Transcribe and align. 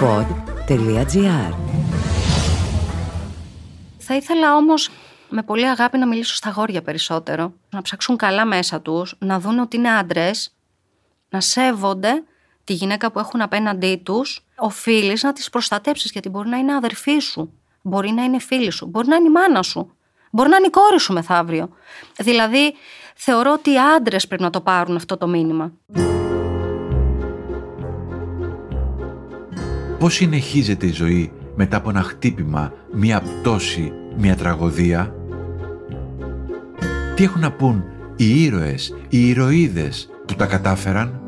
pod.gr 0.00 1.54
Θα 3.98 4.14
ήθελα 4.14 4.56
όμως 4.56 4.90
με 5.28 5.42
πολύ 5.42 5.68
αγάπη 5.68 5.98
να 5.98 6.06
μιλήσω 6.06 6.34
στα 6.34 6.50
γόρια 6.50 6.82
περισσότερο. 6.82 7.52
Να 7.70 7.82
ψάξουν 7.82 8.16
καλά 8.16 8.46
μέσα 8.46 8.80
τους, 8.80 9.14
να 9.18 9.40
δουν 9.40 9.58
ότι 9.58 9.76
είναι 9.76 9.90
άντρες, 9.90 10.56
να 11.28 11.40
σέβονται 11.40 12.22
τη 12.64 12.72
γυναίκα 12.72 13.10
που 13.10 13.18
έχουν 13.18 13.40
απέναντί 13.40 14.00
τους. 14.04 14.46
Οφείλεις 14.56 15.22
να 15.22 15.32
τις 15.32 15.50
προστατέψεις 15.50 16.10
γιατί 16.10 16.28
μπορεί 16.28 16.48
να 16.48 16.56
είναι 16.56 16.74
αδερφή 16.74 17.18
σου, 17.18 17.52
μπορεί 17.82 18.10
να 18.10 18.22
είναι 18.24 18.38
φίλη 18.38 18.70
σου, 18.70 18.86
μπορεί 18.86 19.08
να 19.08 19.16
είναι 19.16 19.28
η 19.28 19.30
μάνα 19.30 19.62
σου, 19.62 19.96
μπορεί 20.30 20.48
να 20.48 20.56
είναι 20.56 20.66
η 20.66 20.70
κόρη 20.70 21.00
σου 21.00 21.12
μεθαύριο. 21.12 21.68
Δηλαδή 22.16 22.74
θεωρώ 23.14 23.52
ότι 23.52 23.70
οι 23.70 23.78
άντρες 23.96 24.26
πρέπει 24.26 24.42
να 24.42 24.50
το 24.50 24.60
πάρουν 24.60 24.96
αυτό 24.96 25.16
το 25.16 25.28
μήνυμα. 25.28 25.72
Πώς 29.98 30.14
συνεχίζεται 30.14 30.86
η 30.86 30.92
ζωή 30.92 31.32
μετά 31.56 31.76
από 31.76 31.90
ένα 31.90 32.02
χτύπημα, 32.02 32.72
μία 32.92 33.20
πτώση, 33.20 33.92
μία 34.16 34.36
τραγωδία; 34.36 35.14
Τι 37.14 37.24
έχουν 37.24 37.40
να 37.40 37.52
πούν 37.52 37.84
οι 38.16 38.42
ήρωες, 38.42 38.94
οι 39.08 39.28
ηρωίδες 39.28 40.10
που 40.26 40.34
τα 40.34 40.46
κατάφεραν; 40.46 41.20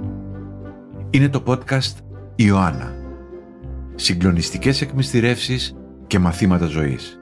Είναι 1.10 1.28
το 1.28 1.42
podcast 1.46 1.94
«Ιωάννα». 2.36 2.94
Συγκλονιστικές 3.94 4.80
εκμυστηρεύσεις 4.80 5.76
και 6.06 6.18
μαθήματα 6.18 6.66
ζωής. 6.66 7.18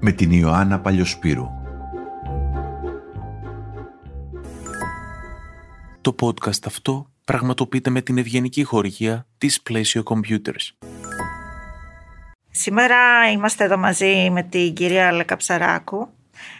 Με 0.00 0.12
την 0.12 0.30
Ιωάννα 0.30 0.80
Παλιοσπύρου. 0.80 1.46
Το 6.00 6.14
podcast 6.20 6.66
αυτό 6.66 7.06
πραγματοποιείται 7.24 7.90
με 7.90 8.00
την 8.00 8.18
ευγενική 8.18 8.62
χορηγία 8.64 9.26
της 9.38 9.62
Plesio 9.68 10.02
Computers. 10.02 10.91
Σήμερα 12.54 13.30
είμαστε 13.30 13.64
εδώ 13.64 13.76
μαζί 13.76 14.30
με 14.30 14.42
την 14.42 14.74
κυρία 14.74 15.12
Λεκαψαράκου. 15.12 16.08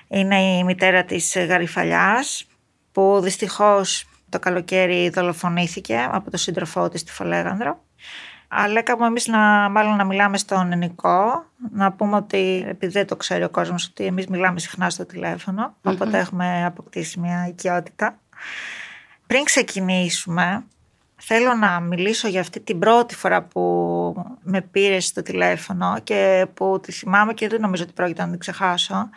Είναι 0.09 0.43
η 0.43 0.65
μητέρα 0.65 1.05
της 1.05 1.37
Γαριφαλιάς 1.37 2.47
που 2.93 3.21
δυστυχώς 3.23 4.09
το 4.29 4.39
καλοκαίρι 4.39 5.09
δολοφονήθηκε 5.09 6.09
από 6.11 6.31
τον 6.31 6.39
σύντροφό 6.39 6.89
της 6.89 7.01
στη 7.01 7.13
Φολέγανδρο. 7.13 7.85
Αλέκα 8.48 8.98
μου 8.98 9.05
εμείς 9.05 9.27
να, 9.27 9.69
μάλλον 9.69 9.97
να 9.97 10.05
μιλάμε 10.05 10.39
στον 10.39 10.73
ελληνικό, 10.73 11.45
να 11.73 11.93
πούμε 11.93 12.17
ότι 12.17 12.65
επειδή 12.69 12.93
δεν 12.93 13.07
το 13.07 13.17
ξέρει 13.17 13.45
ο 13.45 13.51
κόσμος 13.51 13.87
ότι 13.87 14.05
εμείς 14.05 14.27
μιλάμε 14.27 14.59
συχνά 14.59 14.91
στο 14.91 15.07
τηλέφωνο, 15.07 15.77
οπότε 15.83 16.19
έχουμε 16.19 16.65
αποκτήσει 16.65 17.20
μια 17.20 17.47
οικειότητα. 17.48 18.19
Πριν 19.27 19.45
ξεκινήσουμε, 19.45 20.65
Θέλω 21.25 21.55
να 21.55 21.81
μιλήσω 21.81 22.28
για 22.28 22.41
αυτή 22.41 22.61
την 22.61 22.78
πρώτη 22.78 23.15
φορά 23.15 23.42
που 23.42 23.61
με 24.42 24.61
πήρες 24.61 25.06
στο 25.06 25.23
τηλέφωνο 25.23 25.98
και 26.05 26.47
που 26.55 26.81
τη 26.83 26.92
θυμάμαι 26.92 27.34
και 27.34 27.48
δεν 27.48 27.61
νομίζω 27.61 27.83
ότι 27.83 27.92
πρόκειται 27.92 28.23
να 28.23 28.31
την 28.31 28.39
ξεχάσω. 28.39 29.09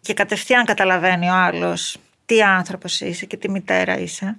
Και 0.00 0.14
κατευθείαν 0.14 0.64
καταλαβαίνει 0.64 1.28
ο 1.28 1.34
άλλος 1.34 1.98
τι 2.26 2.42
άνθρωπος 2.42 3.00
είσαι 3.00 3.26
και 3.26 3.36
τι 3.36 3.50
μητέρα 3.50 3.98
είσαι. 3.98 4.36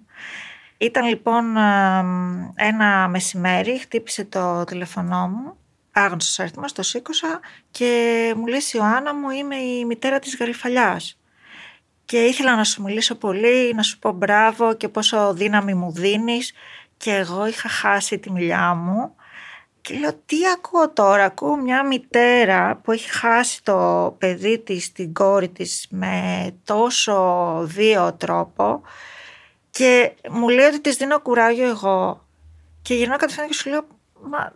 Ήταν 0.77 1.07
λοιπόν 1.07 1.57
ένα 2.55 3.07
μεσημέρι, 3.07 3.79
χτύπησε 3.79 4.25
το 4.25 4.63
τηλεφωνό 4.63 5.27
μου, 5.27 5.57
άγνωστος 5.91 6.39
αριθμός, 6.39 6.71
το 6.71 6.83
σήκωσα 6.83 7.39
και 7.71 8.33
μου 8.37 8.45
λέει 8.45 8.61
Ιωάννα 8.71 9.13
μου 9.13 9.29
είμαι 9.29 9.55
η 9.55 9.85
μητέρα 9.85 10.19
της 10.19 10.37
Γαριφαλιάς. 10.37 11.17
Και 12.05 12.17
ήθελα 12.23 12.55
να 12.55 12.63
σου 12.63 12.81
μιλήσω 12.81 13.15
πολύ, 13.15 13.73
να 13.75 13.83
σου 13.83 13.99
πω 13.99 14.11
μπράβο 14.11 14.73
και 14.73 14.87
πόσο 14.87 15.33
δύναμη 15.33 15.73
μου 15.73 15.91
δίνεις 15.91 16.53
και 16.97 17.11
εγώ 17.11 17.47
είχα 17.47 17.69
χάσει 17.69 18.19
τη 18.19 18.31
μιλιά 18.31 18.73
μου 18.73 19.15
και 19.81 19.97
λέω 19.97 20.13
τι 20.25 20.37
ακούω 20.55 20.89
τώρα, 20.89 21.23
ακούω 21.23 21.55
μια 21.55 21.85
μητέρα 21.85 22.75
που 22.75 22.91
έχει 22.91 23.09
χάσει 23.09 23.63
το 23.63 24.15
παιδί 24.17 24.59
της, 24.59 24.91
την 24.91 25.13
κόρη 25.13 25.49
της 25.49 25.87
με 25.89 26.47
τόσο 26.63 27.55
βίαιο 27.65 28.13
τρόπο 28.13 28.81
και 29.69 30.11
μου 30.29 30.49
λέει 30.49 30.65
ότι 30.65 30.81
της 30.81 30.95
δίνω 30.95 31.19
κουράγιο 31.19 31.67
εγώ 31.67 32.25
και 32.81 32.93
γυρνάω 32.93 33.17
κατευθείαν 33.17 33.47
και 33.47 33.53
σου 33.53 33.69
λέω 33.69 33.87
μα 34.21 34.53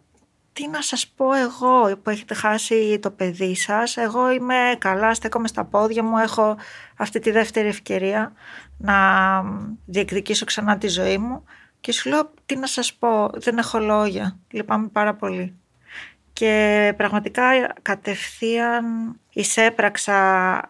τι 0.54 0.68
να 0.68 0.82
σας 0.82 1.08
πω 1.08 1.34
εγώ 1.34 1.98
που 2.04 2.10
έχετε 2.10 2.34
χάσει 2.34 3.00
το 3.02 3.12
παιδί 3.12 3.56
σας 3.56 3.98
εγώ 3.98 4.32
είμαι 4.32 4.76
καλά, 4.78 5.14
στέκομαι 5.14 5.48
στα 5.48 5.64
πόδια 5.66 6.04
μου 6.04 6.18
έχω 6.18 6.58
αυτή 6.98 7.20
τη 7.20 7.32
δεύτερη 7.32 7.68
ευκαιρία 7.68 8.34
να 8.78 8.96
διεκδικήσω 9.86 10.46
ξανά 10.46 10.78
τη 10.78 10.88
ζωή 10.88 11.18
μου 11.18 11.44
και 11.88 11.94
σου 11.94 12.10
λέω 12.10 12.32
τι 12.46 12.56
να 12.56 12.68
σας 12.68 12.94
πω, 12.94 13.30
δεν 13.34 13.58
έχω 13.58 13.80
λόγια, 13.80 14.38
λυπάμαι 14.52 14.88
πάρα 14.88 15.14
πολύ. 15.14 15.56
Και 16.34 16.94
πραγματικά 16.98 17.44
κατευθείαν 17.82 18.86
εισέπραξα 19.34 20.16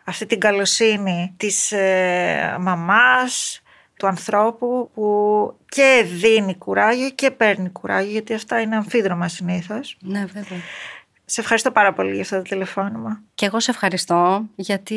αυτή 0.05 0.25
την 0.25 0.39
καλοσύνη 0.39 1.33
της 1.37 1.71
ε, 1.71 2.57
μαμάς, 2.59 3.61
του 3.97 4.07
ανθρώπου 4.07 4.89
που 4.93 5.57
και 5.69 6.05
δίνει 6.05 6.55
κουράγιο 6.55 7.09
και 7.09 7.31
παίρνει 7.31 7.69
κουράγιο 7.69 8.11
γιατί 8.11 8.33
αυτά 8.33 8.61
είναι 8.61 8.75
αμφίδρομα 8.75 9.27
συνήθως. 9.27 9.97
Ναι 9.99 10.25
βέβαια. 10.25 10.59
Σε 11.25 11.41
ευχαριστώ 11.41 11.71
πάρα 11.71 11.93
πολύ 11.93 12.13
για 12.13 12.21
αυτό 12.21 12.35
το 12.35 12.41
τηλεφώνημα. 12.41 13.21
Και 13.35 13.45
εγώ 13.45 13.59
σε 13.59 13.71
ευχαριστώ 13.71 14.45
γιατί 14.55 14.95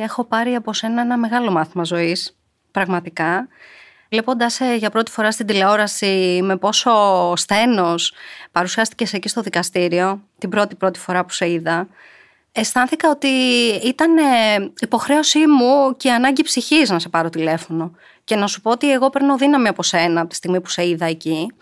έχω 0.00 0.24
πάρει 0.24 0.54
από 0.54 0.72
σένα 0.72 1.00
ένα 1.00 1.16
μεγάλο 1.16 1.50
μάθημα 1.50 1.84
ζωής, 1.84 2.38
πραγματικά. 2.70 3.48
Βλέποντας 4.10 4.54
σε 4.54 4.74
για 4.74 4.90
πρώτη 4.90 5.10
φορά 5.10 5.32
στην 5.32 5.46
τηλεόραση 5.46 6.40
με 6.42 6.56
πόσο 6.56 6.92
στένος 7.36 8.12
παρουσιάστηκες 8.52 9.12
εκεί 9.12 9.28
στο 9.28 9.40
δικαστήριο, 9.40 10.22
την 10.38 10.48
πρώτη 10.48 10.74
πρώτη 10.74 10.98
φορά 10.98 11.24
που 11.24 11.32
σε 11.32 11.50
είδα, 11.50 11.88
αισθάνθηκα 12.52 13.10
ότι 13.10 13.28
ήταν 13.84 14.16
ε, 14.16 14.22
υποχρέωσή 14.80 15.46
μου 15.46 15.96
και 15.96 16.12
ανάγκη 16.12 16.42
ψυχής 16.42 16.90
να 16.90 16.98
σε 16.98 17.08
πάρω 17.08 17.30
τηλέφωνο. 17.30 17.92
Και 18.24 18.36
να 18.36 18.46
σου 18.46 18.60
πω 18.60 18.70
ότι 18.70 18.92
εγώ 18.92 19.10
παίρνω 19.10 19.36
δύναμη 19.36 19.68
από 19.68 19.82
σένα 19.82 20.20
από 20.20 20.28
τη 20.28 20.34
στιγμή 20.34 20.60
που 20.60 20.68
σε 20.68 20.88
είδα 20.88 21.06
εκεί. 21.06 21.52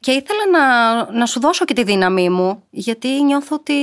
Και 0.00 0.10
ήθελα 0.10 0.46
να, 0.52 1.18
να 1.18 1.26
σου 1.26 1.40
δώσω 1.40 1.64
και 1.64 1.74
τη 1.74 1.84
δύναμή 1.84 2.30
μου, 2.30 2.62
γιατί 2.70 3.22
νιώθω 3.22 3.56
ότι 3.56 3.74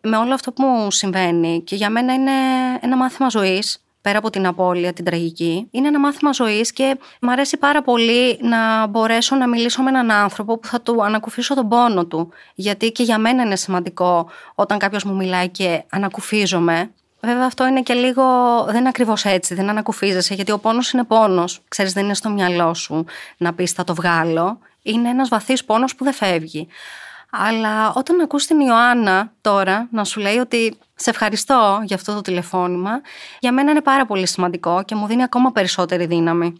με 0.00 0.16
όλο 0.16 0.34
αυτό 0.34 0.52
που 0.52 0.62
μου 0.62 0.90
συμβαίνει 0.90 1.62
και 1.62 1.76
για 1.76 1.90
μένα 1.90 2.14
είναι 2.14 2.32
ένα 2.80 2.96
μάθημα 2.96 3.28
ζωής 3.28 3.82
πέρα 4.00 4.18
από 4.18 4.30
την 4.30 4.46
απώλεια, 4.46 4.92
την 4.92 5.04
τραγική, 5.04 5.68
είναι 5.70 5.88
ένα 5.88 5.98
μάθημα 5.98 6.32
ζωής 6.32 6.72
και 6.72 6.98
μου 7.20 7.30
αρέσει 7.30 7.56
πάρα 7.56 7.82
πολύ 7.82 8.38
να 8.42 8.86
μπορέσω 8.86 9.36
να 9.36 9.48
μιλήσω 9.48 9.82
με 9.82 9.88
έναν 9.88 10.10
άνθρωπο 10.10 10.58
που 10.58 10.68
θα 10.68 10.80
του 10.80 11.04
ανακουφίσω 11.04 11.54
τον 11.54 11.68
πόνο 11.68 12.06
του. 12.06 12.32
Γιατί 12.54 12.92
και 12.92 13.02
για 13.02 13.18
μένα 13.18 13.42
είναι 13.42 13.56
σημαντικό 13.56 14.30
όταν 14.54 14.78
κάποιος 14.78 15.04
μου 15.04 15.14
μιλάει 15.14 15.48
και 15.48 15.82
ανακουφίζομαι. 15.90 16.90
Βέβαια, 17.20 17.46
αυτό 17.46 17.66
είναι 17.66 17.82
και 17.82 17.94
λίγο. 17.94 18.24
Δεν 18.66 18.76
είναι 18.76 18.88
ακριβώς 18.88 19.24
έτσι, 19.24 19.54
δεν 19.54 19.68
ανακουφίζεσαι, 19.68 20.34
γιατί 20.34 20.52
ο 20.52 20.58
πόνος 20.58 20.90
είναι 20.90 21.04
πόνος. 21.04 21.60
Ξέρεις, 21.68 21.92
δεν 21.92 22.04
είναι 22.04 22.14
στο 22.14 22.28
μυαλό 22.28 22.74
σου 22.74 23.04
να 23.36 23.54
πεις 23.54 23.72
θα 23.72 23.84
το 23.84 23.94
βγάλω. 23.94 24.58
Είναι 24.82 25.08
ένας 25.08 25.28
βαθύς 25.28 25.64
πόνος 25.64 25.94
που 25.94 26.04
δεν 26.04 26.12
φεύγει. 26.12 26.68
Αλλά 27.30 27.92
όταν 27.94 28.20
ακούς 28.20 28.46
την 28.46 28.60
Ιωάννα 28.60 29.32
τώρα 29.40 29.88
να 29.90 30.04
σου 30.04 30.20
λέει 30.20 30.36
ότι 30.36 30.78
σε 30.94 31.10
ευχαριστώ 31.10 31.80
για 31.84 31.96
αυτό 31.96 32.14
το 32.14 32.20
τηλεφώνημα, 32.20 33.00
για 33.38 33.52
μένα 33.52 33.70
είναι 33.70 33.80
πάρα 33.82 34.06
πολύ 34.06 34.26
σημαντικό 34.26 34.82
και 34.84 34.94
μου 34.94 35.06
δίνει 35.06 35.22
ακόμα 35.22 35.52
περισσότερη 35.52 36.06
δύναμη. 36.06 36.54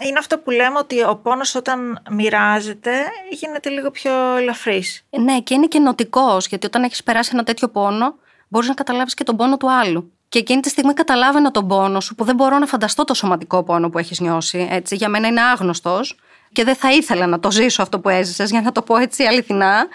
Είναι 0.00 0.18
αυτό 0.18 0.38
που 0.38 0.50
λέμε 0.50 0.78
ότι 0.78 1.02
ο 1.02 1.16
πόνος 1.22 1.54
όταν 1.54 2.02
μοιράζεται 2.10 2.90
γίνεται 3.30 3.68
λίγο 3.68 3.90
πιο 3.90 4.36
ελαφρύς. 4.36 5.02
Ναι 5.10 5.40
και 5.40 5.54
είναι 5.54 5.66
και 5.66 5.78
νοτικός 5.78 6.46
γιατί 6.46 6.66
όταν 6.66 6.82
έχεις 6.82 7.02
περάσει 7.02 7.30
ένα 7.32 7.44
τέτοιο 7.44 7.68
πόνο 7.68 8.14
μπορείς 8.48 8.68
να 8.68 8.74
καταλάβεις 8.74 9.14
και 9.14 9.24
τον 9.24 9.36
πόνο 9.36 9.56
του 9.56 9.72
άλλου. 9.72 10.12
Και 10.28 10.38
εκείνη 10.38 10.60
τη 10.60 10.68
στιγμή 10.68 10.92
καταλάβαινα 10.92 11.50
τον 11.50 11.68
πόνο 11.68 12.00
σου 12.00 12.14
που 12.14 12.24
δεν 12.24 12.34
μπορώ 12.34 12.58
να 12.58 12.66
φανταστώ 12.66 13.04
το 13.04 13.14
σωματικό 13.14 13.62
πόνο 13.62 13.90
που 13.90 13.98
έχεις 13.98 14.20
νιώσει. 14.20 14.68
Έτσι, 14.70 14.94
για 14.96 15.08
μένα 15.08 15.26
είναι 15.26 15.42
άγνωστος 15.42 16.18
και 16.54 16.64
δεν 16.64 16.74
θα 16.74 16.92
ήθελα 16.92 17.26
να 17.26 17.40
το 17.40 17.50
ζήσω 17.50 17.82
αυτό 17.82 18.00
που 18.00 18.08
έζησες 18.08 18.50
για 18.50 18.60
να 18.60 18.72
το 18.72 18.82
πω 18.82 18.96
έτσι 18.96 19.24
αληθινά. 19.24 19.86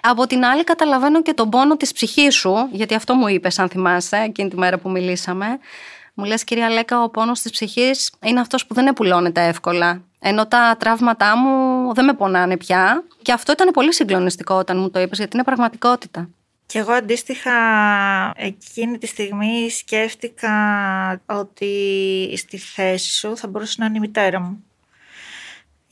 Από 0.00 0.26
την 0.26 0.44
άλλη 0.44 0.64
καταλαβαίνω 0.64 1.22
και 1.22 1.34
τον 1.34 1.48
πόνο 1.48 1.76
της 1.76 1.92
ψυχής 1.92 2.34
σου, 2.34 2.68
γιατί 2.70 2.94
αυτό 2.94 3.14
μου 3.14 3.28
είπες 3.28 3.58
αν 3.58 3.68
θυμάσαι 3.68 4.16
εκείνη 4.16 4.48
τη 4.48 4.56
μέρα 4.58 4.78
που 4.78 4.90
μιλήσαμε. 4.90 5.46
Μου 6.14 6.24
λες 6.24 6.44
κυρία 6.44 6.70
Λέκα 6.70 7.02
ο 7.02 7.08
πόνος 7.10 7.40
της 7.40 7.50
ψυχής 7.50 8.12
είναι 8.24 8.40
αυτός 8.40 8.66
που 8.66 8.74
δεν 8.74 8.86
επουλώνεται 8.86 9.46
εύκολα. 9.46 10.02
Ενώ 10.18 10.46
τα 10.46 10.76
τραύματά 10.78 11.36
μου 11.36 11.94
δεν 11.94 12.04
με 12.04 12.12
πονάνε 12.12 12.56
πια. 12.56 13.04
Και 13.22 13.32
αυτό 13.32 13.52
ήταν 13.52 13.70
πολύ 13.70 13.94
συγκλονιστικό 13.94 14.54
όταν 14.54 14.78
μου 14.78 14.90
το 14.90 15.00
είπες 15.00 15.18
γιατί 15.18 15.36
είναι 15.36 15.44
πραγματικότητα. 15.44 16.28
Και 16.66 16.78
εγώ 16.78 16.92
αντίστοιχα 16.92 17.52
εκείνη 18.36 18.98
τη 18.98 19.06
στιγμή 19.06 19.70
σκέφτηκα 19.70 20.52
ότι 21.26 22.34
στη 22.36 22.58
θέση 22.58 23.12
σου 23.12 23.36
θα 23.36 23.48
μπορούσε 23.48 23.74
να 23.78 23.86
είναι 23.86 23.96
η 23.96 24.00
μητέρα 24.00 24.40
μου 24.40 24.64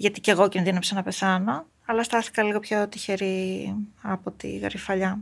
γιατί 0.00 0.20
και 0.20 0.30
εγώ 0.30 0.48
κινδύνεψα 0.48 0.94
να 0.94 1.02
πεθάνω, 1.02 1.66
αλλά 1.84 2.02
στάθηκα 2.02 2.42
λίγο 2.42 2.58
πιο 2.58 2.88
τυχερή 2.88 3.74
από 4.02 4.30
τη 4.30 4.56
γαριφαλιά. 4.56 5.18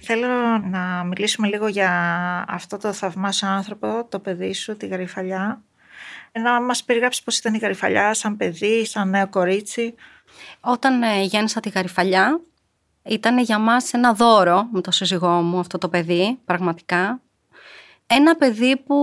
Θέλω 0.00 0.58
να 0.58 1.04
μιλήσουμε 1.04 1.48
λίγο 1.48 1.66
για 1.66 1.90
αυτό 2.48 2.76
το 2.76 2.92
θαυμάσιο 2.92 3.48
άνθρωπο, 3.48 4.06
το 4.08 4.18
παιδί 4.18 4.52
σου, 4.52 4.76
τη 4.76 4.86
γαριφαλιά. 4.86 5.62
Να 6.32 6.62
μας 6.62 6.84
περιγράψεις 6.84 7.22
πώς 7.22 7.38
ήταν 7.38 7.54
η 7.54 7.58
γαριφαλιά 7.58 8.14
σαν 8.14 8.36
παιδί, 8.36 8.86
σαν 8.86 9.08
νέο 9.08 9.28
κορίτσι. 9.28 9.94
Όταν 10.60 11.02
ε, 11.02 11.22
γέννησα 11.22 11.60
τη 11.60 11.68
γαριφαλιά, 11.68 12.40
Ήταν 13.08 13.38
για 13.38 13.58
μας 13.58 13.92
ένα 13.92 14.12
δώρο 14.12 14.68
με 14.72 14.80
το 14.80 14.90
σύζυγό 14.90 15.28
μου 15.28 15.58
αυτό 15.58 15.78
το 15.78 15.88
παιδί, 15.88 16.38
πραγματικά. 16.44 17.20
Ένα 18.08 18.36
παιδί 18.36 18.76
που 18.76 18.96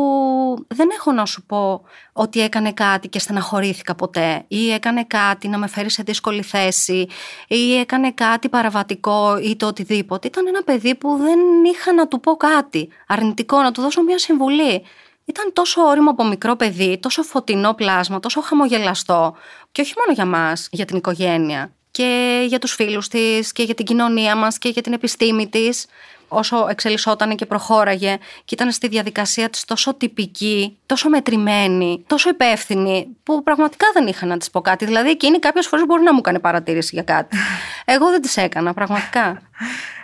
δεν 0.67 0.89
έχω 0.93 1.11
να 1.11 1.25
σου 1.25 1.45
πω 1.45 1.83
ότι 2.13 2.41
έκανε 2.41 2.71
κάτι 2.71 3.07
και 3.07 3.19
στεναχωρήθηκα 3.19 3.95
ποτέ 3.95 4.45
ή 4.47 4.71
έκανε 4.71 5.03
κάτι 5.03 5.47
να 5.47 5.57
με 5.57 5.67
φέρει 5.67 5.89
σε 5.89 6.03
δύσκολη 6.03 6.41
θέση 6.41 7.07
ή 7.47 7.77
έκανε 7.77 8.11
κάτι 8.11 8.49
παραβατικό 8.49 9.37
ή 9.37 9.55
το 9.55 9.67
οτιδήποτε. 9.67 10.27
Ήταν 10.27 10.47
ένα 10.47 10.63
παιδί 10.63 10.95
που 10.95 11.17
δεν 11.17 11.39
είχα 11.73 11.93
να 11.93 12.07
του 12.07 12.19
πω 12.19 12.35
κάτι 12.35 12.89
αρνητικό, 13.07 13.61
να 13.61 13.71
του 13.71 13.81
δώσω 13.81 14.01
μια 14.03 14.17
συμβουλή. 14.17 14.83
Ήταν 15.25 15.53
τόσο 15.53 15.81
όριμο 15.81 16.09
από 16.09 16.23
μικρό 16.25 16.55
παιδί, 16.55 16.97
τόσο 17.01 17.23
φωτεινό 17.23 17.73
πλάσμα, 17.73 18.19
τόσο 18.19 18.41
χαμογελαστό 18.41 19.35
και 19.71 19.81
όχι 19.81 19.93
μόνο 19.97 20.13
για 20.13 20.25
μας, 20.25 20.67
για 20.71 20.85
την 20.85 20.97
οικογένεια 20.97 21.73
και 21.91 22.43
για 22.47 22.59
τους 22.59 22.73
φίλους 22.73 23.07
της 23.07 23.51
και 23.51 23.63
για 23.63 23.75
την 23.75 23.85
κοινωνία 23.85 24.35
μας 24.35 24.57
και 24.57 24.69
για 24.69 24.81
την 24.81 24.93
επιστήμη 24.93 25.47
της 25.49 25.85
όσο 26.33 26.67
εξελισσόταν 26.69 27.35
και 27.35 27.45
προχώραγε 27.45 28.17
και 28.45 28.55
ήταν 28.55 28.71
στη 28.71 28.87
διαδικασία 28.87 29.49
της 29.49 29.65
τόσο 29.65 29.93
τυπική, 29.93 30.77
τόσο 30.85 31.09
μετρημένη, 31.09 32.03
τόσο 32.07 32.29
υπεύθυνη, 32.29 33.07
που 33.23 33.43
πραγματικά 33.43 33.87
δεν 33.93 34.07
είχα 34.07 34.25
να 34.25 34.37
της 34.37 34.49
πω 34.49 34.61
κάτι. 34.61 34.85
Δηλαδή 34.85 35.09
εκείνη 35.09 35.39
κάποιες 35.39 35.67
φορές 35.67 35.85
μπορεί 35.85 36.03
να 36.03 36.13
μου 36.13 36.21
κάνει 36.21 36.39
παρατήρηση 36.39 36.89
για 36.93 37.03
κάτι. 37.03 37.37
Εγώ 37.95 38.09
δεν 38.09 38.21
τις 38.21 38.37
έκανα, 38.37 38.73
πραγματικά. 38.73 39.41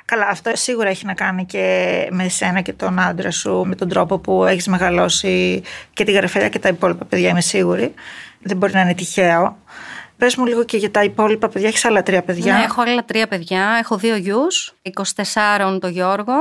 Καλά, 0.05 0.27
αυτό 0.27 0.51
σίγουρα 0.53 0.89
έχει 0.89 1.05
να 1.05 1.13
κάνει 1.13 1.45
και 1.45 2.07
με 2.11 2.27
σένα 2.27 2.61
και 2.61 2.73
τον 2.73 2.99
άντρα 2.99 3.31
σου, 3.31 3.63
με 3.65 3.75
τον 3.75 3.89
τρόπο 3.89 4.17
που 4.17 4.45
έχεις 4.45 4.67
μεγαλώσει 4.67 5.61
και 5.93 6.03
τη 6.03 6.11
γραφέλια 6.11 6.49
και 6.49 6.59
τα 6.59 6.69
υπόλοιπα 6.69 7.05
παιδιά, 7.05 7.29
είμαι 7.29 7.41
σίγουρη. 7.41 7.93
Δεν 8.41 8.57
μπορεί 8.57 8.73
να 8.73 8.81
είναι 8.81 8.93
τυχαίο. 8.93 9.57
Πες 10.19 10.35
μου 10.35 10.45
λίγο 10.45 10.63
και 10.63 10.77
για 10.77 10.91
τα 10.91 11.03
υπόλοιπα 11.03 11.49
παιδιά. 11.49 11.67
Έχεις 11.67 11.85
άλλα 11.85 12.03
τρία 12.03 12.23
παιδιά; 12.23 12.57
Ναι, 12.57 12.63
έχω 12.63 12.81
άλλα 12.81 13.05
τρία 13.05 13.27
παιδιά. 13.27 13.77
Έχω 13.79 13.97
δύο 13.97 14.15
γιους, 14.15 14.73
24 15.15 15.77
το 15.81 15.87
Γιώργο, 15.87 16.33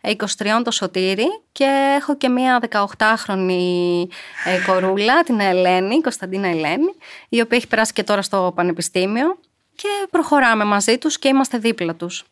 23 0.00 0.16
το 0.64 0.70
Σωτήρι 0.70 1.26
και 1.52 1.96
έχω 2.00 2.16
και 2.16 2.28
μία 2.28 2.60
18χρονη 2.70 4.06
ε, 4.44 4.58
κορούλα, 4.66 5.22
την 5.22 5.40
Ελένη, 5.40 5.94
η 5.94 6.00
Κωνσταντίνα 6.00 6.48
Ελένη, 6.48 6.94
η 7.28 7.40
οποία 7.40 7.56
έχει 7.56 7.66
περάσει 7.66 7.92
και 7.92 8.02
τώρα 8.02 8.22
στο 8.22 8.52
Πανεπιστήμιο 8.54 9.38
και 9.74 9.88
προχωράμε 10.10 10.64
μαζί 10.64 10.98
τους 10.98 11.18
και 11.18 11.28
είμαστε 11.28 11.58
δίπλα 11.58 11.94
τους. 11.94 12.24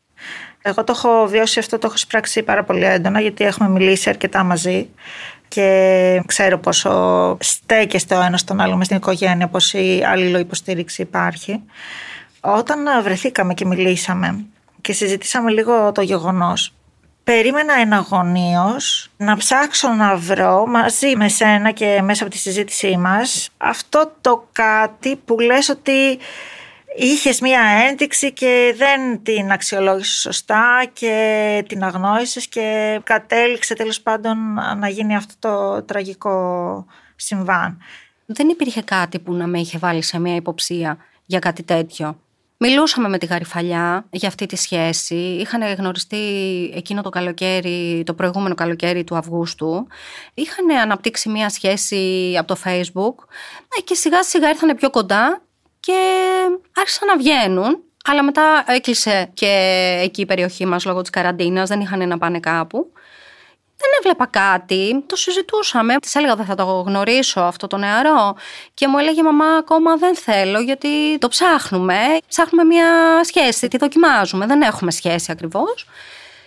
Εγώ 0.62 0.84
το 0.84 0.92
έχω 0.96 1.26
βιώσει 1.26 1.58
αυτό, 1.58 1.78
το 1.78 1.86
έχω 1.86 1.96
σπράξει 1.96 2.42
πάρα 2.42 2.64
πολύ 2.64 2.84
έντονα 2.84 3.20
γιατί 3.20 3.44
έχουμε 3.44 3.68
μιλήσει 3.68 4.08
αρκετά 4.08 4.42
μαζί 4.44 4.88
και 5.48 6.22
ξέρω 6.26 6.58
πόσο 6.58 7.36
στέκεστε 7.40 8.16
ο 8.16 8.22
ένας 8.22 8.44
τον 8.44 8.60
άλλο 8.60 8.76
μες 8.76 8.86
στην 8.86 8.98
οικογένεια, 8.98 9.48
πόση 9.48 10.02
υποστήριξη 10.40 11.02
υπάρχει. 11.02 11.62
Όταν 12.40 13.02
βρεθήκαμε 13.02 13.54
και 13.54 13.64
μιλήσαμε 13.66 14.44
και 14.80 14.92
συζητήσαμε 14.92 15.50
λίγο 15.50 15.92
το 15.92 16.00
γεγονός, 16.00 16.74
περίμενα 17.24 17.74
εναγωνίως 17.74 19.10
να 19.16 19.36
ψάξω 19.36 19.88
να 19.88 20.16
βρω 20.16 20.66
μαζί 20.66 21.16
με 21.16 21.28
σένα 21.28 21.70
και 21.70 22.00
μέσα 22.02 22.22
από 22.22 22.32
τη 22.32 22.38
συζήτησή 22.38 22.96
μας 22.96 23.50
αυτό 23.56 24.12
το 24.20 24.48
κάτι 24.52 25.16
που 25.24 25.40
λες 25.40 25.68
ότι 25.68 26.18
Είχες 26.98 27.40
μία 27.40 27.60
ένδειξη 27.88 28.32
και 28.32 28.74
δεν 28.76 29.22
την 29.22 29.52
αξιολόγησες 29.52 30.20
σωστά 30.20 30.84
και 30.92 31.64
την 31.68 31.82
αγνόησες 31.84 32.46
και 32.46 33.00
κατέληξε 33.04 33.74
τέλος 33.74 34.00
πάντων 34.00 34.38
να 34.78 34.88
γίνει 34.88 35.16
αυτό 35.16 35.34
το 35.38 35.82
τραγικό 35.82 36.86
συμβάν. 37.16 37.78
Δεν 38.26 38.48
υπήρχε 38.48 38.82
κάτι 38.82 39.18
που 39.18 39.32
να 39.32 39.46
με 39.46 39.58
είχε 39.60 39.78
βάλει 39.78 40.02
σε 40.02 40.18
μία 40.18 40.34
υποψία 40.34 40.96
για 41.26 41.38
κάτι 41.38 41.62
τέτοιο. 41.62 42.20
Μιλούσαμε 42.58 43.08
με 43.08 43.18
τη 43.18 43.26
Γαριφαλιά 43.26 44.06
για 44.10 44.28
αυτή 44.28 44.46
τη 44.46 44.56
σχέση. 44.56 45.14
Είχαν 45.14 45.62
γνωριστεί 45.74 46.16
εκείνο 46.74 47.02
το 47.02 47.08
καλοκαίρι, 47.08 48.02
το 48.06 48.14
προηγούμενο 48.14 48.54
καλοκαίρι 48.54 49.04
του 49.04 49.16
Αυγούστου. 49.16 49.86
Είχαν 50.34 50.70
αναπτύξει 50.70 51.28
μία 51.28 51.48
σχέση 51.48 52.34
από 52.38 52.54
το 52.54 52.60
Facebook 52.64 53.24
ε, 53.78 53.80
και 53.84 53.94
σιγά 53.94 54.22
σιγά 54.22 54.48
ήρθαν 54.48 54.76
πιο 54.76 54.90
κοντά 54.90 55.45
και 55.86 56.00
άρχισαν 56.76 57.08
να 57.08 57.16
βγαίνουν. 57.16 57.82
Αλλά 58.04 58.22
μετά 58.22 58.64
έκλεισε 58.66 59.30
και 59.34 59.46
εκεί 60.02 60.20
η 60.20 60.26
περιοχή 60.26 60.66
μας 60.66 60.84
λόγω 60.84 61.00
της 61.00 61.10
καραντίνας, 61.10 61.68
δεν 61.68 61.80
είχαν 61.80 62.08
να 62.08 62.18
πάνε 62.18 62.40
κάπου. 62.40 62.92
Δεν 63.76 63.88
έβλεπα 63.98 64.26
κάτι, 64.26 65.04
το 65.06 65.16
συζητούσαμε. 65.16 65.96
Της 65.96 66.14
έλεγα 66.14 66.34
δεν 66.36 66.46
θα 66.46 66.54
το 66.54 66.64
γνωρίσω 66.64 67.40
αυτό 67.40 67.66
το 67.66 67.76
νεαρό. 67.76 68.36
Και 68.74 68.88
μου 68.88 68.98
έλεγε 68.98 69.22
μαμά, 69.22 69.56
ακόμα 69.56 69.96
δεν 69.96 70.16
θέλω 70.16 70.60
γιατί 70.60 71.18
το 71.18 71.28
ψάχνουμε. 71.28 71.98
Ψάχνουμε 72.28 72.64
μια 72.64 73.20
σχέση, 73.24 73.68
τη 73.68 73.76
δοκιμάζουμε. 73.76 74.46
Δεν 74.46 74.62
έχουμε 74.62 74.90
σχέση 74.90 75.32
ακριβώς. 75.32 75.86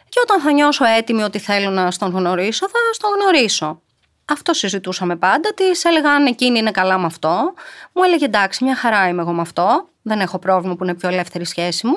Και 0.10 0.20
όταν 0.24 0.42
θα 0.42 0.52
νιώσω 0.52 0.86
έτοιμη 0.86 1.24
ότι 1.24 1.40
θέλω 1.40 1.70
να 1.70 1.92
στον 1.92 2.12
γνωρίσω, 2.12 2.70
θα 2.70 2.80
στον 2.94 3.10
γνωρίσω. 3.20 3.82
Αυτό 4.30 4.54
συζητούσαμε 4.54 5.16
πάντα. 5.16 5.54
Της 5.54 5.84
έλεγα 5.84 6.12
αν 6.12 6.26
εκείνη 6.26 6.60
είναι 6.60 6.72
καλά 6.72 6.98
με 6.98 7.06
αυτό. 7.06 7.54
Μου 7.94 8.04
έλεγε 8.04 8.26
εντάξει, 8.26 8.64
μια 8.64 8.76
χαρά 8.76 9.08
είμαι 9.08 9.22
εγώ 9.22 9.32
με 9.32 9.42
αυτό. 9.42 9.88
Δεν 10.02 10.20
έχω 10.20 10.40
πρόβλημα 10.40 10.76
που 10.76 10.84
είναι 10.84 10.94
πιο 10.94 11.10
ελεύθερη 11.10 11.46
σχέση 11.46 11.88
μου. 11.88 11.96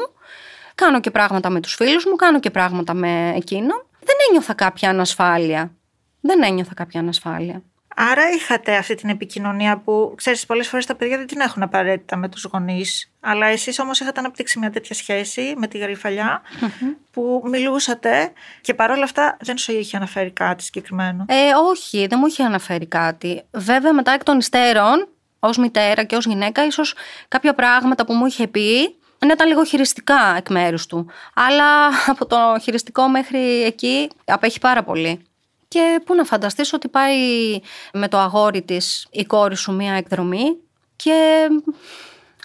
Κάνω 0.75 1.01
και 1.01 1.11
πράγματα 1.11 1.51
με 1.51 1.61
τους 1.61 1.75
φίλους 1.75 2.05
μου, 2.05 2.17
κάνω 2.17 2.41
και 2.41 2.51
πράγματα 2.51 2.95
με 2.95 3.33
εκείνον. 3.37 3.87
Δεν 3.99 4.17
ένιωθα 4.29 4.55
κάποια 4.55 4.89
ανασφάλεια. 4.91 5.73
Δεν 6.21 6.43
ένιωθα 6.43 6.75
κάποια 6.75 7.01
ανασφάλεια. 7.01 7.63
Άρα 7.97 8.31
είχατε 8.31 8.77
αυτή 8.77 8.95
την 8.95 9.09
επικοινωνία 9.09 9.79
που, 9.79 10.15
ξέρεις, 10.17 10.47
πολλές 10.47 10.69
φορές 10.69 10.87
τα 10.87 10.95
παιδιά 10.95 11.17
δεν 11.17 11.27
την 11.27 11.41
έχουν 11.41 11.63
απαραίτητα 11.63 12.17
με 12.17 12.29
τους 12.29 12.45
γονείς, 12.45 13.13
αλλά 13.21 13.47
εσείς 13.47 13.79
όμως 13.79 14.01
είχατε 14.01 14.21
αναπτύξει 14.21 14.59
μια 14.59 14.71
τέτοια 14.71 14.95
σχέση 14.95 15.55
με 15.57 15.67
τη 15.67 15.79
γαριφαλια 15.79 16.43
που 17.11 17.43
μιλούσατε 17.45 18.33
και 18.61 18.75
παρόλα 18.75 19.05
αυτά 19.05 19.37
δεν 19.41 19.59
σου 19.59 19.73
είχε 19.73 19.97
αναφέρει 19.97 20.31
κάτι 20.31 20.63
συγκεκριμένο. 20.63 21.25
Ε, 21.29 21.51
όχι, 21.71 22.07
δεν 22.07 22.19
μου 22.21 22.27
είχε 22.27 22.43
αναφέρει 22.43 22.87
κάτι. 22.87 23.43
Βέβαια 23.51 23.93
μετά 23.93 24.13
εκ 24.13 24.23
των 24.23 24.39
υστέρων, 24.39 25.09
ως 25.39 25.57
μητέρα 25.57 26.05
και 26.05 26.17
ως 26.17 26.27
γυναίκα, 26.27 26.67
ίσως 26.67 26.95
κάποια 27.29 27.55
πράγματα 27.55 28.05
που 28.05 28.13
μου 28.13 28.27
είχε 28.27 28.47
πει 28.47 28.97
να 29.27 29.33
ήταν 29.33 29.49
λίγο 29.49 29.65
χειριστικά 29.65 30.35
εκ 30.37 30.51
μέρους 30.51 30.87
του. 30.87 31.07
Αλλά 31.35 31.87
από 32.07 32.27
το 32.27 32.37
χειριστικό 32.63 33.09
μέχρι 33.09 33.63
εκεί 33.63 34.11
απέχει 34.25 34.59
πάρα 34.59 34.83
πολύ. 34.83 35.23
Και 35.73 36.01
πού 36.05 36.15
να 36.15 36.25
φανταστείς 36.25 36.73
ότι 36.73 36.89
πάει 36.89 37.17
με 37.93 38.09
το 38.09 38.19
αγόρι 38.19 38.63
της 38.63 39.07
η 39.11 39.25
κόρη 39.25 39.57
σου 39.57 39.73
μία 39.73 39.95
εκδρομή 39.95 40.57
και 40.97 41.49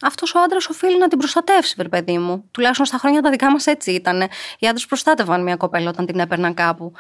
αυτός 0.02 0.36
ο 0.36 0.40
άντρας 0.40 0.68
οφείλει 0.68 0.98
να 0.98 1.08
την 1.08 1.18
προστατεύσει, 1.18 1.74
βρε 1.78 1.88
παιδί 1.88 2.18
μου. 2.18 2.44
Τουλάχιστον 2.52 2.86
στα 2.86 2.98
χρόνια 2.98 3.22
τα 3.22 3.30
δικά 3.30 3.52
μας 3.52 3.66
έτσι 3.66 3.92
ήταν. 3.92 4.22
Οι 4.60 4.68
άντρες 4.68 4.86
προστάτευαν 4.86 5.44
μια 5.44 5.56
κοπέλα 5.56 5.90
όταν 5.90 6.06
την 6.06 6.20
έπαιρναν 6.20 6.54
κάπου. 6.54 6.94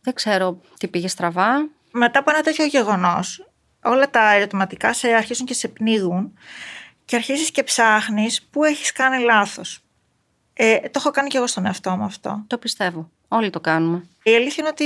Δεν 0.00 0.14
ξέρω 0.14 0.60
τι 0.78 0.88
πήγε 0.88 1.08
στραβά. 1.08 1.68
Μετά 1.90 2.18
από 2.18 2.30
ένα 2.30 2.40
τέτοιο 2.40 2.64
γεγονός, 2.64 3.48
όλα 3.82 4.10
τα 4.10 4.32
ερωτηματικά 4.32 4.92
σε 4.92 5.08
αρχίζουν 5.08 5.46
και 5.46 5.54
σε 5.54 5.68
πνίγουν 5.68 6.38
και 7.04 7.16
αρχίζεις 7.16 7.50
και 7.50 7.62
ψάχνεις 7.62 8.42
πού 8.42 8.64
έχεις 8.64 8.92
κάνει 8.92 9.22
λάθος. 9.22 9.80
Ε, 10.52 10.78
το 10.80 10.90
έχω 10.94 11.10
κάνει 11.10 11.28
και 11.28 11.36
εγώ 11.36 11.46
στον 11.46 11.66
εαυτό 11.66 11.96
μου 11.96 12.04
αυτό. 12.04 12.44
Το 12.46 12.58
πιστεύω. 12.58 13.10
Όλοι 13.28 13.50
το 13.50 13.60
κάνουμε. 13.60 14.06
Η 14.22 14.34
αλήθεια 14.34 14.56
είναι 14.58 14.68
ότι 14.68 14.84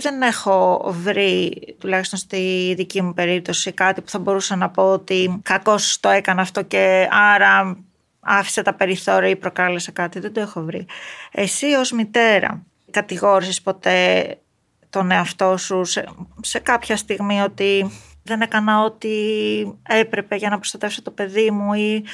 δεν 0.00 0.22
έχω 0.22 0.84
βρει, 1.02 1.58
τουλάχιστον 1.78 2.18
στη 2.18 2.74
δική 2.76 3.02
μου 3.02 3.14
περίπτωση, 3.14 3.72
κάτι 3.72 4.00
που 4.00 4.10
θα 4.10 4.18
μπορούσα 4.18 4.56
να 4.56 4.70
πω 4.70 4.82
ότι 4.92 5.40
κακώς 5.42 6.00
το 6.00 6.08
έκανα 6.08 6.42
αυτό 6.42 6.62
και 6.62 7.08
άρα 7.10 7.78
άφησε 8.20 8.62
τα 8.62 8.74
περιθώρια 8.74 9.28
ή 9.28 9.36
προκάλεσε 9.36 9.90
κάτι. 9.90 10.20
Δεν 10.20 10.32
το 10.32 10.40
έχω 10.40 10.60
βρει. 10.60 10.86
Εσύ 11.32 11.66
ως 11.66 11.92
μητέρα 11.92 12.62
κατηγόρησες 12.90 13.60
ποτέ 13.60 14.38
τον 14.90 15.10
εαυτό 15.10 15.56
σου 15.56 15.84
σε, 15.84 16.08
σε 16.40 16.58
κάποια 16.58 16.96
στιγμή 16.96 17.40
ότι 17.40 17.90
δεν 18.22 18.40
έκανα 18.40 18.82
ό,τι 18.82 19.10
έπρεπε 19.82 20.36
για 20.36 20.48
να 20.48 20.56
προστατεύσω 20.56 21.02
το 21.02 21.10
παιδί 21.10 21.50
μου 21.50 21.72
ή 21.72 22.04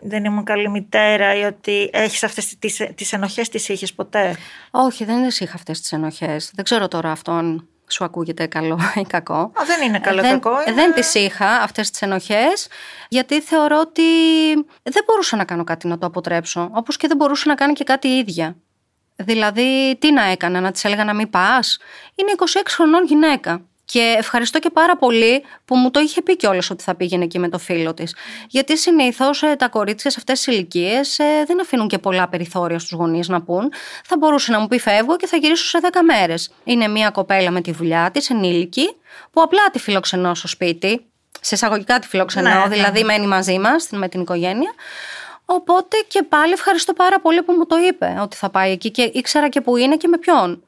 δεν 0.00 0.24
ήμουν 0.24 0.44
καλή 0.44 0.68
μητέρα 0.68 1.34
ή 1.34 1.42
ότι 1.42 1.90
έχεις 1.92 2.22
αυτές 2.22 2.58
τις, 2.58 2.86
τις 2.94 3.12
ενοχές 3.12 3.48
τις 3.48 3.68
είχες 3.68 3.92
ποτέ; 3.92 4.36
Όχι, 4.70 5.04
δεν 5.04 5.22
τις 5.22 5.40
είχα 5.40 5.54
αυτές 5.54 5.80
τις 5.80 5.92
ενοχές. 5.92 6.50
Δεν 6.54 6.64
ξέρω 6.64 6.88
τώρα 6.88 7.10
αυτό 7.10 7.32
αν 7.32 7.68
σου 7.88 8.04
ακούγεται 8.04 8.46
καλό 8.46 8.80
ή 8.94 9.02
κακό. 9.02 9.34
Α, 9.34 9.64
δεν 9.66 9.88
είναι 9.88 9.98
καλό 9.98 10.20
ή 10.20 10.22
κακό. 10.22 10.62
Είναι... 10.62 10.72
Δεν 10.72 10.94
τις 10.94 11.14
είχα 11.14 11.48
αυτές 11.48 11.90
τις 11.90 12.02
ενοχές 12.02 12.68
γιατί 13.08 13.40
θεωρώ 13.40 13.80
ότι 13.80 14.02
δεν 14.82 15.04
μπορούσα 15.06 15.36
να 15.36 15.44
κάνω 15.44 15.64
κάτι 15.64 15.88
να 15.88 15.98
το 15.98 16.06
αποτρέψω. 16.06 16.70
Όπως 16.72 16.96
και 16.96 17.08
δεν 17.08 17.16
μπορούσα 17.16 17.48
να 17.48 17.54
κάνει 17.54 17.72
και 17.72 17.84
κάτι 17.84 18.08
ίδια. 18.08 18.56
Δηλαδή, 19.16 19.96
τι 19.98 20.12
να 20.12 20.22
έκανα, 20.22 20.60
να 20.60 20.70
της 20.70 20.84
έλεγα 20.84 21.04
να 21.04 21.14
μην 21.14 21.30
πας; 21.30 21.78
Είναι 22.14 22.32
26 22.36 22.42
χρονών 22.68 23.04
γυναίκα. 23.04 23.64
Και 23.92 24.14
ευχαριστώ 24.18 24.58
και 24.58 24.70
πάρα 24.70 24.96
πολύ 24.96 25.44
που 25.64 25.76
μου 25.76 25.90
το 25.90 26.00
είχε 26.00 26.22
πει 26.22 26.36
κιόλας 26.36 26.70
ότι 26.70 26.82
θα 26.82 26.94
πήγαινε 26.94 27.24
εκεί 27.24 27.38
με 27.38 27.48
το 27.48 27.58
φίλο 27.58 27.94
της. 27.94 28.14
Γιατί 28.48 28.78
συνήθως 28.78 29.42
ε, 29.42 29.56
τα 29.56 29.68
κορίτσια 29.68 30.10
σε 30.10 30.16
αυτές 30.18 30.42
τις 30.42 30.54
ηλικίες 30.54 31.18
ε, 31.18 31.44
δεν 31.46 31.60
αφήνουν 31.60 31.88
και 31.88 31.98
πολλά 31.98 32.28
περιθώρια 32.28 32.78
στους 32.78 32.92
γονείς 32.92 33.28
να 33.28 33.42
πούν. 33.42 33.72
Θα 34.04 34.16
μπορούσε 34.16 34.52
να 34.52 34.60
μου 34.60 34.68
πει 34.68 34.78
φεύγω 34.78 35.16
και 35.16 35.26
θα 35.26 35.36
γυρίσω 35.36 35.64
σε 35.64 35.78
10 35.82 35.86
μέρες. 36.04 36.50
Είναι 36.64 36.88
μια 36.88 37.10
κοπέλα 37.10 37.50
με 37.50 37.60
τη 37.60 37.72
δουλειά 37.72 38.10
της, 38.10 38.30
ενήλικη, 38.30 38.96
που 39.30 39.42
απλά 39.42 39.70
τη 39.72 39.78
φιλοξενώ 39.78 40.34
στο 40.34 40.48
σπίτι. 40.48 41.04
Σε 41.40 41.54
εισαγωγικά 41.54 41.98
τη 41.98 42.06
φιλοξενώ, 42.06 42.48
ναι, 42.48 42.54
ναι. 42.54 42.68
δηλαδή 42.68 43.04
μένει 43.04 43.26
μαζί 43.26 43.58
μας 43.58 43.88
με 43.90 44.08
την 44.08 44.20
οικογένεια. 44.20 44.72
Οπότε 45.44 45.96
και 46.08 46.22
πάλι 46.22 46.52
ευχαριστώ 46.52 46.92
πάρα 46.92 47.20
πολύ 47.20 47.42
που 47.42 47.52
μου 47.52 47.66
το 47.66 47.76
είπε 47.88 48.18
ότι 48.22 48.36
θα 48.36 48.50
πάει 48.50 48.72
εκεί 48.72 48.90
και 48.90 49.10
ήξερα 49.14 49.48
και 49.48 49.60
που 49.60 49.76
είναι 49.76 49.96
και 49.96 50.08
με 50.08 50.18
ποιον. 50.18 50.62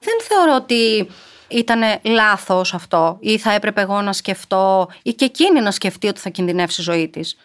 Δεν 0.00 0.14
θεωρώ 0.28 0.54
ότι 0.54 1.08
ήταν 1.48 2.00
λάθος 2.02 2.74
αυτό 2.74 3.16
ή 3.20 3.38
θα 3.38 3.52
έπρεπε 3.52 3.80
εγώ 3.80 4.00
να 4.00 4.12
σκεφτώ 4.12 4.88
ή 5.02 5.12
και 5.12 5.24
εκείνη 5.24 5.60
να 5.60 5.70
σκεφτεί 5.70 6.08
ότι 6.08 6.20
θα 6.20 6.28
κινδυνεύσει 6.28 6.80
η 6.80 6.84
ζωή 6.84 7.08
της. 7.08 7.36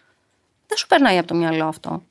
Δεν 0.68 0.78
σου 0.78 0.88
περνάει 0.88 1.18
από 1.18 1.28
το 1.28 1.36
μυαλό 1.36 1.66
αυτό. 1.66 2.04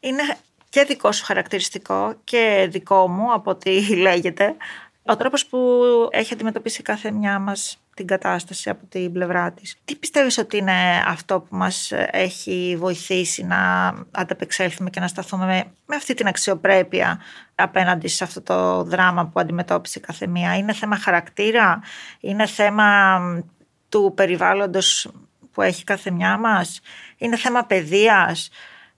Είναι 0.00 0.22
και 0.68 0.84
δικό 0.84 1.12
σου 1.12 1.24
χαρακτηριστικό 1.24 2.14
και 2.24 2.68
δικό 2.70 3.08
μου 3.08 3.32
από 3.32 3.50
ό,τι 3.50 3.80
λέγεται. 4.06 4.56
Ο 5.10 5.16
τρόπος 5.16 5.46
που 5.46 5.82
έχει 6.10 6.34
αντιμετωπίσει 6.34 6.82
κάθε 6.82 7.10
μια 7.10 7.38
μας 7.38 7.78
την 7.94 8.06
κατάσταση 8.06 8.70
από 8.70 8.86
την 8.86 9.12
πλευρά 9.12 9.52
της. 9.52 9.76
Τι 9.84 9.96
πιστεύεις 9.96 10.38
ότι 10.38 10.56
είναι 10.56 11.04
αυτό 11.06 11.40
που 11.40 11.56
μας 11.56 11.92
έχει 12.10 12.76
βοηθήσει 12.78 13.44
να 13.44 13.92
ανταπεξέλθουμε 14.10 14.90
και 14.90 15.00
να 15.00 15.08
σταθούμε 15.08 15.46
με, 15.46 15.64
με 15.86 15.96
αυτή 15.96 16.14
την 16.14 16.26
αξιοπρέπεια 16.26 17.20
απέναντι 17.54 18.08
σε 18.08 18.24
αυτό 18.24 18.42
το 18.42 18.82
δράμα 18.82 19.26
που 19.26 19.40
αντιμετώπισε 19.40 20.00
κάθε 20.00 20.26
μία. 20.26 20.56
Είναι 20.56 20.72
θέμα 20.72 20.96
χαρακτήρα, 20.96 21.80
είναι 22.20 22.46
θέμα 22.46 23.18
του 23.88 24.12
περιβάλλοντος 24.16 25.10
που 25.52 25.62
έχει 25.62 25.84
κάθε 25.84 26.10
μια 26.10 26.38
μας, 26.38 26.80
είναι 27.16 27.36
θέμα 27.36 27.64
παιδείας; 27.64 28.50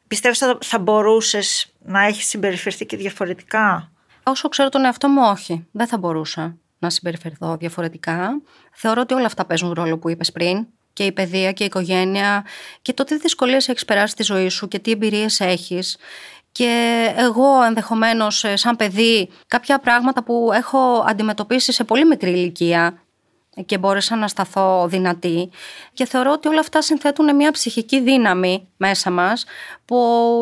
Πιστεύεις 0.09 0.43
ότι 0.43 0.67
θα 0.67 0.79
μπορούσες 0.79 1.75
να 1.85 2.05
έχεις 2.05 2.27
συμπεριφερθεί 2.27 2.87
και 2.87 2.97
διαφορετικά; 2.97 3.91
Όσο 4.23 4.49
ξέρω 4.49 4.69
τον 4.69 4.85
εαυτό 4.85 5.09
μου, 5.09 5.23
όχι. 5.25 5.67
Δεν 5.73 5.87
θα 5.87 5.99
μπορούσα 5.99 6.57
να 6.79 6.91
συμπεριφερθώ 6.91 7.57
διαφορετικά. 7.57 8.41
Θεωρώ 8.73 9.01
ότι 9.01 9.15
όλα 9.15 9.27
αυτά 9.27 9.45
παίζουν 9.45 9.73
ρόλο 9.73 9.99
που 9.99 10.09
είπες 10.09 10.33
πριν. 10.33 10.67
Και 10.93 11.05
η 11.05 11.13
παιδεία 11.13 11.53
και 11.53 11.63
η 11.63 11.67
οικογένεια 11.67 12.47
και 12.83 12.93
το 12.93 13.05
τι 13.05 13.19
δυσκολίες 13.19 13.69
έχεις 13.69 13.85
περάσει 13.85 14.13
στη 14.13 14.23
ζωή 14.23 14.49
σου 14.49 14.69
και 14.69 14.79
τι 14.79 14.91
εμπειρίες 14.91 15.41
έχεις. 15.41 15.97
Και 16.53 17.07
εγώ 17.17 17.63
ενδεχομένως, 17.63 18.45
ε, 18.45 18.57
σαν 18.57 18.77
παιδί, 18.77 19.31
κάποια 19.47 19.79
πράγματα 19.79 20.23
που 20.23 20.51
έχω 20.53 21.05
αντιμετωπίσει 21.07 21.73
σε 21.73 21.85
πολύ 21.85 22.07
μικρή 22.07 22.31
ηλικία 22.31 23.03
και 23.67 23.79
μπόρεσα 23.79 24.17
να 24.17 24.29
σταθώ 24.29 24.87
δυνατή 24.89 25.51
και 25.93 26.05
θεωρώ 26.05 26.33
ότι 26.33 26.49
όλα 26.49 26.61
αυτά 26.61 26.83
συνθέτουν 26.83 27.37
μια 27.37 27.51
ψυχική 27.51 28.01
δύναμη 28.01 28.69
μέσα 28.77 29.11
μας 29.11 29.45
που 29.85 29.97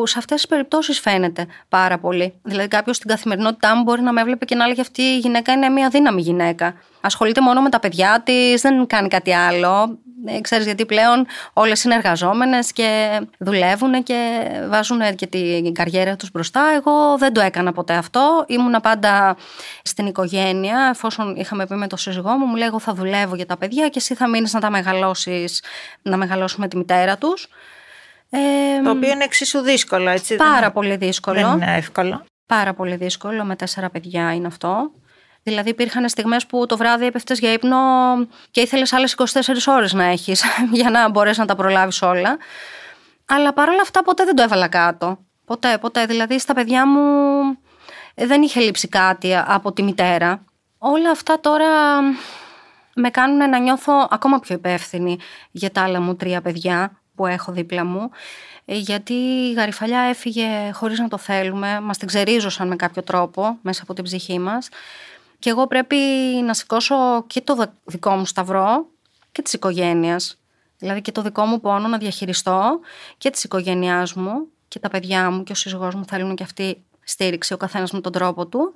σε 0.05 0.17
αυτές 0.17 0.35
τις 0.35 0.47
περιπτώσεις 0.47 0.99
φαίνεται 0.99 1.45
πάρα 1.69 1.99
πολύ. 1.99 2.33
Δηλαδή 2.43 2.67
κάποιος 2.67 2.95
στην 2.95 3.09
καθημερινότητά 3.09 3.75
μου 3.75 3.83
μπορεί 3.83 4.01
να 4.01 4.13
με 4.13 4.21
έβλεπε 4.21 4.45
και 4.45 4.55
να 4.55 4.63
έλεγε 4.63 4.81
αυτή 4.81 5.01
η 5.01 5.17
γυναίκα 5.17 5.51
είναι 5.51 5.69
μια 5.69 5.89
δύναμη 5.89 6.21
γυναίκα. 6.21 6.75
Ασχολείται 7.01 7.41
μόνο 7.41 7.61
με 7.61 7.69
τα 7.69 7.79
παιδιά 7.79 8.21
της, 8.25 8.61
δεν 8.61 8.87
κάνει 8.87 9.07
κάτι 9.07 9.33
άλλο. 9.33 9.99
Ε, 10.25 10.41
ξέρεις 10.41 10.65
γιατί 10.65 10.85
πλέον 10.85 11.25
όλες 11.53 11.83
είναι 11.83 11.95
εργαζόμενες 11.95 12.71
και 12.71 13.19
δουλεύουν 13.37 14.03
και 14.03 14.49
βάζουν 14.69 15.15
και 15.15 15.27
την 15.27 15.73
καριέρα 15.73 16.15
τους 16.15 16.31
μπροστά. 16.31 16.61
Εγώ 16.75 17.17
δεν 17.17 17.33
το 17.33 17.41
έκανα 17.41 17.71
ποτέ 17.71 17.93
αυτό. 17.93 18.45
Ήμουνα 18.47 18.79
πάντα 18.79 19.37
στην 19.83 20.05
οικογένεια. 20.05 20.87
Εφόσον 20.93 21.35
είχαμε 21.35 21.67
πει 21.67 21.75
με 21.75 21.87
το 21.87 21.97
σύζυγό 21.97 22.31
μου, 22.31 22.45
μου 22.45 22.55
λέει 22.55 22.67
εγώ 22.67 22.79
θα 22.79 22.93
δουλεύω 22.93 23.35
για 23.35 23.45
τα 23.45 23.57
παιδιά 23.57 23.87
και 23.87 23.99
εσύ 23.99 24.15
θα 24.15 24.27
μείνεις 24.27 24.53
να 24.53 24.59
τα 24.59 24.69
μεγαλώσεις, 24.69 25.63
να 26.01 26.17
μεγαλώσουμε 26.17 26.67
τη 26.67 26.77
μητέρα 26.77 27.17
τους. 27.17 27.47
Ε, 28.29 28.81
το 28.83 28.89
οποίο 28.89 29.11
είναι 29.11 29.23
εξίσου 29.23 29.59
δύσκολο, 29.59 30.09
έτσι. 30.09 30.35
Πάρα 30.35 30.59
δεν... 30.59 30.71
πολύ 30.71 30.95
δύσκολο. 30.95 31.39
Δεν 31.39 31.51
είναι 31.51 31.75
εύκολο. 31.77 32.25
Πάρα 32.45 32.73
πολύ 32.73 32.95
δύσκολο. 32.95 33.43
Με 33.43 33.55
τέσσερα 33.55 33.89
παιδιά 33.89 34.33
είναι 34.33 34.47
αυτό. 34.47 34.91
Δηλαδή, 35.43 35.69
υπήρχαν 35.69 36.09
στιγμές 36.09 36.45
που 36.45 36.65
το 36.65 36.77
βράδυ 36.77 37.05
έπεφτες 37.05 37.39
για 37.39 37.53
ύπνο 37.53 37.77
και 38.51 38.61
ήθελες 38.61 38.93
άλλες 38.93 39.15
24 39.17 39.67
ώρες 39.67 39.93
να 39.93 40.03
έχεις 40.03 40.43
για 40.79 40.89
να 40.89 41.09
μπορέσεις 41.09 41.37
να 41.37 41.45
τα 41.45 41.55
προλάβεις 41.55 42.01
όλα. 42.01 42.37
Αλλά 43.25 43.53
παρόλα 43.53 43.81
αυτά, 43.81 44.03
ποτέ 44.03 44.23
δεν 44.25 44.35
το 44.35 44.41
έβαλα 44.41 44.67
κάτω. 44.67 45.17
Ποτέ, 45.45 45.77
ποτέ. 45.77 46.05
Δηλαδή, 46.05 46.39
στα 46.39 46.53
παιδιά 46.53 46.87
μου 46.87 47.01
ε, 48.15 48.25
δεν 48.25 48.41
είχε 48.41 48.59
λείψει 48.59 48.87
κάτι 48.87 49.35
από 49.45 49.71
τη 49.71 49.83
μητέρα. 49.83 50.43
Όλα 50.77 51.09
αυτά 51.09 51.39
τώρα 51.39 51.99
με 52.95 53.09
κάνουν 53.09 53.49
να 53.49 53.59
νιώθω 53.59 54.07
ακόμα 54.09 54.39
πιο 54.39 54.55
υπεύθυνη 54.55 55.17
για 55.51 55.71
τα 55.71 55.81
άλλα 55.81 56.01
μου 56.01 56.15
τρία 56.15 56.41
παιδιά 56.41 57.01
που 57.15 57.25
έχω 57.25 57.51
δίπλα 57.51 57.85
μου. 57.85 58.09
Ε, 58.65 58.77
γιατί 58.77 59.13
η 59.13 59.53
γαριφαλιά 59.53 59.99
έφυγε 59.99 60.71
χωρίς 60.73 60.99
να 60.99 61.07
το 61.07 61.17
θέλουμε, 61.17 61.79
μας 61.79 61.97
την 61.97 62.07
ξερίζωσαν 62.07 62.67
με 62.67 62.75
κάποιο 62.75 63.03
τρόπο 63.03 63.57
μέσα 63.61 63.81
από 63.83 63.93
την 63.93 64.03
ψυχή 64.03 64.39
μας 64.39 64.69
και 65.39 65.49
εγώ 65.49 65.67
πρέπει 65.67 65.95
να 66.43 66.53
σηκώσω 66.53 67.23
και 67.27 67.41
το 67.41 67.73
δικό 67.85 68.11
μου 68.15 68.25
σταυρό 68.25 68.87
και 69.31 69.41
της 69.41 69.53
οικογένειας. 69.53 70.37
Δηλαδή 70.77 71.01
και 71.01 71.11
το 71.11 71.21
δικό 71.21 71.45
μου 71.45 71.59
πόνο 71.59 71.87
να 71.87 71.97
διαχειριστώ 71.97 72.79
και 73.17 73.29
της 73.29 73.43
οικογένειάς 73.43 74.13
μου 74.13 74.47
και 74.67 74.79
τα 74.79 74.89
παιδιά 74.89 75.31
μου 75.31 75.43
και 75.43 75.51
ο 75.51 75.55
σύζυγός 75.55 75.95
μου 75.95 76.05
θέλουν 76.05 76.35
και 76.35 76.43
αυτή 76.43 76.83
στήριξη 77.03 77.53
ο 77.53 77.57
καθένας 77.57 77.91
με 77.91 78.01
τον 78.01 78.11
τρόπο 78.11 78.47
του. 78.47 78.73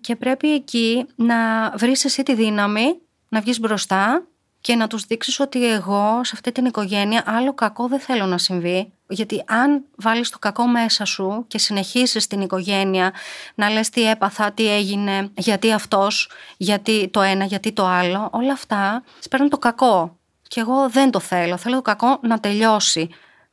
Και 0.00 0.16
πρέπει 0.16 0.52
εκεί 0.52 1.06
να 1.14 1.70
βρεις 1.76 2.04
εσύ 2.04 2.22
τη 2.22 2.34
δύναμη 2.34 2.98
να 3.28 3.40
βγεις 3.40 3.60
μπροστά 3.60 4.26
και 4.64 4.74
να 4.74 4.86
τους 4.86 5.04
δείξεις 5.04 5.40
ότι 5.40 5.72
εγώ 5.72 6.20
σε 6.24 6.30
αυτή 6.34 6.52
την 6.52 6.64
οικογένεια 6.64 7.22
άλλο 7.26 7.54
κακό 7.54 7.88
δεν 7.88 8.00
θέλω 8.00 8.26
να 8.26 8.38
συμβεί. 8.38 8.92
Γιατί 9.08 9.42
αν 9.46 9.84
βάλεις 9.96 10.30
το 10.30 10.38
κακό 10.38 10.66
μέσα 10.66 11.04
σου 11.04 11.44
και 11.48 11.58
συνεχίσεις 11.58 12.26
την 12.26 12.40
οικογένεια 12.40 13.12
να 13.54 13.70
λες 13.70 13.88
τι 13.88 14.10
έπαθα, 14.10 14.52
τι 14.52 14.74
έγινε, 14.74 15.30
γιατί 15.36 15.72
αυτός, 15.72 16.30
γιατί 16.56 17.08
το 17.08 17.20
ένα, 17.20 17.44
γιατί 17.44 17.72
το 17.72 17.86
άλλο, 17.86 18.28
όλα 18.32 18.52
αυτά 18.52 19.04
παίρνουν 19.30 19.48
το 19.48 19.58
κακό. 19.58 20.16
Και 20.48 20.60
εγώ 20.60 20.88
δεν 20.88 21.10
το 21.10 21.20
θέλω, 21.20 21.56
θέλω 21.56 21.76
το 21.76 21.82
κακό 21.82 22.18
να 22.22 22.40
τελειώσει. 22.40 23.08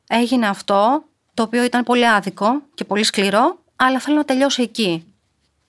Έγινε 0.08 0.48
αυτό, 0.48 1.04
το 1.34 1.44
οποίο 1.44 1.64
ήταν 1.64 1.84
πολύ 1.84 2.08
άδικο 2.08 2.62
και 2.74 2.84
πολύ 2.84 3.04
σκληρό, 3.04 3.58
αλλά 3.76 4.00
θέλω 4.00 4.18
να 4.18 4.26
τελειώσει 4.26 4.62
εκεί. 4.62 5.06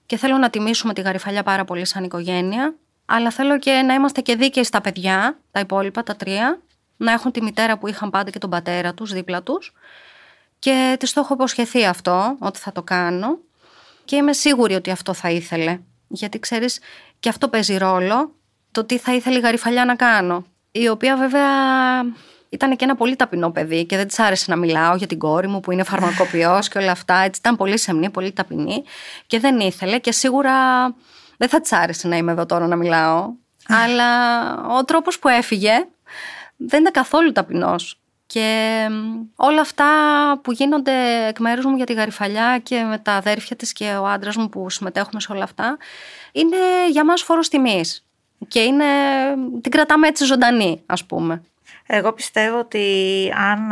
Και 0.06 0.16
θέλω 0.16 0.36
να 0.36 0.50
τιμήσουμε 0.50 0.92
τη 0.92 1.00
γαριφαλιά 1.00 1.42
πάρα 1.42 1.64
πολύ 1.64 1.84
σαν 1.84 2.04
οικογένεια 2.04 2.74
αλλά 3.14 3.30
θέλω 3.30 3.58
και 3.58 3.70
να 3.70 3.94
είμαστε 3.94 4.20
και 4.20 4.36
δίκαιοι 4.36 4.64
στα 4.64 4.80
παιδιά, 4.80 5.38
τα 5.50 5.60
υπόλοιπα, 5.60 6.02
τα 6.02 6.16
τρία, 6.16 6.60
να 6.96 7.12
έχουν 7.12 7.32
τη 7.32 7.42
μητέρα 7.42 7.78
που 7.78 7.88
είχαν 7.88 8.10
πάντα 8.10 8.30
και 8.30 8.38
τον 8.38 8.50
πατέρα 8.50 8.94
τους 8.94 9.12
δίπλα 9.12 9.42
τους 9.42 9.72
και 10.58 10.96
τη 10.98 11.12
το 11.12 11.20
έχω 11.20 11.34
υποσχεθεί 11.34 11.84
αυτό, 11.84 12.36
ότι 12.38 12.58
θα 12.58 12.72
το 12.72 12.82
κάνω 12.82 13.38
και 14.04 14.16
είμαι 14.16 14.32
σίγουρη 14.32 14.74
ότι 14.74 14.90
αυτό 14.90 15.14
θα 15.14 15.30
ήθελε. 15.30 15.78
Γιατί 16.08 16.38
ξέρεις, 16.38 16.80
και 17.20 17.28
αυτό 17.28 17.48
παίζει 17.48 17.76
ρόλο, 17.76 18.34
το 18.70 18.84
τι 18.84 18.98
θα 18.98 19.14
ήθελε 19.14 19.36
η 19.36 19.40
γαριφαλιά 19.40 19.84
να 19.84 19.94
κάνω. 19.94 20.44
Η 20.72 20.88
οποία 20.88 21.16
βέβαια 21.16 21.50
ήταν 22.48 22.76
και 22.76 22.84
ένα 22.84 22.96
πολύ 22.96 23.16
ταπεινό 23.16 23.50
παιδί 23.50 23.84
και 23.84 23.96
δεν 23.96 24.06
της 24.06 24.18
άρεσε 24.18 24.44
να 24.48 24.56
μιλάω 24.56 24.96
για 24.96 25.06
την 25.06 25.18
κόρη 25.18 25.48
μου 25.48 25.60
που 25.60 25.72
είναι 25.72 25.82
φαρμακοποιός 25.82 26.68
και 26.68 26.78
όλα 26.78 26.90
αυτά. 26.90 27.14
Έτσι 27.14 27.40
ήταν 27.40 27.56
πολύ 27.56 27.78
σεμνή, 27.78 28.10
πολύ 28.10 28.32
ταπεινή 28.32 28.84
και 29.26 29.38
δεν 29.38 29.60
ήθελε 29.60 29.98
και 29.98 30.12
σίγουρα 30.12 30.52
δεν 31.36 31.48
θα 31.48 31.60
τη 31.60 31.76
άρεσε 31.76 32.08
να 32.08 32.16
είμαι 32.16 32.32
εδώ 32.32 32.46
τώρα 32.46 32.66
να 32.66 32.76
μιλάω. 32.76 33.30
αλλά 33.68 34.52
ο 34.66 34.84
τρόπος 34.84 35.18
που 35.18 35.28
έφυγε 35.28 35.86
δεν 36.56 36.80
ήταν 36.80 36.92
καθόλου 36.92 37.32
ταπεινός. 37.32 37.96
Και 38.26 38.88
όλα 39.36 39.60
αυτά 39.60 39.86
που 40.42 40.52
γίνονται 40.52 41.26
εκ 41.28 41.38
μέρους 41.38 41.64
μου 41.64 41.76
για 41.76 41.86
τη 41.86 41.92
γαριφαλιά 41.92 42.58
και 42.58 42.82
με 42.82 42.98
τα 42.98 43.12
αδέρφια 43.12 43.56
της 43.56 43.72
και 43.72 43.94
ο 44.00 44.06
άντρας 44.06 44.36
μου 44.36 44.48
που 44.48 44.70
συμμετέχουμε 44.70 45.20
σε 45.20 45.32
όλα 45.32 45.44
αυτά 45.44 45.76
είναι 46.32 46.56
για 46.90 47.04
μας 47.04 47.22
φόρος 47.22 47.48
τιμής 47.48 48.04
και 48.48 48.60
είναι, 48.60 48.84
την 49.60 49.70
κρατάμε 49.70 50.08
έτσι 50.08 50.24
ζωντανή 50.24 50.82
ας 50.86 51.04
πούμε. 51.04 51.42
Εγώ 51.86 52.12
πιστεύω 52.12 52.58
ότι 52.58 52.86
αν 53.36 53.68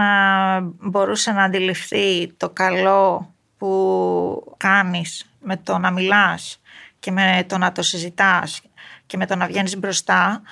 μπορούσε 0.80 1.32
να 1.32 1.42
αντιληφθεί 1.44 2.32
το 2.36 2.48
καλό 2.48 3.34
που 3.58 4.54
κάνεις 4.56 5.26
με 5.40 5.56
το 5.56 5.78
να 5.78 5.90
μιλάς 5.90 6.59
και 7.00 7.10
με 7.10 7.44
το 7.48 7.58
να 7.58 7.72
το 7.72 7.82
συζητάς 7.82 8.60
και 9.06 9.16
με 9.16 9.26
το 9.26 9.36
να 9.36 9.46
βγαίνεις 9.46 9.78
μπροστά, 9.78 10.42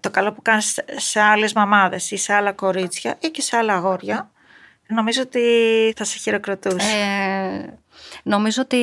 το 0.00 0.10
καλό 0.10 0.32
που 0.32 0.42
κάνεις 0.42 0.78
σε 0.96 1.20
άλλες 1.20 1.52
μαμάδες 1.52 2.10
ή 2.10 2.16
σε 2.16 2.32
άλλα 2.32 2.52
κορίτσια 2.52 3.16
ή 3.20 3.28
και 3.28 3.40
σε 3.40 3.56
άλλα 3.56 3.74
αγόρια, 3.74 4.30
νομίζω 4.86 5.22
ότι 5.22 5.40
θα 5.96 6.04
σε 6.04 6.18
χειροκροτούσε. 6.18 6.90
Ε, 6.90 7.78
νομίζω 8.22 8.62
ότι 8.62 8.78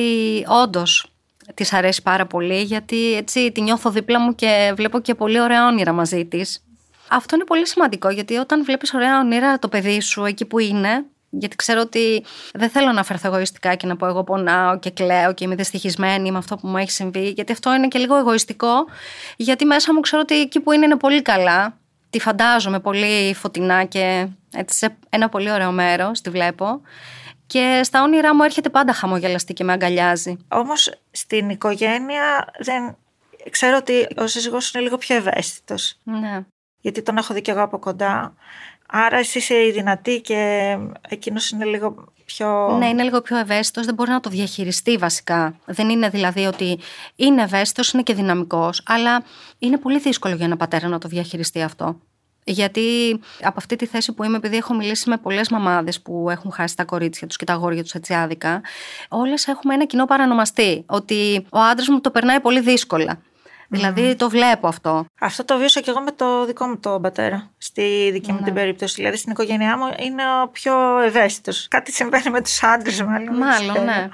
όντως 0.46 1.12
της 1.54 1.72
αρέσει 1.72 2.02
πάρα 2.02 2.26
πολύ 2.26 2.62
γιατί 2.62 3.14
έτσι 3.14 3.52
τη 3.52 3.60
νιώθω 3.60 3.90
δίπλα 3.90 4.20
μου 4.20 4.34
και 4.34 4.72
βλέπω 4.76 5.00
και 5.00 5.14
πολύ 5.14 5.40
ωραία 5.40 5.66
όνειρα 5.66 5.92
μαζί 5.92 6.24
της. 6.26 6.64
Αυτό 7.08 7.34
είναι 7.34 7.44
πολύ 7.44 7.66
σημαντικό 7.66 8.10
γιατί 8.10 8.36
όταν 8.36 8.64
βλέπεις 8.64 8.94
ωραία 8.94 9.18
όνειρα 9.18 9.58
το 9.58 9.68
παιδί 9.68 10.00
σου 10.00 10.24
εκεί 10.24 10.44
που 10.44 10.58
είναι 10.58 11.04
γιατί 11.30 11.56
ξέρω 11.56 11.80
ότι 11.80 12.24
δεν 12.52 12.70
θέλω 12.70 12.92
να 12.92 13.02
φερθώ 13.02 13.28
εγωιστικά 13.28 13.74
και 13.74 13.86
να 13.86 13.96
πω 13.96 14.06
εγώ 14.06 14.24
πονάω 14.24 14.78
και 14.78 14.90
κλαίω 14.90 15.34
και 15.34 15.44
είμαι 15.44 15.54
δυστυχισμένη 15.54 16.30
με 16.30 16.38
αυτό 16.38 16.56
που 16.56 16.68
μου 16.68 16.76
έχει 16.76 16.90
συμβεί. 16.90 17.28
Γιατί 17.28 17.52
αυτό 17.52 17.74
είναι 17.74 17.88
και 17.88 17.98
λίγο 17.98 18.16
εγωιστικό. 18.16 18.72
Γιατί 19.36 19.64
μέσα 19.64 19.94
μου 19.94 20.00
ξέρω 20.00 20.22
ότι 20.22 20.40
εκεί 20.40 20.60
που 20.60 20.72
είναι 20.72 20.84
είναι 20.84 20.96
πολύ 20.96 21.22
καλά. 21.22 21.78
Τη 22.10 22.20
φαντάζομαι 22.20 22.80
πολύ 22.80 23.34
φωτεινά 23.34 23.84
και 23.84 24.28
έτσι 24.54 24.78
σε 24.78 24.96
ένα 25.08 25.28
πολύ 25.28 25.50
ωραίο 25.50 25.70
μέρος, 25.70 26.20
τη 26.20 26.30
βλέπω. 26.30 26.80
Και 27.46 27.80
στα 27.84 28.02
όνειρά 28.02 28.34
μου 28.34 28.42
έρχεται 28.42 28.68
πάντα 28.68 28.92
χαμογελαστή 28.92 29.52
και 29.52 29.64
με 29.64 29.72
αγκαλιάζει. 29.72 30.36
Όμως 30.48 31.00
στην 31.10 31.50
οικογένεια 31.50 32.52
δεν. 32.58 32.96
Ξέρω 33.50 33.76
ότι 33.76 34.06
ο 34.16 34.26
σύζυγός 34.26 34.72
είναι 34.72 34.82
λίγο 34.82 34.96
πιο 34.96 35.16
ευαίσθητος. 35.16 35.98
Ναι. 36.02 36.44
Γιατί 36.80 37.02
τον 37.02 37.16
έχω 37.16 37.34
δει 37.34 37.42
και 37.42 37.50
εγώ 37.50 37.62
από 37.62 37.78
κοντά 37.78 38.34
Άρα 38.92 39.16
εσύ 39.16 39.38
είσαι 39.38 39.54
η 39.54 39.70
δυνατή 39.72 40.20
και 40.20 40.76
εκείνος 41.08 41.50
είναι 41.50 41.64
λίγο 41.64 42.12
πιο... 42.24 42.76
Ναι, 42.78 42.88
είναι 42.88 43.02
λίγο 43.02 43.20
πιο 43.20 43.36
ευαίσθητος, 43.36 43.86
δεν 43.86 43.94
μπορεί 43.94 44.10
να 44.10 44.20
το 44.20 44.30
διαχειριστεί 44.30 44.96
βασικά. 44.96 45.54
Δεν 45.64 45.88
είναι 45.88 46.08
δηλαδή 46.08 46.44
ότι 46.44 46.78
είναι 47.16 47.42
ευαίσθητος, 47.42 47.92
είναι 47.92 48.02
και 48.02 48.14
δυναμικός, 48.14 48.82
αλλά 48.86 49.22
είναι 49.58 49.78
πολύ 49.78 49.98
δύσκολο 49.98 50.34
για 50.34 50.44
ένα 50.44 50.56
πατέρα 50.56 50.88
να 50.88 50.98
το 50.98 51.08
διαχειριστεί 51.08 51.62
αυτό. 51.62 52.00
Γιατί 52.44 53.20
από 53.42 53.54
αυτή 53.56 53.76
τη 53.76 53.86
θέση 53.86 54.12
που 54.12 54.24
είμαι, 54.24 54.36
επειδή 54.36 54.56
έχω 54.56 54.74
μιλήσει 54.74 55.08
με 55.08 55.16
πολλές 55.16 55.48
μαμάδες 55.48 56.00
που 56.00 56.26
έχουν 56.30 56.52
χάσει 56.52 56.76
τα 56.76 56.84
κορίτσια 56.84 57.26
τους 57.26 57.36
και 57.36 57.44
τα 57.44 57.52
αγόρια 57.52 57.82
τους 57.82 57.92
έτσι 57.92 58.14
άδικα, 58.14 58.60
όλες 59.08 59.46
έχουμε 59.46 59.74
ένα 59.74 59.84
κοινό 59.84 60.04
παρανομαστή. 60.04 60.84
Ότι 60.86 61.46
ο 61.50 61.58
άντρας 61.58 61.88
μου 61.88 62.00
το 62.00 62.10
περνάει 62.10 62.40
πολύ 62.40 62.60
δύσκολα. 62.60 63.20
Δηλαδή 63.72 64.14
το 64.16 64.28
βλέπω 64.30 64.66
αυτό. 64.68 65.04
Αυτό 65.20 65.44
το 65.44 65.56
βίωσα 65.58 65.80
και 65.80 65.90
εγώ 65.90 66.00
με 66.00 66.10
το 66.12 66.44
δικό 66.44 66.66
μου 66.66 66.78
τον 66.78 67.02
πατέρα. 67.02 67.50
Στη 67.58 68.10
δική 68.12 68.32
μου 68.32 68.38
Ναι. 68.38 68.44
την 68.44 68.54
περίπτωση. 68.54 68.94
Δηλαδή 68.94 69.16
στην 69.16 69.32
οικογένειά 69.32 69.76
μου 69.78 69.84
είναι 69.98 70.22
ο 70.42 70.48
πιο 70.48 70.98
ευαίσθητος. 70.98 71.66
Κάτι 71.70 71.92
συμβαίνει 71.92 72.30
με 72.30 72.42
τους 72.42 72.62
άντρες, 72.62 73.02
μάλλον. 73.02 73.24
δεν 73.24 73.34
Μάλλον, 73.36 73.72
ξέρω. 73.74 73.84
ναι. 73.84 74.08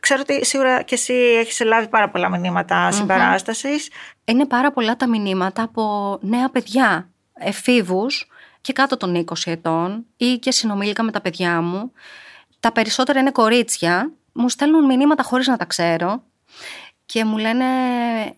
Ξέρω 0.00 0.20
ότι 0.28 0.44
σίγουρα 0.44 0.82
και 0.82 0.94
εσύ 0.94 1.12
έχεις 1.14 1.60
λάβει 1.60 1.88
πάρα 1.88 2.08
πολλά 2.10 2.28
μηνύματα 2.28 2.90
συμπαράστασης. 2.90 3.88
Είναι 4.24 4.46
πάρα 4.46 4.72
πολλά 4.72 4.96
τα 4.96 5.08
μηνύματα 5.08 5.62
από 5.62 6.18
νέα 6.22 6.48
παιδιά, 6.50 7.08
εφήβους 7.34 8.28
και 8.60 8.72
κάτω 8.72 8.96
των 8.96 9.14
20 9.14 9.50
ετών 9.50 10.04
ή 10.16 10.38
και 10.38 10.50
συνομήλικα 10.50 11.02
με 11.02 11.10
τα 11.12 11.20
παιδιά 11.20 11.60
μου. 11.60 11.92
Τα 12.60 12.72
περισσότερα 12.72 13.20
είναι 13.20 13.30
κορίτσια. 13.30 14.12
Μου 14.32 14.48
στέλνουν 14.48 14.84
μηνύματα 14.84 15.22
χωρίς 15.22 15.46
να 15.46 15.56
τα 15.56 15.64
ξέρω 15.64 16.22
και 17.12 17.24
μου 17.24 17.38
λένε 17.38 17.64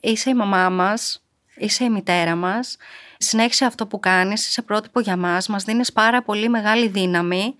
είσαι 0.00 0.30
η 0.30 0.34
μαμά 0.34 0.68
μας, 0.68 1.22
είσαι 1.56 1.84
η 1.84 1.90
μητέρα 1.90 2.34
μας, 2.34 2.76
συνέχισε 3.18 3.64
αυτό 3.64 3.86
που 3.86 4.00
κάνεις, 4.00 4.48
είσαι 4.48 4.62
πρότυπο 4.62 5.00
για 5.00 5.16
μας, 5.16 5.48
μας 5.48 5.64
δίνεις 5.64 5.92
πάρα 5.92 6.22
πολύ 6.22 6.48
μεγάλη 6.48 6.88
δύναμη 6.88 7.56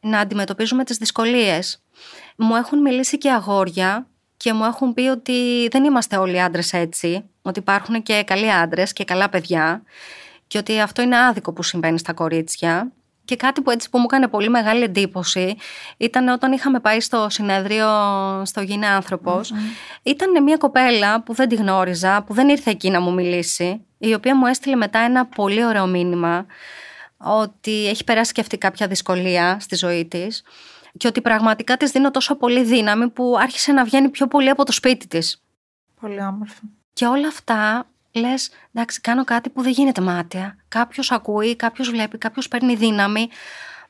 να 0.00 0.18
αντιμετωπίζουμε 0.18 0.84
τις 0.84 0.96
δυσκολίες. 0.96 1.82
Μου 2.36 2.54
έχουν 2.54 2.80
μιλήσει 2.80 3.18
και 3.18 3.30
αγόρια 3.30 4.06
και 4.36 4.52
μου 4.52 4.64
έχουν 4.64 4.94
πει 4.94 5.02
ότι 5.02 5.68
δεν 5.70 5.84
είμαστε 5.84 6.16
όλοι 6.16 6.42
άντρες 6.42 6.72
έτσι, 6.72 7.24
ότι 7.42 7.58
υπάρχουν 7.58 8.02
και 8.02 8.22
καλοί 8.26 8.52
άντρες 8.52 8.92
και 8.92 9.04
καλά 9.04 9.28
παιδιά 9.28 9.82
και 10.46 10.58
ότι 10.58 10.80
αυτό 10.80 11.02
είναι 11.02 11.18
άδικο 11.18 11.52
που 11.52 11.62
συμβαίνει 11.62 11.98
στα 11.98 12.12
κορίτσια. 12.12 12.92
Και 13.32 13.38
κάτι 13.38 13.60
που 13.60 13.70
έτσι 13.70 13.90
που 13.90 13.98
μου 13.98 14.04
έκανε 14.08 14.28
πολύ 14.28 14.48
μεγάλη 14.48 14.82
εντύπωση 14.82 15.56
ήταν 15.96 16.28
όταν 16.28 16.52
είχαμε 16.52 16.80
πάει 16.80 17.00
στο 17.00 17.26
συνέδριο 17.30 17.86
στο 18.44 18.60
Γίνε 18.60 18.86
Άνθρωπος. 18.86 19.52
Ήταν 20.02 20.42
μια 20.42 20.56
κοπέλα 20.56 21.22
που 21.22 21.34
δεν 21.34 21.48
τη 21.48 21.54
γνώριζα, 21.54 22.22
που 22.22 22.34
δεν 22.34 22.48
ήρθε 22.48 22.70
εκεί 22.70 22.90
να 22.90 23.00
μου 23.00 23.12
μιλήσει, 23.12 23.84
η 23.98 24.14
οποία 24.14 24.36
μου 24.36 24.46
έστειλε 24.46 24.76
μετά 24.76 24.98
ένα 24.98 25.26
πολύ 25.26 25.64
ωραίο 25.64 25.86
μήνυμα 25.86 26.46
ότι 27.16 27.88
έχει 27.88 28.04
περάσει 28.04 28.32
και 28.32 28.40
αυτή 28.40 28.58
κάποια 28.58 28.86
δυσκολία 28.86 29.56
στη 29.60 29.76
ζωή 29.76 30.06
της 30.06 30.42
και 30.96 31.06
ότι 31.06 31.20
πραγματικά 31.20 31.76
της 31.76 31.90
δίνω 31.90 32.10
τόσο 32.10 32.36
πολύ 32.36 32.64
δύναμη 32.64 33.08
που 33.08 33.36
άρχισε 33.38 33.72
να 33.72 33.84
βγαίνει 33.84 34.08
πιο 34.08 34.26
πολύ 34.26 34.48
από 34.48 34.64
το 34.64 34.72
σπίτι 34.72 35.06
της. 35.06 35.42
Πολύ 36.00 36.22
όμορφο. 36.22 36.60
Και 36.92 37.06
όλα 37.06 37.28
αυτά 37.28 37.86
λες, 38.12 38.50
εντάξει, 38.72 39.00
κάνω 39.00 39.24
κάτι 39.24 39.50
που 39.50 39.62
δεν 39.62 39.72
γίνεται 39.72 40.00
μάτια. 40.00 40.56
Κάποιος 40.68 41.10
ακούει, 41.10 41.56
κάποιος 41.56 41.90
βλέπει, 41.90 42.18
κάποιος 42.18 42.48
παίρνει 42.48 42.74
δύναμη. 42.74 43.28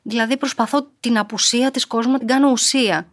Δηλαδή, 0.01 0.37
προσπαθώ 0.37 0.87
την 0.99 1.17
απουσία 1.17 1.71
της 1.71 1.87
κόσμου 1.87 2.11
να 2.11 2.17
την 2.17 2.27
κάνω 2.27 2.49
ουσία. 2.49 3.07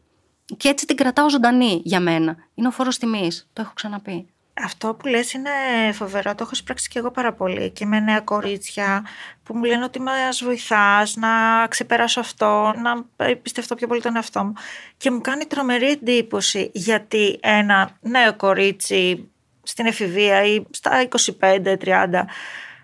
Και 0.57 0.69
έτσι 0.69 0.87
την 0.87 0.97
κρατάω 0.97 1.31
ζωντανή 1.31 1.81
για 1.85 2.01
μένα. 2.01 2.37
Είναι 2.55 2.69
ο 2.69 2.71
φόρος 2.71 2.99
τιμής. 2.99 3.49
Το 3.53 3.63
έχω 3.63 3.73
ξαναπεί. 3.75 4.29
Αυτό 4.65 4.95
που 4.95 5.07
λες 5.07 5.33
είναι 5.33 5.51
φοβερό, 5.93 6.35
το 6.35 6.43
έχω 6.45 6.55
σπράξει 6.55 6.89
και 6.89 6.99
εγώ 6.99 7.11
πάρα 7.11 7.33
πολύ 7.33 7.71
και 7.71 7.87
με 7.87 8.01
νέα 8.01 8.21
κορίτσια 8.21 9.07
που 9.43 9.57
μου 9.57 9.65
λένε 9.65 9.85
ότι 9.85 10.01
μας 10.01 10.43
βοηθάς 10.45 11.17
να 11.17 11.67
ξεπεράσω 11.67 12.21
αυτό, 12.21 12.75
να 12.83 13.05
πιστευτώ 13.43 13.75
πιο 13.75 13.87
πολύ 13.87 14.01
τον 14.01 14.17
εαυτό 14.17 14.45
μου 14.45 14.53
και 14.97 15.11
μου 15.11 15.21
κάνει 15.21 15.47
τρομερή 15.47 15.91
εντύπωση 15.91 16.71
γιατί 16.75 17.39
ένα 17.43 17.91
νέο 18.01 18.37
κορίτσι 18.37 19.31
στην 19.71 19.87
εφηβεία 19.87 20.45
ή 20.45 20.63
στα 20.71 21.09
25-30 21.41 22.25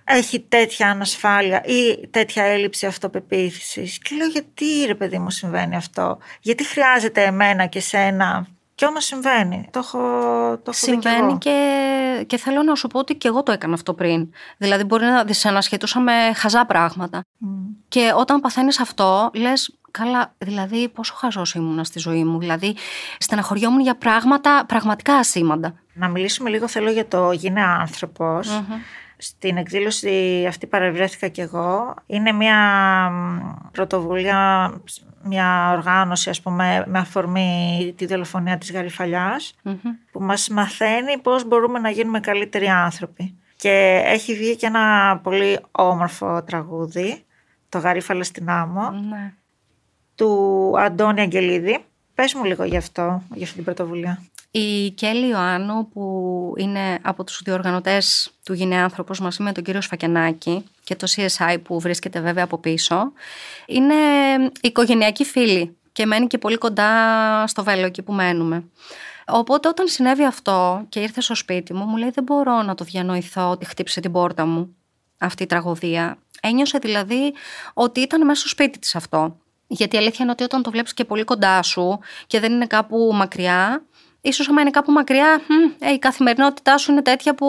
έχει 0.04 0.40
τέτοια 0.40 0.90
ανασφάλεια 0.90 1.62
ή 1.64 2.08
τέτοια 2.08 2.44
έλλειψη 2.44 2.86
αυτοπεποίθησης 2.86 3.98
και 3.98 4.14
λέω 4.14 4.26
γιατί 4.26 4.64
ρε 4.86 4.94
παιδί 4.94 5.18
μου 5.18 5.30
συμβαίνει 5.30 5.76
αυτό; 5.76 6.18
Γιατί 6.40 6.64
χρειάζεται 6.66 7.24
εμένα 7.24 7.66
και 7.66 7.80
σένα; 7.80 8.46
Και 8.74 8.84
όμως 8.84 9.04
συμβαίνει. 9.04 9.68
Το 9.70 9.78
έχω, 9.78 9.98
το 10.62 10.70
έχω 10.70 10.86
δει 10.86 10.98
κι 10.98 11.08
εγώ. 11.08 11.16
Συμβαίνει 11.16 11.38
και, 11.38 12.24
και 12.26 12.36
θέλω 12.36 12.62
να 12.62 12.74
σου 12.74 12.88
πω 12.88 12.98
ότι 12.98 13.14
και 13.14 13.28
εγώ 13.28 13.42
το 13.42 13.52
έκανα 13.52 13.74
αυτό 13.74 13.94
πριν. 13.94 14.30
Δηλαδή, 14.56 14.84
μπορεί 14.84 15.04
να 15.04 15.24
δυσανασχετούσα 15.24 16.00
με 16.00 16.12
χαζά 16.34 16.66
πράγματα. 16.66 17.20
Και 17.88 18.12
όταν 18.16 18.40
παθαίνεις 18.40 18.80
αυτό, 18.80 19.30
λες, 19.34 19.78
καλά, 19.98 20.34
δηλαδή, 20.38 20.88
πόσο 20.88 21.14
χαζός 21.14 21.54
ήμουνα 21.54 21.84
στη 21.84 21.98
ζωή 21.98 22.24
μου. 22.24 22.38
Δηλαδή, 22.38 22.76
στεναχωριόμουν 23.18 23.80
για 23.80 23.96
πράγματα 23.96 24.64
πραγματικά 24.66 25.14
ασήμαντα. 25.14 25.74
Να 25.92 26.08
μιλήσουμε 26.08 26.50
λίγο 26.50 26.68
θέλω 26.68 26.90
για 26.90 27.08
το 27.08 27.32
γίνε 27.32 27.62
άνθρωπος. 27.62 28.62
Στην 29.18 29.56
εκδήλωση 29.56 30.44
αυτή 30.48 30.66
παρευρέθηκα 30.66 31.28
κι 31.28 31.40
εγώ. 31.40 31.94
Είναι 32.06 32.32
μια 32.32 32.56
μ, 33.10 33.38
πρωτοβουλία, 33.72 34.72
μια 35.22 35.70
οργάνωση 35.72 36.30
ας 36.30 36.40
πούμε 36.40 36.84
με 36.86 36.98
αφορμή 36.98 37.94
τη 37.96 38.06
δολοφονία 38.06 38.58
της 38.58 38.72
Γαριφαλιάς 38.72 39.54
που 40.12 40.20
μας 40.20 40.48
μαθαίνει 40.48 41.18
πώς 41.18 41.44
μπορούμε 41.44 41.78
να 41.78 41.90
γίνουμε 41.90 42.20
καλύτεροι 42.20 42.66
άνθρωποι. 42.66 43.38
Και 43.56 44.02
έχει 44.04 44.34
βγει 44.34 44.56
και 44.56 44.66
ένα 44.66 45.16
πολύ 45.22 45.58
όμορφο 45.70 46.42
τραγούδι, 46.42 47.24
το 47.68 47.78
Γαρίφαλα 47.78 48.24
στην 48.24 48.50
άμμο, 48.50 48.90
Ναι. 48.90 49.32
Του 50.16 50.72
Αντώνη 50.78 51.20
Αγγελίδη. 51.20 51.84
Πες 52.14 52.34
μου 52.34 52.44
λίγο 52.44 52.64
γι' 52.64 52.76
αυτό, 52.76 53.22
για 53.34 53.44
αυτή 53.44 53.54
την 53.54 53.64
πρωτοβουλία. 53.64 54.22
Η 54.50 54.90
Κέλλη 54.90 55.28
Ιωάννου 55.28 55.88
που 55.88 56.54
είναι 56.56 56.98
από 57.02 57.24
τους 57.24 57.40
διοργανωτές 57.44 58.30
του 58.44 58.52
Γίνε 58.52 58.76
Άνθρωπος 58.76 59.20
μαζί 59.20 59.42
με 59.42 59.52
τον 59.52 59.64
κύριο 59.64 59.80
Σφακιανάκη 59.80 60.64
και 60.84 60.96
το 60.96 61.06
CSI 61.16 61.56
που 61.62 61.80
βρίσκεται 61.80 62.20
βέβαια 62.20 62.44
από 62.44 62.58
πίσω 62.58 63.12
είναι 63.66 63.94
οικογενειακή 64.60 65.24
φίλη 65.24 65.76
και 65.92 66.06
μένει 66.06 66.26
και 66.26 66.38
πολύ 66.38 66.56
κοντά 66.56 66.90
στο 67.46 67.64
Βέλο 67.64 67.86
εκεί 67.86 68.02
που 68.02 68.12
μένουμε. 68.12 68.64
Οπότε 69.26 69.68
όταν 69.68 69.88
συνέβη 69.88 70.24
αυτό 70.24 70.84
και 70.88 71.00
ήρθε 71.00 71.20
στο 71.20 71.34
σπίτι 71.34 71.74
μου 71.74 71.84
μου 71.84 71.96
λέει 71.96 72.10
δεν 72.10 72.24
μπορώ 72.24 72.62
να 72.62 72.74
το 72.74 72.84
διανοηθώ 72.84 73.50
ότι 73.50 73.64
χτύπησε 73.64 74.00
την 74.00 74.12
πόρτα 74.12 74.46
μου 74.46 74.76
αυτή 75.18 75.42
η 75.42 75.46
τραγωδία. 75.46 76.18
Ένιωσε 76.42 76.78
δηλαδή 76.78 77.34
ότι 77.74 78.00
ήταν 78.00 78.24
μέσα 78.24 78.40
στο 78.40 78.48
σπίτι 78.48 78.78
της 78.78 78.94
αυτό. 78.94 79.36
Γιατί 79.66 79.96
η 79.96 79.98
αλήθεια 79.98 80.18
είναι 80.20 80.30
ότι 80.30 80.42
όταν 80.42 80.62
το 80.62 80.70
βλέπεις 80.70 80.94
και 80.94 81.04
πολύ 81.04 81.24
κοντά 81.24 81.62
σου 81.62 81.98
και 82.26 82.40
δεν 82.40 82.52
είναι 82.52 82.66
κάπου 82.66 83.10
μακριά, 83.14 83.84
ίσως 84.20 84.48
άμα 84.48 84.60
είναι 84.60 84.70
κάπου 84.70 84.92
μακριά, 84.92 85.40
μ, 85.48 85.84
ε, 85.84 85.92
η 85.92 85.98
καθημερινότητά 85.98 86.78
σου 86.78 86.92
είναι 86.92 87.02
τέτοια 87.02 87.34
που 87.34 87.46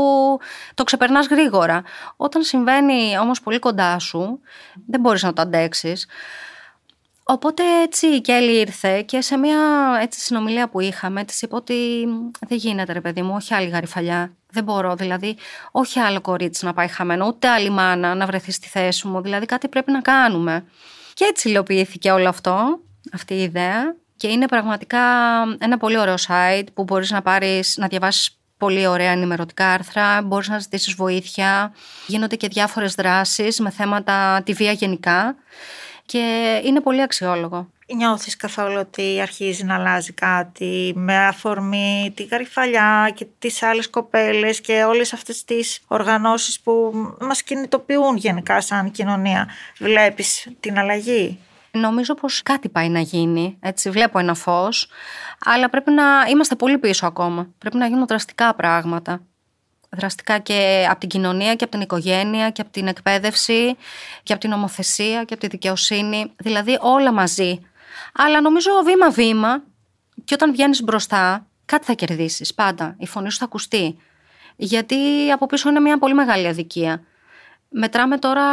το 0.73 0.83
ξεπερνάς 0.83 1.27
γρήγορα. 1.27 1.83
Όταν 2.15 2.43
συμβαίνει 2.43 3.17
όμως 3.17 3.41
πολύ 3.41 3.59
κοντά 3.59 3.99
σου, 3.99 4.39
δεν 4.87 4.99
μπορείς 4.99 5.23
να 5.23 5.33
το 5.33 5.41
αντέξεις. 5.41 6.07
Οπότε 7.29 7.63
έτσι 7.81 8.07
η 8.07 8.21
Κέλλη 8.21 8.59
ήρθε 8.59 9.01
και 9.01 9.21
σε 9.21 9.37
μια 9.37 9.59
έτσι, 10.01 10.19
συνομιλία 10.19 10.69
που 10.69 10.79
είχαμε 10.79 11.23
της 11.23 11.41
είπε 11.41 11.55
ότι 11.55 12.07
δεν 12.47 12.57
γίνεται 12.57 12.93
ρε 12.93 13.01
παιδί 13.01 13.21
μου, 13.21 13.33
όχι 13.35 13.53
άλλη 13.53 13.69
γαριφαλιά. 13.69 14.35
Δεν 14.51 14.63
μπορώ, 14.63 14.95
δηλαδή, 14.95 15.37
όχι 15.71 15.99
άλλο 15.99 16.21
κορίτσι 16.21 16.65
να 16.65 16.73
πάει 16.73 16.87
χαμένο, 16.87 17.27
ούτε 17.27 17.47
άλλη 17.47 17.69
μάνα 17.69 18.15
να 18.15 18.25
βρεθεί 18.25 18.51
στη 18.51 18.67
θέση 18.67 19.07
μου. 19.07 19.21
Δηλαδή, 19.21 19.45
κάτι 19.45 19.67
πρέπει 19.67 19.91
να 19.91 20.01
κάνουμε. 20.01 20.65
Και 21.17 21.25
έτσι 21.29 21.49
υλοποιήθηκε 21.49 22.11
όλο 22.11 22.29
αυτό, 22.29 22.79
αυτή 23.13 23.33
η 23.33 23.41
ιδέα. 23.41 23.95
Και 24.15 24.27
είναι 24.27 24.45
πραγματικά 24.45 24.99
ένα 25.59 25.77
πολύ 25.77 25.97
ωραίο 25.97 26.15
site 26.27 26.67
που 26.73 26.83
μπορείς 26.83 27.11
να 27.11 27.21
πάρεις, 27.21 27.77
να 27.77 27.87
διαβάσεις 27.87 28.39
πολύ 28.57 28.87
ωραία 28.87 29.11
ενημερωτικά 29.11 29.71
άρθρα, 29.71 30.21
μπορείς 30.21 30.47
να 30.47 30.59
ζητήσεις 30.59 30.93
βοήθεια. 30.93 31.73
Γίνονται 32.07 32.35
και 32.35 32.47
διάφορες 32.47 32.93
δράσεις 32.93 33.59
με 33.59 33.69
θέματα 33.69 34.41
τη 34.45 34.53
βία 34.53 34.71
γενικά 34.71 35.35
και 36.05 36.19
είναι 36.63 36.81
πολύ 36.81 37.01
αξιόλογο. 37.01 37.69
Νιώθεις 37.95 38.35
καθόλου 38.35 38.77
ότι 38.79 39.21
αρχίζει 39.21 39.63
να 39.63 39.75
αλλάζει 39.75 40.13
κάτι 40.13 40.93
με 40.95 41.17
αφορμή 41.17 42.11
τη 42.15 42.23
γαριφαλιά 42.23 43.11
και 43.15 43.27
τις 43.39 43.63
άλλες 43.63 43.89
κοπέλες 43.89 44.61
και 44.61 44.83
όλες 44.83 45.13
αυτές 45.13 45.43
τις 45.43 45.79
οργανώσεις 45.87 46.59
που 46.59 46.93
μας 47.19 47.43
κινητοποιούν 47.43 48.15
γενικά 48.15 48.61
σαν 48.61 48.91
κοινωνία. 48.91 49.49
Βλέπεις 49.79 50.47
την 50.59 50.77
αλλαγή; 50.79 51.39
Νομίζω 51.71 52.13
πως 52.13 52.43
κάτι 52.43 52.69
πάει 52.69 52.89
να 52.89 52.99
γίνει, 52.99 53.57
έτσι 53.59 53.89
βλέπω 53.89 54.19
ένα 54.19 54.33
φως, 54.33 54.89
αλλά 55.45 55.69
πρέπει 55.69 55.91
να 55.91 56.03
είμαστε 56.29 56.55
πολύ 56.55 56.77
πίσω 56.77 57.05
ακόμα. 57.05 57.47
Πρέπει 57.57 57.77
να 57.77 57.87
γίνουν 57.87 58.07
δραστικά 58.07 58.55
πράγματα. 58.55 59.21
Δραστικά 59.89 60.37
και 60.39 60.87
από 60.89 60.99
την 60.99 61.09
κοινωνία 61.09 61.55
και 61.55 61.63
από 61.63 61.73
την 61.73 61.81
οικογένεια 61.81 62.49
και 62.49 62.61
από 62.61 62.71
την 62.71 62.87
εκπαίδευση 62.87 63.75
και 64.23 64.33
από 64.33 64.41
την 64.41 64.49
νομοθεσία 64.49 65.23
και 65.23 65.33
από 65.33 65.37
τη 65.37 65.47
δικαιοσύνη, 65.47 66.31
δηλαδή 66.37 66.77
όλα 66.81 67.11
μαζί. 67.11 67.61
Αλλά 68.13 68.41
νομίζω 68.41 68.71
βήμα-βήμα 68.85 69.63
και 70.23 70.33
όταν 70.33 70.51
βγαίνεις 70.51 70.83
μπροστά 70.83 71.47
κάτι 71.65 71.85
θα 71.85 71.93
κερδίσεις 71.93 72.53
πάντα, 72.53 72.95
η 72.97 73.07
φωνή 73.07 73.31
σου 73.31 73.37
θα 73.37 73.45
ακουστεί. 73.45 73.97
Γιατί 74.55 75.31
από 75.31 75.45
πίσω 75.45 75.69
είναι 75.69 75.79
μια 75.79 75.97
πολύ 75.97 76.13
μεγάλη 76.13 76.47
αδικία. 76.47 77.03
Μετράμε 77.69 78.17
τώρα 78.17 78.43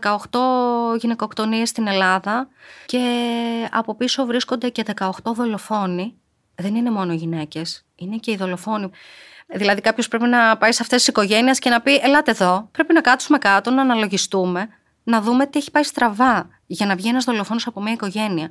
18 0.00 0.96
γυναικοκτονίες 0.98 1.68
στην 1.68 1.86
Ελλάδα 1.86 2.48
και 2.86 3.00
από 3.72 3.94
πίσω 3.94 4.26
βρίσκονται 4.26 4.68
και 4.68 4.84
18 4.96 5.10
δολοφόνοι. 5.24 6.14
Δεν 6.54 6.74
είναι 6.74 6.90
μόνο 6.90 7.12
γυναίκες, 7.12 7.84
είναι 7.94 8.16
και 8.16 8.30
οι 8.30 8.36
δολοφόνοι. 8.36 8.90
Δηλαδή 9.46 9.80
κάποιος 9.80 10.08
πρέπει 10.08 10.26
να 10.26 10.56
πάει 10.56 10.72
σε 10.72 10.82
αυτές 10.82 10.98
τις 10.98 11.08
οικογένειες 11.08 11.58
και 11.58 11.70
να 11.70 11.80
πει 11.80 11.94
ελάτε 11.94 12.30
εδώ, 12.30 12.68
πρέπει 12.72 12.92
να 12.92 13.00
κάτσουμε 13.00 13.38
κάτω, 13.38 13.70
να 13.70 13.82
αναλογιστούμε, 13.82 14.68
να 15.04 15.20
δούμε 15.20 15.46
τι 15.46 15.58
έχει 15.58 15.70
πάει 15.70 15.82
στραβά 15.82 16.48
για 16.66 16.86
να 16.86 16.96
βγει 16.96 17.08
ένας 17.08 17.24
δολοφόνος 17.24 17.66
από 17.66 17.82
μια 17.82 17.92
οικογένεια. 17.92 18.50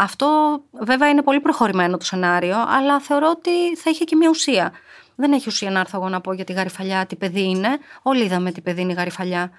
Αυτό 0.00 0.60
βέβαια 0.72 1.08
είναι 1.08 1.22
πολύ 1.22 1.40
προχωρημένο 1.40 1.96
το 1.96 2.04
σενάριο, 2.04 2.56
αλλά 2.68 3.00
θεωρώ 3.00 3.30
ότι 3.30 3.76
θα 3.76 3.90
είχε 3.90 4.04
και 4.04 4.16
μια 4.16 4.28
ουσία. 4.28 4.72
Δεν 5.14 5.32
έχει 5.32 5.48
ουσία 5.48 5.70
να 5.70 5.80
έρθω 5.80 5.96
εγώ 5.98 6.08
να 6.08 6.20
πω 6.20 6.32
για 6.32 6.44
τη 6.44 6.52
γαριφαλιά 6.52 7.06
τι 7.06 7.16
παιδί 7.16 7.42
είναι. 7.42 7.68
Όλοι 8.02 8.24
είδαμε 8.24 8.52
τι 8.52 8.60
παιδί 8.60 8.80
είναι 8.80 8.92
η 8.92 8.94
γαριφαλιά. 8.94 9.50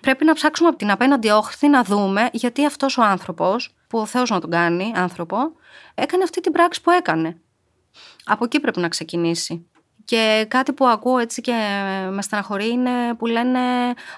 Πρέπει 0.00 0.24
να 0.24 0.34
ψάξουμε 0.34 0.68
από 0.68 0.78
την 0.78 0.90
απέναντι 0.90 1.28
όχθη 1.28 1.68
να 1.68 1.82
δούμε 1.82 2.28
γιατί 2.32 2.66
αυτός 2.66 2.98
ο 2.98 3.02
άνθρωπος, 3.02 3.74
που 3.88 3.98
ο 3.98 4.06
Θεός 4.06 4.30
να 4.30 4.40
τον 4.40 4.50
κάνει 4.50 4.92
άνθρωπο, 4.96 5.36
έκανε 5.94 6.22
αυτή 6.22 6.40
την 6.40 6.52
πράξη 6.52 6.82
που 6.82 6.90
έκανε. 6.90 7.40
Από 8.24 8.44
εκεί 8.44 8.60
πρέπει 8.60 8.80
να 8.80 8.88
ξεκινήσει. 8.88 9.69
Και 10.10 10.46
κάτι 10.48 10.72
που 10.72 10.86
ακούω 10.86 11.18
έτσι 11.18 11.40
και 11.40 11.52
με 12.10 12.22
στεναχωρεί 12.22 12.68
είναι 12.68 13.14
που 13.18 13.26
λένε 13.26 13.60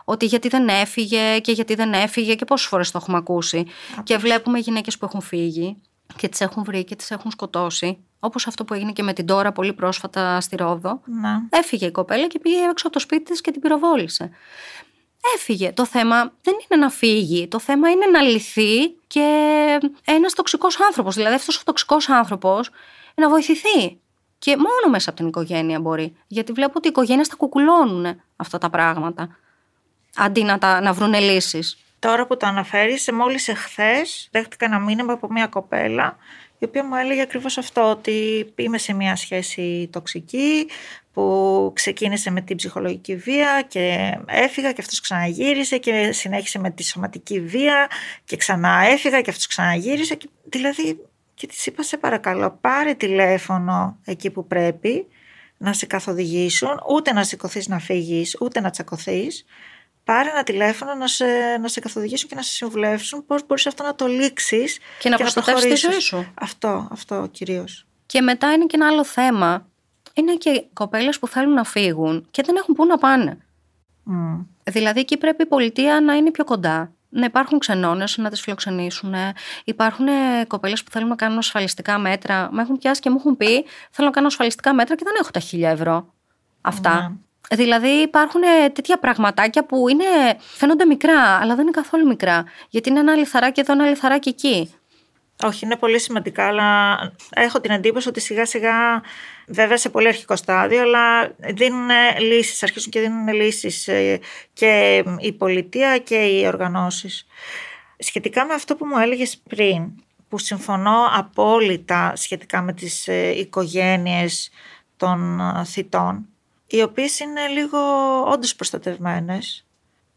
ότι 0.04 0.26
γιατί 0.26 0.48
δεν 0.48 0.68
έφυγε 0.68 1.38
και 1.38 1.52
γιατί 1.52 1.74
δεν 1.74 1.92
έφυγε 1.92 2.34
και 2.34 2.44
πόσες 2.44 2.66
φορές 2.68 2.90
το 2.90 2.98
έχουμε 3.00 3.16
ακούσει. 3.16 3.66
Και 4.02 4.16
βλέπουμε 4.16 4.58
γυναίκες 4.58 4.98
που 4.98 5.04
έχουν 5.04 5.20
φύγει 5.20 5.76
και 6.16 6.28
τις 6.28 6.40
έχουν 6.40 6.64
βρει 6.64 6.84
και 6.84 6.96
τις 6.96 7.10
έχουν 7.10 7.30
σκοτώσει. 7.30 7.98
Όπως 8.20 8.46
αυτό 8.46 8.64
που 8.64 8.74
έγινε 8.74 8.92
και 8.92 9.02
με 9.02 9.12
την 9.12 9.26
Τώρα 9.26 9.52
πολύ 9.52 9.72
πρόσφατα 9.72 10.40
στη 10.40 10.56
Ρόδο. 10.56 11.00
Να. 11.04 11.46
Έφυγε 11.50 11.86
η 11.86 11.90
κοπέλα 11.90 12.26
και 12.26 12.38
πήγε 12.38 12.56
έξω 12.70 12.86
από 12.86 12.96
το 12.96 12.98
σπίτι 12.98 13.22
της 13.22 13.40
και 13.40 13.50
την 13.50 13.60
πυροβόλησε. 13.60 14.30
Έφυγε. 15.36 15.72
Το 15.72 15.86
θέμα 15.86 16.32
δεν 16.42 16.54
είναι 16.54 16.80
να 16.80 16.90
φύγει. 16.90 17.48
Το 17.48 17.58
θέμα 17.58 17.90
είναι 17.90 18.06
να 18.06 18.20
λυθεί 18.20 18.88
και 19.06 19.26
ένας 20.04 20.32
τοξικός 20.32 20.80
άνθρωπος. 20.80 21.14
Δηλαδή 21.14 21.34
αυτός 21.34 21.58
ο 21.58 21.62
τοξικός 21.64 22.08
άνθρωπος 22.08 22.70
να 23.14 23.28
βοηθηθεί. 23.28 24.00
Και 24.42 24.56
μόνο 24.56 24.90
μέσα 24.90 25.10
από 25.10 25.18
την 25.18 25.28
οικογένεια 25.28 25.80
μπορεί. 25.80 26.16
Γιατί 26.26 26.52
βλέπω 26.52 26.72
ότι 26.76 26.86
οι 26.86 26.90
οικογένειε 26.90 27.24
τα 27.28 27.36
κουκουλώνουν 27.36 28.20
αυτά 28.36 28.58
τα 28.58 28.70
πράγματα. 28.70 29.36
Αντί 30.16 30.42
να, 30.42 30.58
τα, 30.58 30.80
να 30.80 30.92
βρουν 30.92 31.14
λύσεις. 31.14 31.78
Τώρα 31.98 32.26
που 32.26 32.36
το 32.36 32.46
αναφέρεις, 32.46 33.10
μόλις 33.12 33.48
εχθές 33.48 34.28
δέχτηκα 34.30 34.64
ένα 34.64 34.78
μήνυμα 34.78 35.12
από 35.12 35.32
μια 35.32 35.46
κοπέλα 35.46 36.16
η 36.58 36.64
οποία 36.64 36.84
μου 36.84 36.94
έλεγε 36.94 37.20
ακριβώς 37.20 37.58
αυτό, 37.58 37.90
ότι 37.90 38.46
είμαι 38.54 38.78
σε 38.78 38.92
μια 38.92 39.16
σχέση 39.16 39.88
τοξική 39.92 40.68
που 41.12 41.70
ξεκίνησε 41.74 42.30
με 42.30 42.40
την 42.40 42.56
ψυχολογική 42.56 43.16
βία 43.16 43.64
και 43.68 44.14
έφυγα 44.26 44.72
και 44.72 44.80
αυτός 44.80 45.00
ξαναγύρισε 45.00 45.78
και 45.78 46.12
συνέχισε 46.12 46.58
με 46.58 46.70
τη 46.70 46.84
σωματική 46.84 47.40
βία 47.40 47.88
και 48.24 48.36
ξανά 48.36 48.84
έφυγα 48.86 49.20
και 49.20 49.30
αυτός 49.30 49.46
ξαναγύρισε. 49.46 50.14
Και, 50.14 50.28
δηλαδή 50.44 50.98
και 51.42 51.48
της 51.48 51.66
είπα 51.66 51.82
σε 51.82 51.96
παρακαλώ 51.96 52.58
πάρε 52.60 52.94
τηλέφωνο 52.94 53.98
εκεί 54.04 54.30
που 54.30 54.46
πρέπει 54.46 55.06
να 55.56 55.72
σε 55.72 55.86
καθοδηγήσουν, 55.86 56.80
ούτε 56.88 57.12
να 57.12 57.24
σηκωθείς 57.24 57.68
να 57.68 57.78
φύγεις, 57.78 58.36
ούτε 58.40 58.60
να 58.60 58.70
τσακωθείς. 58.70 59.44
Πάρε 60.04 60.28
ένα 60.30 60.42
τηλέφωνο 60.42 60.94
να 60.94 61.06
σε, 61.06 61.24
να 61.60 61.68
σε 61.68 61.80
καθοδηγήσουν 61.80 62.28
και 62.28 62.34
να 62.34 62.42
σε 62.42 62.52
συμβουλεύσουν 62.52 63.26
πώς 63.26 63.46
μπορείς 63.46 63.66
αυτό 63.66 63.82
να 63.82 63.94
το 63.94 64.06
λήξεις 64.06 64.78
και 64.98 65.08
να 65.08 65.16
προστατεύσεις 65.16 65.80
τη 65.80 65.90
ζωή 65.90 66.00
σου. 66.00 66.32
Αυτό, 66.34 66.88
αυτό 66.90 67.28
κυρίως. 67.30 67.86
Και 68.06 68.20
μετά 68.20 68.52
είναι 68.52 68.66
και 68.66 68.76
ένα 68.76 68.86
άλλο 68.86 69.04
θέμα. 69.04 69.68
Είναι 70.14 70.34
και 70.34 70.64
κοπέλες 70.72 71.18
που 71.18 71.28
θέλουν 71.28 71.52
να 71.54 71.64
φύγουν 71.64 72.26
και 72.30 72.42
δεν 72.46 72.56
έχουν 72.56 72.74
πού 72.74 72.86
να 72.86 72.98
πάνε. 72.98 73.38
Mm. 74.10 74.46
Δηλαδή 74.62 75.00
εκεί 75.00 75.16
πρέπει 75.16 75.42
η 75.42 75.46
πολιτεία 75.46 76.00
να 76.00 76.14
είναι 76.14 76.30
πιο 76.30 76.44
κοντά 76.44 76.92
να 77.12 77.24
υπάρχουν 77.24 77.58
ξενώνες, 77.58 78.16
να 78.16 78.30
τις 78.30 78.40
φιλοξενήσουν. 78.40 79.14
Υπάρχουν 79.64 80.06
κοπέλες 80.46 80.82
που 80.82 80.90
θέλουν 80.90 81.08
να 81.08 81.14
κάνουν 81.14 81.38
ασφαλιστικά 81.38 81.98
μέτρα. 81.98 82.48
Με 82.52 82.62
έχουν 82.62 82.78
πιάσει 82.78 83.00
και 83.00 83.10
μου 83.10 83.16
έχουν 83.18 83.36
πει: 83.36 83.64
Θέλω 83.90 84.06
να 84.08 84.12
κάνω 84.12 84.26
ασφαλιστικά 84.26 84.74
μέτρα 84.74 84.94
και 84.94 85.04
δεν 85.04 85.14
έχω 85.20 85.30
τα 85.30 85.40
χίλια 85.40 85.70
ευρώ. 85.70 86.12
Αυτά. 86.60 87.00
Ναι. 87.00 87.56
Δηλαδή 87.56 87.88
υπάρχουν 87.88 88.40
τέτοια 88.72 88.98
πραγματάκια 88.98 89.64
που 89.64 89.88
είναι, 89.88 90.04
φαίνονται 90.38 90.84
μικρά, 90.84 91.20
αλλά 91.20 91.54
δεν 91.54 91.62
είναι 91.62 91.70
καθόλου 91.70 92.06
μικρά. 92.06 92.44
Γιατί 92.68 92.88
είναι 92.88 93.00
ένα 93.00 93.14
λιθαράκι 93.14 93.60
εδώ, 93.60 93.72
ένα 93.72 93.86
λιθαράκι 93.86 94.28
εκεί. 94.28 94.74
Όχι, 95.42 95.64
είναι 95.64 95.76
πολύ 95.76 96.00
σημαντικά, 96.00 96.46
αλλά 96.46 96.98
έχω 97.30 97.60
την 97.60 97.70
εντύπωση 97.70 98.08
ότι 98.08 98.20
σιγά 98.20 98.46
σιγά, 98.46 99.02
βέβαια 99.46 99.76
σε 99.76 99.88
πολύ 99.88 100.08
αρχικό 100.08 100.36
στάδιο, 100.36 100.80
αλλά 100.80 101.34
δίνουν 101.38 101.88
λύσεις, 102.18 102.62
αρχίζουν 102.62 102.90
και 102.90 103.00
δίνουν 103.00 103.28
λύσεις 103.28 103.88
ε, 103.88 104.20
και 104.52 105.04
η 105.18 105.32
πολιτεία 105.32 105.98
και 105.98 106.16
οι 106.16 106.46
οργανώσεις. 106.46 107.26
Σχετικά 107.98 108.44
με 108.44 108.54
αυτό 108.54 108.76
που 108.76 108.86
μου 108.86 108.98
έλεγες 108.98 109.42
πριν, 109.48 109.90
που 110.28 110.38
συμφωνώ 110.38 111.08
απόλυτα 111.12 112.12
σχετικά 112.16 112.62
με 112.62 112.72
τις 112.72 113.08
ε, 113.08 113.38
οικογένειες 113.38 114.50
των 114.96 115.40
ε, 115.40 115.64
θητών, 115.64 116.26
οι 116.66 116.82
οποίες 116.82 117.18
είναι 117.18 117.46
λίγο 117.46 117.78
όντως 118.26 118.54
προστατευμένες, 118.54 119.66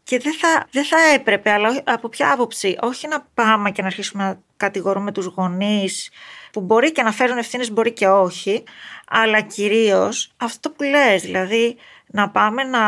και 0.06 0.18
δεν 0.18 0.34
θα, 0.34 0.66
δεν 0.70 0.84
θα 0.84 0.96
έπρεπε, 1.14 1.50
αλλά 1.50 1.82
από 1.84 2.08
ποια 2.08 2.32
άποψη, 2.32 2.76
όχι 2.80 3.08
να 3.08 3.26
πάμε 3.34 3.70
και 3.70 3.80
να 3.80 3.86
αρχίσουμε 3.86 4.24
να 4.24 4.38
κατηγορούμε 4.56 5.12
τους 5.12 5.26
γονείς 5.26 6.10
που 6.52 6.60
μπορεί 6.60 6.92
και 6.92 7.02
να 7.02 7.12
φέρουν 7.12 7.38
ευθύνες, 7.38 7.72
μπορεί 7.72 7.92
και 7.92 8.08
όχι, 8.08 8.64
αλλά 9.08 9.40
κυρίως 9.40 10.32
αυτό 10.36 10.70
που 10.70 10.82
λες, 10.82 11.22
δηλαδή 11.22 11.76
να 12.06 12.30
πάμε 12.30 12.62
να 12.62 12.82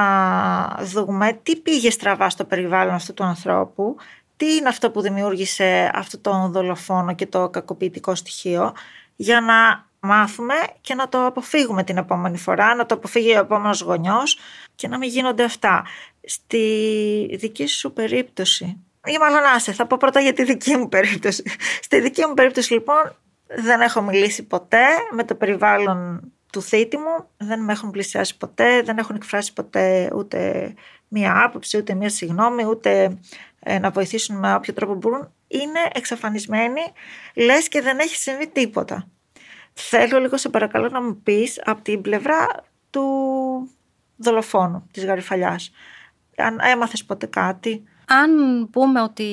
δούμε 0.82 1.40
τι 1.42 1.56
πήγε 1.56 1.90
στραβά 1.90 2.30
στο 2.30 2.44
περιβάλλον 2.44 2.94
αυτού 2.94 3.14
του 3.14 3.24
ανθρώπου, 3.24 3.96
τι 4.36 4.54
είναι 4.54 4.68
αυτό 4.68 4.90
που 4.90 5.00
δημιούργησε 5.00 5.90
αυτό 5.94 6.18
το 6.18 6.48
δολοφόνο 6.52 7.14
και 7.14 7.26
το 7.26 7.48
κακοποιητικό 7.48 8.14
στοιχείο, 8.14 8.72
για 9.16 9.40
να 9.40 9.87
μάθουμε 10.00 10.54
και 10.80 10.94
να 10.94 11.08
το 11.08 11.26
αποφύγουμε 11.26 11.84
την 11.84 11.96
επόμενη 11.96 12.38
φορά, 12.38 12.74
να 12.74 12.86
το 12.86 12.94
αποφύγει 12.94 13.36
ο 13.36 13.38
επόμενος 13.38 13.80
γονιός 13.80 14.38
και 14.74 14.88
να 14.88 14.98
μην 14.98 15.08
γίνονται 15.08 15.44
αυτά. 15.44 15.84
Στη 16.24 17.36
δική 17.38 17.66
σου 17.66 17.92
περίπτωση, 17.92 18.82
ή 19.04 19.18
μάλλον 19.18 19.40
άσε, 19.54 19.72
θα 19.72 19.86
πω 19.86 19.96
πρώτα 20.00 20.20
για 20.20 20.32
τη 20.32 20.44
δική 20.44 20.76
μου 20.76 20.88
περίπτωση. 20.88 21.42
Στη 21.86 22.00
δική 22.00 22.26
μου 22.26 22.34
περίπτωση 22.34 22.72
λοιπόν 22.72 23.16
δεν 23.46 23.80
έχω 23.80 24.02
μιλήσει 24.02 24.42
ποτέ 24.42 24.84
με 25.10 25.24
το 25.24 25.34
περιβάλλον 25.34 26.32
του 26.52 26.62
θήτη 26.62 26.96
μου, 26.96 27.28
δεν 27.36 27.64
με 27.64 27.72
έχουν 27.72 27.90
πλησιάσει 27.90 28.36
ποτέ, 28.36 28.82
δεν 28.82 28.98
έχουν 28.98 29.16
εκφράσει 29.16 29.52
ποτέ 29.52 30.10
ούτε 30.14 30.72
μία 31.08 31.44
άποψη, 31.44 31.76
ούτε 31.76 31.94
μία 31.94 32.08
συγγνώμη, 32.08 32.64
ούτε 32.64 33.18
ε, 33.60 33.78
να 33.78 33.90
βοηθήσουν 33.90 34.38
με 34.38 34.54
όποιο 34.54 34.72
τρόπο 34.72 34.94
μπορούν. 34.94 35.32
Είναι 35.48 35.80
εξαφανισμένοι, 35.92 36.80
λες 37.34 37.68
και 37.68 37.80
δεν 37.80 37.98
έχει 37.98 38.16
συμβεί 38.16 38.46
τίποτα. 38.48 39.08
Θέλω 39.80 40.18
λίγο 40.18 40.36
σε 40.36 40.48
παρακαλώ 40.48 40.88
να 40.88 41.02
μου 41.02 41.20
πεις 41.22 41.60
από 41.64 41.82
την 41.82 42.00
πλευρά 42.00 42.46
του 42.90 43.02
δολοφόνου, 44.16 44.88
της 44.90 45.04
γαριφαλιάς. 45.04 45.70
Αν 46.36 46.58
έμαθες 46.62 47.04
ποτέ 47.04 47.26
κάτι; 47.26 47.82
Αν 48.06 48.30
πούμε 48.70 49.02
ότι, 49.02 49.24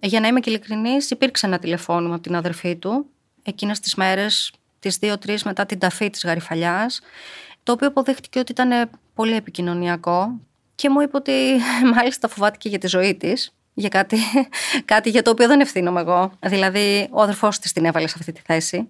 για 0.00 0.20
να 0.20 0.26
είμαι 0.26 0.40
και 0.40 0.50
ειλικρινής, 0.50 1.10
υπήρξε 1.10 1.46
ένα 1.46 1.58
τηλεφώνημα 1.58 2.14
από 2.14 2.22
την 2.22 2.34
αδερφή 2.34 2.76
του 2.76 3.06
εκείνες 3.42 3.80
τις 3.80 3.94
μέρες, 3.94 4.52
τις 4.78 4.96
δύο-τρεις 4.96 5.42
μετά 5.42 5.66
την 5.66 5.78
ταφή 5.78 6.10
της 6.10 6.24
γαριφαλιάς, 6.24 7.00
το 7.62 7.72
οποίο 7.72 7.88
αποδείχτηκε 7.88 8.38
ότι 8.38 8.52
ήταν 8.52 8.90
πολύ 9.14 9.34
επικοινωνιακό 9.34 10.40
και 10.74 10.90
μου 10.90 11.00
είπε 11.00 11.16
ότι 11.16 11.32
μάλιστα 11.94 12.28
φοβάται 12.28 12.56
και 12.56 12.68
για 12.68 12.78
τη 12.78 12.86
ζωή 12.86 13.14
της, 13.14 13.54
για 13.74 13.88
κάτι, 13.88 14.18
κάτι 14.92 15.10
για 15.10 15.22
το 15.22 15.30
οποίο 15.30 15.46
δεν 15.46 15.60
ευθύνομαι 15.60 16.00
εγώ. 16.00 16.32
Δηλαδή, 16.46 17.08
ο 17.10 17.22
αδερφός 17.22 17.58
της 17.58 17.72
την 17.72 17.84
έβαλε 17.84 18.06
σε 18.06 18.16
αυτή 18.18 18.32
τη 18.32 18.40
θέση. 18.44 18.88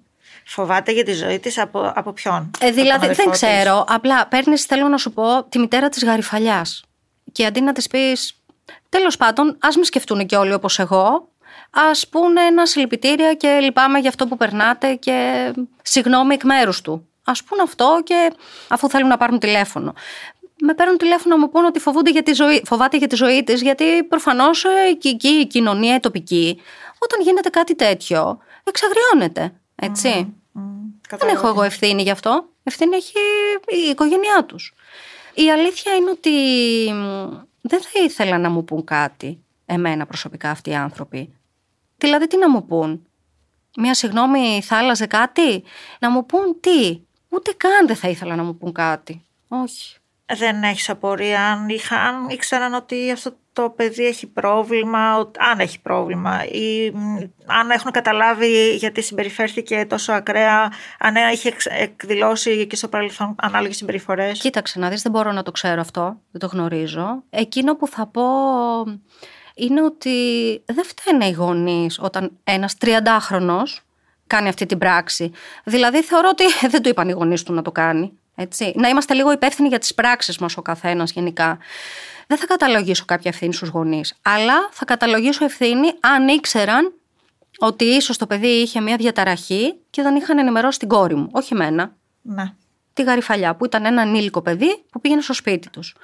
Φοβάται 0.52 0.92
για 0.92 1.04
τη 1.04 1.12
ζωή 1.12 1.38
της 1.38 1.58
από, 1.58 1.92
από 1.94 2.12
ποιον. 2.12 2.50
Ε, 2.60 2.70
δηλαδή, 2.70 3.06
δεν 3.06 3.30
ξέρω. 3.30 3.84
Απλά 3.88 4.26
παίρνεις, 4.26 4.64
θέλω 4.64 4.88
να 4.88 4.96
σου 4.96 5.12
πω, 5.12 5.44
τη 5.48 5.58
μητέρα 5.58 5.88
της 5.88 6.04
γαριφαλιάς. 6.04 6.84
Και 7.32 7.46
αντί 7.46 7.60
να 7.60 7.72
της 7.72 7.86
πεις, 7.86 8.42
τέλος 8.88 9.16
πάντων, 9.16 9.56
ας 9.60 9.76
με 9.76 9.84
σκεφτούν 9.84 10.26
και 10.26 10.36
όλοι 10.36 10.52
όπως 10.52 10.78
εγώ, 10.78 11.28
ας 11.70 12.08
πούνε 12.08 12.40
ένα 12.40 12.66
συλληπιτήρια 12.66 13.34
και 13.34 13.58
λυπάμαι 13.60 13.98
για 13.98 14.08
αυτό 14.08 14.26
που 14.26 14.36
περνάτε 14.36 14.94
και 14.94 15.50
συγγνώμη 15.82 16.34
εκ 16.34 16.44
μέρους 16.44 16.80
του. 16.80 17.08
Α 17.24 17.32
πούν 17.48 17.60
αυτό 17.60 18.00
και 18.04 18.32
αφού 18.68 18.88
θέλουν 18.88 19.08
να 19.08 19.16
πάρουν 19.16 19.38
τηλέφωνο. 19.38 19.94
Με 20.62 20.74
παίρνουν 20.74 20.96
τηλέφωνο 20.96 21.34
να 21.34 21.40
μου 21.40 21.50
πούνε 21.50 21.66
ότι 21.66 21.78
φοβούνται 21.78 22.10
για 22.10 22.22
τη 22.22 22.32
ζωή, 22.32 22.62
φοβάται 22.64 22.96
για 22.96 23.06
τη 23.06 23.16
ζωή 23.16 23.44
της, 23.44 23.62
γιατί 23.62 24.04
προφανώς 24.04 24.64
ε, 24.64 24.68
εκεί 25.08 25.28
η 25.28 25.46
κοινωνία, 25.46 25.94
η 25.94 26.00
τοπική, 26.00 26.60
όταν 26.98 27.20
γίνεται 27.22 27.48
κάτι 27.48 27.74
τέτοιο, 27.74 28.38
εξαγριώνεται. 28.64 29.52
Έτσι. 29.74 30.34
Δεν 31.18 31.28
έχω 31.28 31.48
εγώ 31.48 31.62
ευθύνη 31.62 32.02
γι' 32.02 32.10
αυτό. 32.10 32.48
Ευθύνη 32.62 32.96
έχει 32.96 33.18
η 33.66 33.90
οικογένειά 33.90 34.44
τους. 34.44 34.74
Η 35.34 35.50
αλήθεια 35.50 35.94
είναι 35.94 36.10
ότι 36.10 36.30
δεν 37.60 37.80
θα 37.80 38.02
ήθελα 38.04 38.38
να 38.38 38.50
μου 38.50 38.64
πούν 38.64 38.84
κάτι 38.84 39.44
εμένα 39.66 40.06
προσωπικά 40.06 40.50
αυτοί 40.50 40.70
οι 40.70 40.74
άνθρωποι. 40.74 41.34
Δηλαδή 41.96 42.26
τι 42.26 42.36
να 42.36 42.50
μου 42.50 42.66
πούν; 42.66 43.06
Μια 43.76 43.94
συγγνώμη 43.94 44.62
θα 44.62 44.76
άλλαζε 44.76 45.06
κάτι; 45.06 45.62
Να 45.98 46.10
μου 46.10 46.26
πούν 46.26 46.60
τι; 46.60 47.00
Ούτε 47.28 47.52
καν 47.56 47.86
δεν 47.86 47.96
θα 47.96 48.08
ήθελα 48.08 48.36
να 48.36 48.42
μου 48.42 48.56
πούν 48.56 48.72
κάτι. 48.72 49.24
Όχι. 49.48 49.96
δεν 50.26 50.62
έχεις 50.62 50.88
απορία 50.88 51.52
αν, 51.52 51.68
είχαν, 51.68 52.28
ήξεραν 52.28 52.74
ότι 52.74 53.10
αυτό 53.10 53.32
το 53.60 53.70
παιδί 53.70 54.06
έχει 54.06 54.26
πρόβλημα, 54.26 55.30
αν 55.38 55.58
έχει 55.58 55.80
πρόβλημα 55.80 56.44
ή 56.44 56.92
αν 57.46 57.70
έχουν 57.70 57.90
καταλάβει 57.90 58.74
γιατί 58.74 59.02
συμπεριφέρθηκε 59.02 59.86
τόσο 59.88 60.12
ακραία, 60.12 60.72
αν 60.98 61.14
είχε 61.32 61.54
εκδηλώσει 61.64 62.66
και 62.66 62.76
στο 62.76 62.88
παρελθόν 62.88 63.34
ανάλογες 63.38 63.76
συμπεριφορές. 63.76 64.40
Κοίταξε 64.40 64.78
να 64.78 64.88
δεις, 64.88 65.02
δεν 65.02 65.12
μπορώ 65.12 65.32
να 65.32 65.42
το 65.42 65.50
ξέρω 65.50 65.80
αυτό, 65.80 66.16
δεν 66.30 66.40
το 66.40 66.46
γνωρίζω. 66.46 67.22
Εκείνο 67.30 67.76
που 67.76 67.86
θα 67.86 68.06
πω 68.06 68.22
είναι 69.54 69.82
ότι 69.82 70.10
δεν 70.64 70.84
φταίνε 70.84 71.26
οι 71.26 71.32
γονείς 71.32 71.98
όταν 72.02 72.30
ένας 72.44 72.76
30χρονος 72.80 73.78
κάνει 74.26 74.48
αυτή 74.48 74.66
την 74.66 74.78
πράξη. 74.78 75.32
Δηλαδή 75.64 76.02
θεωρώ 76.02 76.28
ότι 76.32 76.44
δεν 76.72 76.82
του 76.82 76.88
είπαν 76.88 77.08
οι 77.08 77.12
γονείς 77.12 77.42
του 77.42 77.52
να 77.52 77.62
το 77.62 77.72
κάνει. 77.72 78.12
Έτσι. 78.34 78.72
Να 78.76 78.88
είμαστε 78.88 79.14
λίγο 79.14 79.32
υπεύθυνοι 79.32 79.68
για 79.68 79.78
τις 79.78 79.94
πράξεις 79.94 80.38
μας 80.38 80.56
ο 80.56 80.62
καθένας 80.62 81.10
γενικά. 81.10 81.58
Δεν 82.30 82.38
θα 82.38 82.46
καταλογίσω 82.46 83.04
κάποια 83.04 83.30
ευθύνη 83.30 83.54
στους 83.54 83.68
γονείς, 83.68 84.14
αλλά 84.22 84.68
θα 84.70 84.84
καταλογίσω 84.84 85.44
ευθύνη 85.44 85.92
αν 86.00 86.28
ήξεραν 86.28 86.92
ότι 87.58 87.84
ίσως 87.84 88.16
το 88.16 88.26
παιδί 88.26 88.46
είχε 88.46 88.80
μια 88.80 88.96
διαταραχή 88.96 89.74
και 89.90 90.02
δεν 90.02 90.16
είχαν 90.16 90.38
ενημερώσει 90.38 90.78
την 90.78 90.88
κόρη 90.88 91.14
μου, 91.14 91.28
όχι 91.32 91.54
εμένα. 91.54 91.96
Ναι. 92.22 92.52
Τη 92.92 93.02
γαριφαλιά 93.02 93.54
που 93.54 93.64
ήταν 93.64 93.84
ένα 93.84 94.02
ανήλικο 94.02 94.42
παιδί 94.42 94.84
που 94.90 95.00
πήγαινε 95.00 95.20
στο 95.20 95.32
σπίτι 95.32 95.70
τους. 95.70 95.96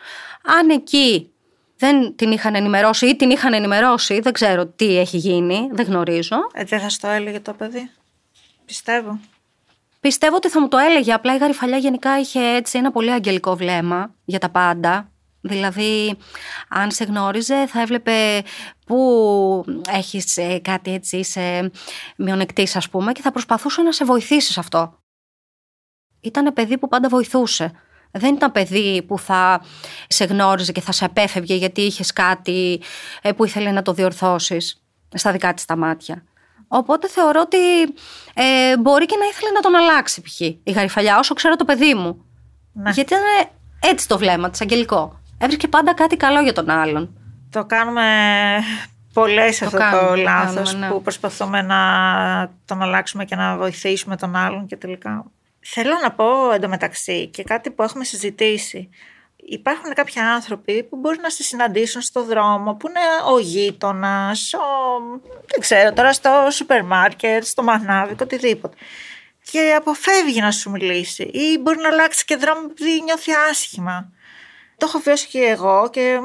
Αν 0.61 0.71
εκεί 0.71 1.31
δεν 1.77 2.17
την 2.17 2.31
είχαν 2.31 2.55
ενημερώσει 2.55 3.07
ή 3.07 3.17
την 3.17 3.31
είχαν 3.31 3.53
ενημερώσει, 3.53 4.21
δεν 4.21 4.33
ξέρω 4.33 4.67
τι 4.67 4.99
έχει 4.99 5.17
γίνει, 5.17 5.69
δεν 5.73 5.87
γνωρίζω. 5.87 6.37
Ε, 6.53 6.65
δεν 6.65 6.81
θα 6.81 6.89
στο 6.89 7.09
έλεγε 7.09 7.41
το 7.41 7.53
παιδί. 7.53 7.91
Πιστεύω. 8.65 9.21
Πιστεύω 10.01 10.37
ότι 10.37 10.49
θα 10.49 10.61
μου 10.61 10.69
το 10.69 10.77
έλεγε. 10.77 11.13
Απλά 11.13 11.35
η 11.35 11.39
γαριφαλιά 11.39 11.77
γενικά 11.77 12.19
είχε 12.19 12.41
έτσι 12.41 12.79
ένα 12.79 12.91
πολύ 12.91 13.13
αγγελικό 13.13 13.57
βλέμμα 13.57 14.15
για 14.25 14.39
τα 14.39 14.49
πάντα. 14.49 15.11
Δηλαδή, 15.49 16.17
αν 16.69 16.91
σε 16.91 17.05
γνώριζε, 17.05 17.67
θα 17.67 17.81
έβλεπε 17.81 18.43
που 18.87 19.65
έχεις 19.89 20.37
ε, 20.37 20.59
κάτι 20.59 20.93
έτσι, 20.93 21.25
σε 21.25 21.71
μειονεκτής 22.17 22.77
ας 22.77 22.89
πούμε 22.89 23.13
και 23.13 23.23
θα 23.23 23.31
προσπαθούσε 23.31 23.83
να 23.83 23.93
σε 23.93 24.05
βοηθήσει 24.05 24.53
σε 24.53 24.61
αυτό. 24.61 24.99
Ήταν 26.21 26.53
παιδί 26.53 26.79
που 26.79 26.89
πάντα 26.89 27.09
βοηθούσε. 27.09 27.73
Δεν 28.11 28.35
ήταν 28.35 28.53
παιδί 28.53 29.03
που 29.03 29.19
θα 29.19 29.65
σε 30.09 30.25
γνώριζε 30.25 30.73
και 30.73 30.81
θα 30.81 30.93
σε 30.93 31.05
απέφευγε 31.05 31.55
γιατί 31.55 31.81
είχες 31.81 32.13
κάτι 32.13 32.83
ε, 33.23 33.33
που 33.33 33.45
ήθελε 33.45 33.71
να 33.71 33.83
το 33.83 33.93
διορθώσεις 33.93 34.83
στα 35.15 35.33
δικά 35.33 35.55
της 35.55 35.65
τα 35.65 35.77
μάτια. 35.77 36.25
Οπότε 36.69 37.09
θεωρώ 37.09 37.41
ότι 37.41 37.83
ε, 38.35 38.77
μπορεί 38.77 39.07
και 39.07 39.17
να 39.17 39.27
ήθελε 39.27 39.51
να 39.51 39.61
τον 39.61 39.75
αλλάξει 39.75 40.21
π.χ. 40.21 40.41
η 40.41 40.63
γαριφαλιά, 40.67 41.19
όσο 41.19 41.35
ξέρω 41.35 41.57
το 41.57 41.65
παιδί 41.65 41.95
μου. 41.95 42.25
Ναι. 42.73 42.91
Γιατί 42.91 43.15
ήταν 43.15 43.23
έτσι 43.81 44.09
το 44.09 44.19
βλέμμα 44.19 44.51
της, 44.51 44.61
αγγελικό. 44.61 45.21
Έβρισκε 45.39 45.69
πάντα 45.69 45.95
κάτι 45.95 46.17
καλό 46.17 46.41
για 46.41 46.53
τον 46.53 46.71
άλλον. 46.71 47.19
Το 47.51 47.65
κάνουμε 47.65 48.03
πολλές 49.13 49.63
αυτό 49.63 49.77
κάνουμε, 49.77 50.03
το 50.03 50.09
το 50.09 50.17
λάθος 50.17 50.55
κάνουμε, 50.55 50.87
ναι. 50.87 50.93
που 50.93 51.03
προσπαθούμε 51.03 51.63
να 51.63 51.77
τον 52.65 52.83
αλλάξουμε 52.83 53.25
και 53.25 53.37
να 53.37 53.57
βοηθήσουμε 53.57 54.17
τον 54.17 54.37
άλλον 54.37 54.67
και 54.67 54.77
τελικά. 54.77 55.25
Θέλω 55.61 55.95
να 56.03 56.13
πω 56.13 56.51
εντωμεταξύ 56.53 57.27
και 57.27 57.43
κάτι 57.43 57.71
που 57.71 57.83
έχουμε 57.83 58.05
συζητήσει 58.05 58.89
υπάρχουν 59.47 59.95
κάποιοι 59.95 60.21
άνθρωποι 60.21 60.83
που 60.83 60.97
μπορεί 60.97 61.19
να 61.23 61.31
σε 61.31 61.43
συναντήσουν 61.43 62.01
στο 62.01 62.25
δρόμο, 62.25 62.75
που 62.75 62.89
είναι 62.89 63.33
ο 63.35 63.39
γείτονας, 63.39 64.53
ο... 64.55 64.61
δεν 65.47 65.61
ξέρω, 65.61 65.93
τώρα 65.93 66.13
στο 66.13 66.49
σούπερ 66.51 66.85
μάρκετ, 66.85 67.45
στο 67.45 67.63
μανάβικο, 67.63 68.19
οτιδήποτε. 68.25 68.77
Και 69.51 69.75
αποφεύγει 69.77 70.41
να 70.41 70.51
σου 70.51 70.71
μιλήσει 70.71 71.23
ή 71.23 71.59
μπορεί 71.61 71.79
να 71.79 71.89
αλλάξει 71.89 72.25
και 72.25 72.37
δρόμο 72.37 72.61
επειδή 72.71 73.03
νιώθει 73.03 73.31
άσχημα. 73.51 74.11
Το 74.77 74.87
έχω 74.87 74.99
βιώσει 74.99 75.29
και 75.29 75.41
εγώ 75.41 75.91
και 75.91 76.19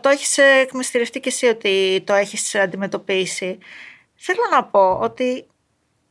το 0.00 0.08
έχεις 0.08 0.38
εκμυστηρευτεί 0.38 1.20
και 1.20 1.28
εσύ 1.28 1.46
ότι 1.46 2.02
το 2.06 2.12
έχεις 2.12 2.54
αντιμετωπίσει. 2.54 3.58
Θέλω 4.14 4.42
να 4.50 4.64
πω 4.64 4.98
ότι 4.98 5.46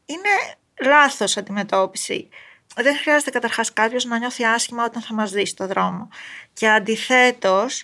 είναι 0.05 0.55
λάθος 0.79 1.37
αντιμετώπιση 1.37 2.29
δεν 2.83 2.97
χρειάζεται 2.97 3.31
καταρχάς 3.31 3.73
κάποιος 3.73 4.05
να 4.05 4.17
νιώθει 4.17 4.45
άσχημα 4.45 4.83
όταν 4.83 5.01
θα 5.01 5.13
μας 5.13 5.31
δει 5.31 5.45
στο 5.45 5.67
δρόμο. 5.67 6.09
Και 6.53 6.69
αντιθέτως, 6.69 7.83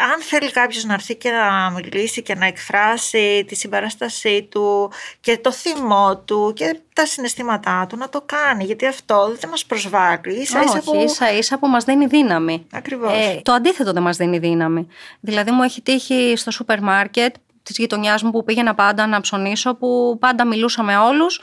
αν 0.00 0.20
θέλει 0.20 0.50
κάποιος 0.50 0.84
να 0.84 0.94
έρθει 0.94 1.16
και 1.16 1.30
να 1.30 1.70
μιλήσει 1.70 2.22
και 2.22 2.34
να 2.34 2.46
εκφράσει 2.46 3.44
τη 3.48 3.54
συμπαράστασή 3.54 4.48
του 4.50 4.92
και 5.20 5.38
το 5.38 5.52
θυμό 5.52 6.22
του 6.24 6.52
και 6.56 6.80
τα 6.92 7.06
συναισθήματά 7.06 7.86
του 7.88 7.96
να 7.96 8.08
το 8.08 8.22
κάνει 8.26 8.64
γιατί 8.64 8.86
αυτό 8.86 9.36
δεν 9.40 9.50
μας 9.50 9.64
προσβάλλει 9.64 10.40
ίσα 10.40 10.62
ίσα 10.62 10.82
που... 10.84 10.94
ίσα 10.94 11.32
ίσα 11.32 11.58
που 11.58 11.68
μας 11.68 11.84
δίνει 11.84 12.06
δύναμη 12.06 12.66
Ακριβώς. 12.72 13.12
ε, 13.12 13.40
το 13.42 13.52
αντίθετο 13.52 13.92
δεν 13.92 14.02
μας 14.02 14.16
δίνει 14.16 14.38
δύναμη 14.38 14.86
δηλαδή 15.20 15.50
μου 15.50 15.62
έχει 15.62 15.82
τύχει 15.82 16.32
στο 16.36 16.50
σούπερ 16.50 16.82
μάρκετ 16.82 17.34
της 17.62 17.78
γειτονιάς 17.78 18.22
μου 18.22 18.30
που 18.30 18.44
πήγαινα 18.44 18.74
πάντα 18.74 19.06
να 19.06 19.20
ψωνίσω 19.20 19.74
που 19.74 20.16
πάντα 20.20 20.46
μιλούσα 20.46 20.82
με 20.82 20.96
όλους 20.96 21.40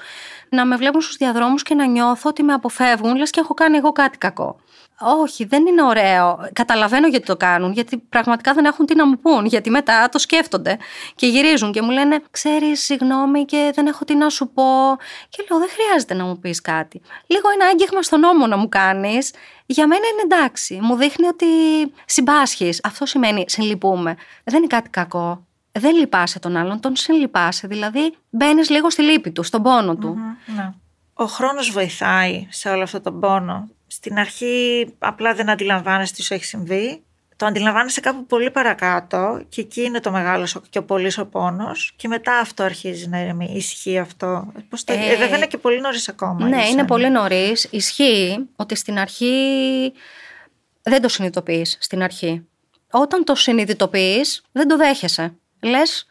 να 0.49 0.65
με 0.65 0.75
βλέπουν 0.75 1.01
στους 1.01 1.15
διαδρόμους 1.15 1.63
και 1.63 1.75
να 1.75 1.85
νιώθω 1.85 2.29
ότι 2.29 2.43
με 2.43 2.53
αποφεύγουν, 2.53 3.15
λες 3.15 3.29
και 3.29 3.39
έχω 3.39 3.53
κάνει 3.53 3.77
εγώ 3.77 3.91
κάτι 3.91 4.17
κακό. 4.17 4.59
Όχι, 4.99 5.45
δεν 5.45 5.65
είναι 5.65 5.83
ωραίο. 5.83 6.49
Καταλαβαίνω 6.53 7.07
γιατί 7.07 7.25
το 7.25 7.37
κάνουν, 7.37 7.71
γιατί 7.71 7.97
πραγματικά 7.97 8.53
δεν 8.53 8.65
έχουν 8.65 8.85
τι 8.85 8.95
να 8.95 9.07
μου 9.07 9.19
πούν. 9.19 9.45
Γιατί 9.45 9.69
μετά 9.69 10.09
το 10.09 10.19
σκέφτονται 10.19 10.77
και 11.15 11.27
γυρίζουν 11.27 11.71
και 11.71 11.81
μου 11.81 11.89
λένε: 11.91 12.21
Ξέρεις, 12.31 12.83
συγγνώμη 12.83 13.45
και 13.45 13.71
δεν 13.75 13.87
έχω 13.87 14.05
τι 14.05 14.15
να 14.15 14.29
σου 14.29 14.47
πω. 14.47 14.63
Και 15.29 15.45
λέω: 15.49 15.59
Δεν 15.59 15.69
χρειάζεται 15.69 16.13
να 16.13 16.23
μου 16.23 16.39
πεις 16.39 16.61
κάτι. 16.61 17.01
Λίγο 17.27 17.49
ένα 17.53 17.65
άγγιγμα 17.65 18.01
στον 18.01 18.19
νόμο 18.19 18.47
να 18.47 18.57
μου 18.57 18.69
κάνεις. 18.69 19.33
Για 19.65 19.87
μένα 19.87 20.01
είναι 20.11 20.35
εντάξει. 20.35 20.79
Μου 20.81 20.95
δείχνει 20.95 21.27
ότι 21.27 21.45
συμπάσχεις. 22.05 22.79
Αυτό 22.83 23.05
σημαίνει 23.05 23.45
συλληπούμε. 23.47 24.15
Δεν 24.43 24.57
είναι 24.57 24.67
κάτι 24.67 24.89
κακό 24.89 25.41
δεν 25.79 25.95
λυπάσαι 25.95 26.39
τον 26.39 26.55
άλλον, 26.55 26.79
τον 26.79 26.95
συλλυπάσαι. 26.95 27.67
Δηλαδή 27.67 28.15
μπαίνεις 28.29 28.69
λίγο 28.69 28.89
στη 28.89 29.01
λύπη 29.01 29.31
του, 29.31 29.43
στον 29.43 29.61
πόνο 29.61 29.95
του. 29.95 30.17
ναι. 30.55 30.73
Ο 31.13 31.25
χρόνος 31.25 31.71
βοηθάει 31.71 32.47
σε 32.49 32.69
όλο 32.69 32.83
αυτό 32.83 33.01
τον 33.01 33.19
πόνο. 33.19 33.69
Στην 33.97 34.19
αρχή 34.19 34.87
απλά 34.99 35.33
δεν 35.33 35.49
αντιλαμβάνεσαι 35.49 36.13
τι 36.13 36.23
σου 36.23 36.33
έχει 36.33 36.45
συμβεί. 36.45 37.03
Το 37.35 37.45
αντιλαμβάνεσαι 37.45 38.01
κάπου 38.01 38.25
πολύ 38.25 38.51
παρακάτω 38.51 39.41
και 39.49 39.61
εκεί 39.61 39.81
είναι 39.81 39.99
το 39.99 40.11
μεγάλο 40.11 40.47
και 40.69 40.77
ο 40.77 40.83
πολύ 40.83 41.11
ο 41.19 41.25
πόνος 41.25 41.93
και 41.95 42.07
μετά 42.07 42.37
αυτό 42.37 42.63
αρχίζει 42.63 43.07
να 43.07 43.21
ηρεμεί. 43.21 43.51
Ισχύει 43.53 43.97
αυτό. 43.97 44.51
Πώς 44.69 44.83
το... 44.83 44.93
ε, 44.93 45.15
δεν 45.17 45.33
είναι 45.33 45.45
και 45.45 45.57
πολύ 45.57 45.79
νωρίς 45.79 46.09
ακόμα. 46.09 46.47
Ναι, 46.47 46.67
είναι 46.67 46.85
πολύ 46.85 47.09
νωρίς. 47.09 47.67
Ισχύει 47.71 48.47
ότι 48.55 48.75
στην 48.75 48.99
αρχή 48.99 49.93
δεν 50.81 51.01
το 51.01 51.09
συνειδητοποιείς 51.09 51.77
στην 51.79 52.03
αρχή. 52.03 52.47
Όταν 52.91 53.23
το 53.23 53.35
συνειδητοποιείς, 53.35 54.43
δεν 54.51 54.67
το 54.67 54.77
δέχεσαι 54.77 55.33
λες, 55.61 56.05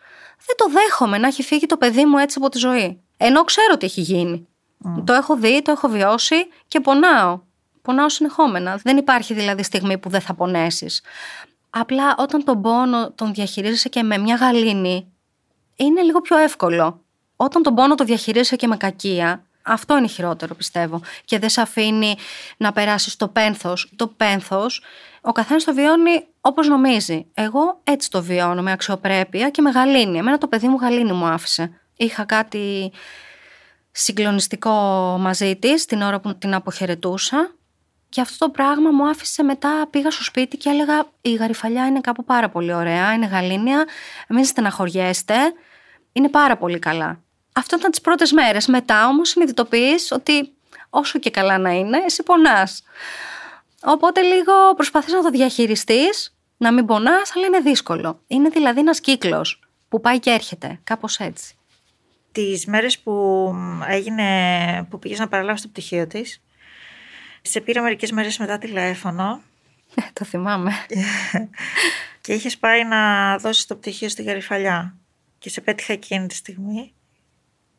δεν 0.47 0.57
το 0.57 0.69
δέχομαι 0.71 1.19
να 1.19 1.27
έχει 1.27 1.43
φύγει 1.43 1.67
το 1.67 1.77
παιδί 1.77 2.05
μου 2.05 2.19
έτσι 2.19 2.37
από 2.41 2.49
τη 2.49 2.59
ζωή. 2.59 3.01
Ενώ 3.17 3.45
ξέρω 3.45 3.77
τι 3.77 3.87
έχει 3.87 4.01
γίνει. 4.01 4.47
Το 5.05 5.13
έχω 5.13 5.37
δει, 5.37 5.63
το 5.63 5.71
έχω 5.71 5.89
βιώσει 5.89 6.37
και 6.69 6.81
πονάω. 6.81 7.41
Πονάω 7.87 8.09
συνεχόμενα. 8.09 8.81
Δεν 8.83 8.97
υπάρχει 8.97 9.35
δηλαδή 9.35 9.63
στιγμή 9.63 9.99
που 9.99 10.09
δεν 10.09 10.21
θα 10.21 10.35
πονέσεις. 10.35 11.03
Απλά 11.71 12.15
όταν 12.19 12.45
τον 12.45 12.63
πόνο 12.63 13.11
τον 13.11 13.35
διαχειρίζεσαι 13.35 13.89
και 13.89 14.03
με 14.03 14.19
μια 14.19 14.35
γαλήνη, 14.35 15.13
είναι 15.77 16.03
λίγο 16.03 16.21
πιο 16.21 16.37
εύκολο. 16.37 17.01
Όταν 17.37 17.63
τον 17.63 17.75
πόνο 17.75 17.95
το 17.95 18.05
διαχειρίζεσαι 18.05 18.57
και 18.57 18.67
με 18.67 18.77
κακία, 18.77 19.45
αυτό 19.63 19.97
είναι 19.97 20.07
χειρότερο 20.07 20.55
πιστεύω. 20.55 21.01
Και 21.25 21.39
δεν 21.39 21.49
σε 21.49 21.61
αφήνει 21.61 22.17
να 22.57 22.73
περάσεις 22.73 23.17
το 23.17 23.29
πένθος. 23.29 23.93
Το 23.97 24.07
πένθος, 24.07 24.83
ο 25.21 25.33
καθένας 25.33 25.65
το 25.65 25.75
βιώνει 25.75 26.27
όπως 26.41 26.69
νομίζει. 26.69 27.27
Εγώ 27.35 27.81
έτσι 27.85 28.11
το 28.11 28.23
βιώνω, 28.23 28.63
με 28.63 28.73
αξιοπρέπεια 28.73 29.51
και 29.51 29.63
με 29.63 29.71
γαλήνη. 29.71 30.19
Εμένα 30.19 30.39
το 30.39 30.47
παιδί 30.47 30.69
μου 30.69 30.77
γαλήνη 30.81 31.13
μου 31.13 31.27
άφησε. 31.27 31.81
Είχα 31.97 32.25
κάτι 32.25 32.93
συγκλονιστικό 33.91 34.71
μαζί 35.21 35.57
της 35.57 35.85
την 35.85 36.03
ώρα 36.03 36.21
που 36.21 36.39
την 36.39 36.55
αποχαιρετούσα. 36.55 37.56
Και 38.17 38.23
αυτό 38.23 38.47
το 38.47 38.51
πράγμα 38.51 38.91
μου 38.91 39.09
άφησε 39.09 39.43
μετά, 39.43 39.87
πήγα 39.91 40.11
στο 40.11 40.25
σπίτι 40.25 40.57
και 40.57 40.69
έλεγα 40.69 41.07
η 41.21 41.35
γαριφαλιά 41.35 41.87
είναι 41.87 42.01
κάπου 42.01 42.25
πάρα 42.25 42.49
πολύ 42.49 42.73
ωραία, 42.73 43.13
είναι 43.13 43.27
γαλήνια, 43.27 43.85
μην 44.29 44.45
στεναχωριέστε, 44.45 45.35
είναι 46.13 46.29
πάρα 46.29 46.57
πολύ 46.57 46.79
καλά. 46.79 47.23
Αυτό 47.53 47.77
ήταν 47.77 47.91
τις 47.91 48.01
πρώτες 48.01 48.33
μέρες. 48.33 48.67
Μετά 48.67 49.07
όμως 49.07 49.29
συνειδητοποιείς 49.29 50.11
ότι 50.11 50.53
όσο 50.91 51.19
και 51.19 51.31
καλά 51.31 51.59
να 51.59 51.71
είναι, 51.71 51.99
εσύ 52.07 52.23
πονάς. 52.23 52.83
Οπότε 53.85 54.21
λίγο 54.21 54.53
προσπαθείς 54.77 55.13
να 55.13 55.23
το 55.23 55.31
διαχειριστείς, 55.31 56.37
να 56.57 56.73
μην 56.73 56.87
πονάς, 56.87 57.37
αλλά 57.37 57.47
είναι 57.47 57.61
δύσκολο. 57.61 58.21
Είναι 58.27 58.49
δηλαδή 58.49 58.81
ένας 58.81 59.01
κύκλος 59.01 59.61
που 59.89 60.01
πάει 60.01 60.19
και 60.19 60.31
έρχεται, 60.31 60.81
κάπως 60.85 61.19
έτσι. 61.19 61.57
Τις 62.33 62.67
μέρες 62.67 62.99
που 62.99 63.55
έγινε, 63.89 64.27
που 64.91 64.99
πήγες 64.99 65.19
να 65.19 65.29
παραλάβεις 65.29 65.63
το 65.63 65.69
πτυχίο 65.69 66.07
της, 66.07 66.41
σε 67.47 67.61
πήρα 67.61 67.83
μερικές 67.83 68.11
μέρες 68.11 68.39
μετά 68.39 68.59
τηλέφωνο. 68.59 69.43
το 70.13 70.25
θυμάμαι. 70.25 70.73
και 72.21 72.33
είχες 72.33 72.59
πάει 72.59 72.85
να 72.85 73.37
δώσεις 73.39 73.67
το 73.67 73.77
πτυχίο 73.77 74.09
στη 74.09 74.23
Γαριφαλιά. 74.23 74.97
Και 75.39 75.49
σε 75.49 75.61
πέτυχα 75.61 75.93
εκείνη 75.93 76.27
τη 76.27 76.35
στιγμή. 76.35 76.93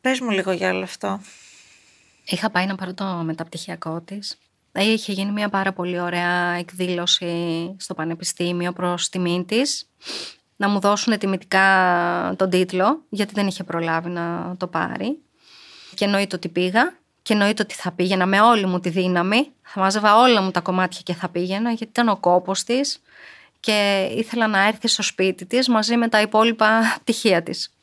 Πες 0.00 0.20
μου 0.20 0.30
λίγο 0.30 0.52
για 0.52 0.70
όλο 0.70 0.82
αυτό. 0.82 1.20
Είχα 2.24 2.50
πάει 2.50 2.66
να 2.66 2.74
πάρω 2.74 2.94
το 2.94 3.04
μεταπτυχιακό 3.04 4.00
της 4.00 4.38
Είχε 4.72 5.12
γίνει 5.12 5.30
μια 5.30 5.48
πάρα 5.48 5.72
πολύ 5.72 6.00
ωραία 6.00 6.52
εκδήλωση 6.52 7.74
στο 7.78 7.94
Πανεπιστήμιο 7.94 8.72
προς 8.72 9.08
τιμήν 9.08 9.46
της 9.46 9.88
να 10.56 10.68
μου 10.68 10.80
δώσουν 10.80 11.18
τιμητικά 11.18 12.34
τον 12.36 12.50
τίτλο 12.50 13.02
γιατί 13.08 13.34
δεν 13.34 13.46
είχε 13.46 13.64
προλάβει 13.64 14.08
να 14.08 14.54
το 14.56 14.66
πάρει 14.66 15.18
και 15.94 16.04
εννοείται 16.04 16.36
ότι 16.36 16.48
πήγα 16.48 16.98
και 17.28 17.34
εννοείται 17.34 17.62
ότι 17.62 17.74
θα 17.74 17.92
πήγαινα 17.92 18.26
με 18.26 18.40
όλη 18.40 18.66
μου 18.66 18.80
τη 18.80 18.88
δύναμη 18.88 19.52
θα 19.62 19.80
μάζευα 19.80 20.16
όλα 20.16 20.42
μου 20.42 20.50
τα 20.50 20.60
κομμάτια 20.60 21.00
και 21.04 21.14
θα 21.14 21.28
πήγαινα 21.28 21.68
γιατί 21.68 21.84
ήταν 21.84 22.08
ο 22.08 22.16
κόπος 22.16 22.64
της 22.64 23.02
και 23.60 24.08
ήθελα 24.14 24.46
να 24.46 24.66
έρθει 24.66 24.88
στο 24.88 25.02
σπίτι 25.02 25.46
της 25.46 25.68
μαζί 25.68 25.96
με 25.96 26.08
τα 26.08 26.20
υπόλοιπα 26.20 26.80
πτυχία 27.00 27.42
της. 27.42 27.74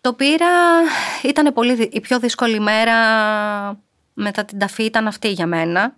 Το 0.00 0.12
πήρα, 0.12 0.46
ήταν 1.22 1.52
πολύ, 1.52 1.88
η 1.92 2.00
πιο 2.00 2.18
δύσκολη 2.18 2.60
μέρα 2.60 2.96
μετά 4.14 4.44
την 4.44 4.58
ταφή 4.58 4.84
ήταν 4.84 5.06
αυτή 5.06 5.28
για 5.28 5.46
μένα, 5.46 5.96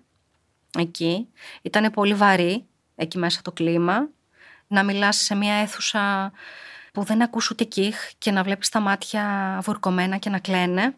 εκεί. 0.78 1.28
Ήταν 1.62 1.90
πολύ 1.92 2.14
βαρύ, 2.14 2.64
εκεί 2.94 3.18
μέσα 3.18 3.42
το 3.42 3.52
κλίμα. 3.52 4.08
Να 4.66 4.82
μιλάς 4.82 5.16
σε 5.16 5.34
μια 5.34 5.54
αίθουσα 5.54 6.32
που 6.92 7.02
δεν 7.02 7.22
ακούς 7.22 7.50
ούτε 7.50 7.64
κύχ 7.64 8.10
και 8.18 8.30
να 8.30 8.42
βλέπεις 8.42 8.68
τα 8.68 8.80
μάτια 8.80 9.58
βουρκωμένα 9.62 10.16
και 10.16 10.30
να 10.30 10.38
κλαίνε. 10.38 10.94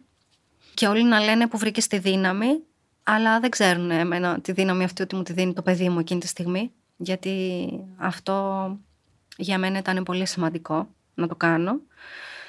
Και 0.79 0.87
όλοι 0.87 1.03
να 1.03 1.19
λένε 1.19 1.47
που 1.47 1.57
βρήκες 1.57 1.87
τη 1.87 1.97
δύναμη, 1.97 2.63
αλλά 3.03 3.39
δεν 3.39 3.49
ξέρουν 3.49 3.91
εμένα 3.91 4.39
τη 4.41 4.51
δύναμη 4.51 4.83
αυτή 4.83 5.01
ότι 5.01 5.15
μου 5.15 5.23
τη 5.23 5.33
δίνει 5.33 5.53
το 5.53 5.61
παιδί 5.61 5.89
μου 5.89 5.99
εκείνη 5.99 6.19
τη 6.19 6.27
στιγμή. 6.27 6.71
Γιατί 6.97 7.69
αυτό 7.97 8.77
για 9.37 9.57
μένα 9.57 9.77
ήταν 9.77 10.03
πολύ 10.03 10.25
σημαντικό 10.25 10.87
να 11.13 11.27
το 11.27 11.35
κάνω. 11.35 11.79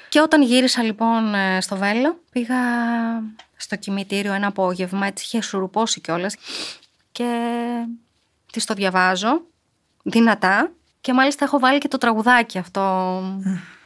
Και 0.09 0.21
όταν 0.21 0.41
γύρισα 0.41 0.83
λοιπόν 0.83 1.33
ε, 1.33 1.61
στο 1.61 1.75
Βέλο, 1.77 2.19
πήγα 2.31 2.55
στο 3.55 3.75
κημητήριο 3.75 4.33
ένα 4.33 4.47
απόγευμα, 4.47 5.07
έτσι 5.07 5.23
είχε 5.25 5.41
σουρουπώσει 5.41 6.01
κιόλας. 6.01 6.35
Και 7.11 7.55
της 8.51 8.65
το 8.65 8.73
διαβάζω 8.73 9.41
δυνατά 10.03 10.71
και 11.01 11.13
μάλιστα 11.13 11.45
έχω 11.45 11.59
βάλει 11.59 11.77
και 11.77 11.87
το 11.87 11.97
τραγουδάκι 11.97 12.57
αυτό, 12.57 12.81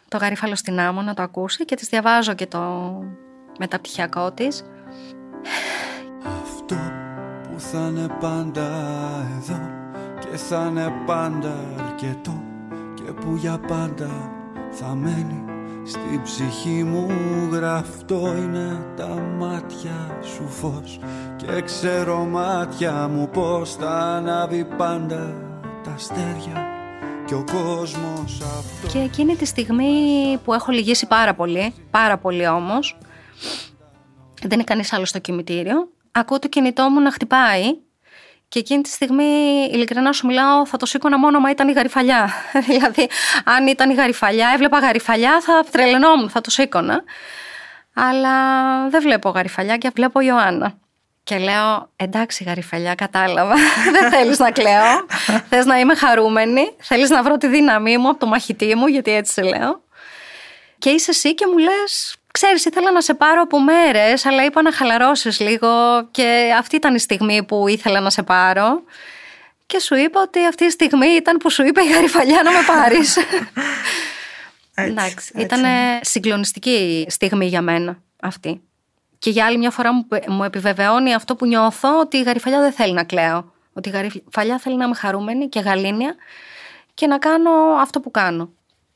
το 0.08 0.18
γαρίφαλο 0.18 0.56
στην 0.56 0.80
άμμο 0.80 1.02
να 1.02 1.14
το 1.14 1.22
ακούσει 1.22 1.66
και 1.66 1.76
της 1.76 1.88
διαβάζω 1.88 2.34
και 2.34 2.48
το 2.48 3.04
μεταπτυχιακό 3.60 4.32
της. 4.32 4.64
Αυτό 6.44 6.76
που 7.44 7.60
θα 7.60 7.88
είναι 7.92 8.08
πάντα 8.20 8.68
εδώ 9.38 9.60
και 10.20 10.38
θα 10.38 10.68
είναι 10.70 10.94
πάντα 11.06 11.56
αρκετό 11.88 12.44
και 12.94 13.12
που 13.12 13.36
για 13.36 13.60
πάντα 13.68 14.10
θα 14.72 14.96
μένει 14.96 15.44
Στη 15.88 16.22
ψυχή 16.24 16.84
μου 16.84 17.08
γραφτό 17.52 18.34
είναι 18.38 18.86
τα 18.96 19.08
μάτια 19.40 20.20
σου 20.22 20.48
φως 20.50 21.00
Και 21.36 21.62
ξέρω 21.62 22.26
μάτια 22.26 23.08
μου 23.08 23.30
πως 23.30 23.76
θα 23.76 23.90
ανάβει 23.90 24.66
πάντα 24.78 25.34
τα 25.84 25.92
αστέρια 25.92 26.68
και 27.26 27.34
ο 27.34 27.44
κόσμος 27.52 28.42
αυτό 28.42 28.88
Και 28.92 29.00
εκείνη 29.00 29.36
τη 29.36 29.46
στιγμή 29.46 29.94
που 30.44 30.54
έχω 30.54 30.72
λυγίσει 30.72 31.08
πάρα 31.08 31.34
πολύ, 31.34 31.74
πάρα 31.92 32.18
πολύ 32.18 32.48
όμως 32.48 32.98
Δεν 34.42 34.52
είναι 34.52 34.64
κανείς 34.64 34.94
άλλος 34.94 35.10
στο 35.10 35.20
κημητήριο 35.20 35.90
Ακούω 36.18 36.40
το 36.40 36.48
κινητό 36.48 36.90
μου 36.90 37.00
να 37.00 37.12
χτυπάει 37.12 37.64
και 38.48 38.60
εκείνη 38.60 38.82
τη 38.82 38.90
στιγμή, 38.90 39.24
ειλικρινά 39.72 40.12
σου 40.12 40.26
μιλάω, 40.26 40.66
θα 40.66 40.78
το 40.78 40.86
σήκωνα 40.86 41.18
μόνο 41.20 41.40
μα 41.40 41.50
ήταν 41.50 41.68
η 41.68 41.72
γαριφαλιά. 41.72 42.30
δηλαδή, 42.68 43.10
αν 43.44 43.68
ήταν 43.68 43.90
η 43.90 43.94
γαριφαλιά, 43.94 44.52
έβλεπα 44.54 44.80
γαριφαλιά, 44.80 45.42
θα 45.42 45.64
τρελαινόμουν, 45.72 46.30
θα 46.30 46.42
το 46.42 46.50
σήκωνα. 46.50 47.04
Αλλά 47.94 48.32
δεν 48.90 49.02
βλέπω 49.02 49.30
γαριφαλιά 49.30 49.78
και 49.78 49.92
βλέπω 49.96 50.20
Ιωάννα. 50.20 50.74
Και 51.24 51.38
λέω, 51.38 51.90
εντάξει 51.96 52.44
γαριφαλιά, 52.44 52.96
κατάλαβα. 52.96 53.56
δεν 54.00 54.12
θέλεις 54.12 54.40
να 54.40 54.52
κλαίω. 54.52 55.06
Θες 55.50 55.66
να 55.66 55.80
είμαι 55.80 55.96
χαρούμενη. 55.96 56.76
Θέλεις 56.78 57.10
να 57.10 57.24
βρω 57.24 57.38
τη 57.38 57.48
δύναμή 57.48 57.98
μου 57.98 58.10
από 58.10 58.20
το 58.20 58.26
μαχητή 58.26 58.76
μου, 58.76 58.88
γιατί 58.88 59.12
έτσι 59.12 59.34
σε 59.34 59.42
λέω. 59.42 59.84
Και 60.78 60.90
είσαι 60.90 61.12
εσύ 61.12 61.36
και 61.36 61.46
μου 61.48 61.58
λες, 61.58 62.16
Ξέρεις, 62.38 62.66
ήθελα 62.66 62.92
να 62.92 63.02
σε 63.02 63.14
πάρω 63.14 63.42
από 63.42 63.62
μέρες, 63.62 64.26
αλλά 64.26 64.46
είπα 64.46 64.62
να 64.62 64.74
χαλαρώσεις 64.74 65.40
λίγο 65.40 65.68
και 66.12 66.54
αυτή 66.60 66.76
ήταν 66.76 66.96
η 66.96 67.00
στιγμή 67.00 67.44
που 67.44 67.68
ήθελα 67.68 68.00
να 68.00 68.10
σε 68.10 68.24
πάρω. 68.24 68.84
Και 69.66 69.80
σου 69.80 69.96
είπα 69.96 70.22
ότι 70.22 70.46
αυτή 70.46 70.66
η 70.66 70.70
στιγμή 70.70 71.08
ήταν 71.08 71.38
που 71.38 71.50
σου 71.50 71.66
είπε 71.66 71.82
η 71.82 71.88
Γαριφαλιά 71.88 72.42
να 72.44 72.52
με 72.52 72.58
πάρεις. 72.68 73.18
Εντάξει, 74.74 75.32
ήταν 75.36 75.64
συγκλονιστική 76.02 77.06
στιγμή 77.10 77.46
για 77.46 77.62
μένα 77.62 78.02
αυτή. 78.22 78.62
Και 79.20 79.30
για 79.30 79.46
άλλη 79.46 79.58
μια 79.58 79.72
φορά 79.72 79.94
μου 80.28 80.44
επιβεβαιώνει 80.44 81.14
αυτό 81.14 81.36
που 81.36 81.46
νιώθω 81.46 82.00
ότι 82.00 82.18
η 82.18 82.22
Γαριφαλιά 82.22 82.60
δεν 82.60 82.72
θέλει 82.72 82.94
να 82.94 83.04
κλαίω. 83.04 83.52
Ότι 83.74 83.90
η 83.90 83.92
Γαριφαλιά 83.92 84.60
θέλει 84.60 84.76
να 84.76 84.86
είμαι 84.86 84.96
χαρούμενη 84.96 85.50
και 85.50 85.60
γαλήνια 85.60 86.16
και 86.94 87.08
να 87.08 87.18
κάνω 87.18 87.52
αυτό 87.80 88.00
που 88.00 88.12
κάνω. 88.12 88.50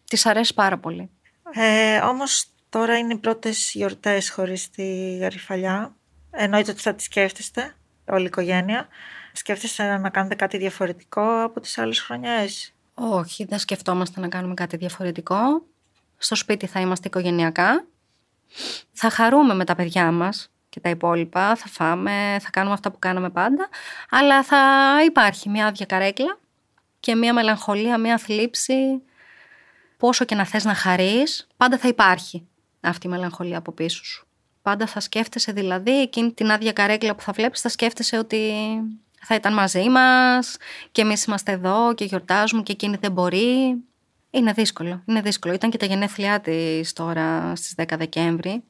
Της 0.06 0.26
αρέσει 0.26 0.54
πάρα 0.54 0.78
πολύ. 0.78 1.10
Ε, 1.52 1.98
όμως 1.98 2.50
Τώρα 2.70 2.98
είναι 2.98 3.14
οι 3.14 3.18
πρώτες 3.18 3.72
γιορτές 3.74 4.30
χωρίς 4.30 4.70
τη 4.70 5.18
γαριφαλιά. 5.18 5.96
Εννοείται 6.32 6.72
ότι 6.72 6.82
θα 6.82 6.96
τη 6.96 7.04
σκέφτεστε, 7.04 7.76
όλη 8.06 8.24
η 8.24 8.26
οικογένεια. 8.26 8.88
Σκέφτεστε 9.34 9.98
να 9.98 10.10
κάνετε 10.10 10.36
κάτι 10.36 10.58
διαφορετικό 10.58 11.44
από 11.44 11.60
τις 11.60 11.78
άλλες 11.78 12.00
χρονιές; 12.00 12.74
Όχι, 12.94 13.46
δεν 13.46 13.60
σκεφτόμαστε 13.60 14.20
να 14.20 14.28
κάνουμε 14.28 14.54
κάτι 14.54 14.78
διαφορετικό. 14.78 15.66
Στο 16.18 16.36
σπίτι 16.36 16.66
θα 16.66 16.80
είμαστε 16.80 17.08
οικογενειακά. 17.08 17.86
Θα 18.92 19.10
χαρούμε 19.10 19.54
με 19.54 19.66
τα 19.66 19.76
παιδιά 19.76 20.12
μας 20.12 20.52
και 20.70 20.80
τα 20.80 20.90
υπόλοιπα. 20.90 21.56
Θα 21.56 21.68
φάμε, 21.68 22.38
θα 22.42 22.50
κάνουμε 22.50 22.74
αυτά 22.74 22.92
που 22.92 23.00
κάναμε 23.00 23.30
πάντα. 23.30 23.70
Αλλά 24.10 24.44
θα 24.44 24.58
υπάρχει 25.06 25.50
μια 25.50 25.68
άδεια 25.68 25.86
καρέκλα 25.86 26.40
και 27.00 27.16
μια 27.16 27.34
μελαγχολία, 27.34 27.98
μια 27.98 28.18
θλίψη. 28.18 29.02
Πόσο 29.98 30.26
και 30.26 30.36
να 30.36 30.46
θες 30.46 30.64
να 30.64 30.74
χαρείς, 30.74 31.48
πάντα 31.58 31.78
θα 31.78 31.88
υπάρχει 31.88 32.48
αυτή 32.82 33.08
η 33.08 33.10
μελαγχολία 33.10 33.58
από 33.58 33.72
πίσω 33.72 34.06
σου. 34.06 34.28
Πάντα 34.62 34.88
θα 34.88 35.00
σκέφτεσαι 35.00 35.52
δηλαδή 35.52 36.02
εκείνη 36.02 36.32
την 36.32 36.52
άδεια 36.52 36.72
καρέκλα 36.72 37.16
που 37.16 37.22
θα 37.22 37.32
βλέπεις 37.32 37.62
θα 37.62 37.70
σκέφτεσαι 37.70 38.18
ότι 38.18 38.52
θα 39.22 39.36
ήταν 39.36 39.54
μαζί 39.54 39.90
μας 39.90 40.58
και 40.92 41.02
εμείς 41.02 41.24
είμαστε 41.24 41.52
εδώ 41.52 41.94
και 41.94 42.06
γιορτάζουμε 42.06 42.62
και 42.62 42.72
εκείνη 42.72 42.98
δεν 43.02 43.12
μπορεί. 43.12 43.76
Είναι 44.32 44.52
δύσκολο, 44.52 45.02
είναι 45.06 45.22
δύσκολο. 45.22 45.54
Ήταν 45.54 45.70
και 45.70 45.78
τα 45.78 45.86
γενέθλιά 45.86 46.40
της 46.40 46.94
τώρα 46.94 47.56
στις 47.56 47.74
10 47.78 47.84
Δεκέμβρη 47.98 48.64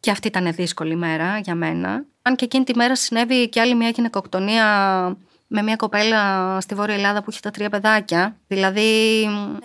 και 0.00 0.10
αυτή 0.10 0.28
ήταν 0.28 0.52
δύσκολη 0.54 0.96
μέρα 0.96 1.38
για 1.38 1.54
μένα. 1.54 2.04
Αν 2.22 2.36
και 2.36 2.44
εκείνη 2.44 2.64
τη 2.64 2.76
μέρα 2.76 2.96
συνέβη 2.96 3.48
και 3.48 3.60
άλλη 3.60 3.74
μια 3.74 3.88
γυναικοκτονία 3.88 4.66
με 5.46 5.62
μια 5.62 5.76
κοπέλα 5.76 6.60
στη 6.60 6.74
Βόρεια 6.74 6.94
Ελλάδα 6.94 7.22
που 7.22 7.30
είχε 7.30 7.40
τα 7.42 7.50
τρία 7.50 7.68
παιδάκια. 7.68 8.36
Δηλαδή 8.46 9.20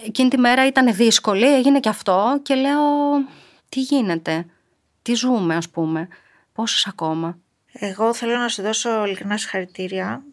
εκείνη 0.05 0.29
τη 0.29 0.37
μέρα 0.37 0.67
ήταν 0.67 0.93
δύσκολη, 0.93 1.55
έγινε 1.55 1.79
και 1.79 1.89
αυτό 1.89 2.39
και 2.43 2.55
λέω 2.55 2.81
τι 3.69 3.81
γίνεται, 3.81 4.45
τι 5.01 5.13
ζούμε 5.13 5.55
ας 5.55 5.69
πούμε, 5.69 6.07
πόσες 6.53 6.87
ακόμα; 6.87 7.37
Εγώ 7.71 8.13
θέλω 8.13 8.37
να 8.37 8.47
σου 8.47 8.61
δώσω 8.61 9.05
ειλικρινά 9.05 9.37
συγχαρητήρια. 9.37 10.23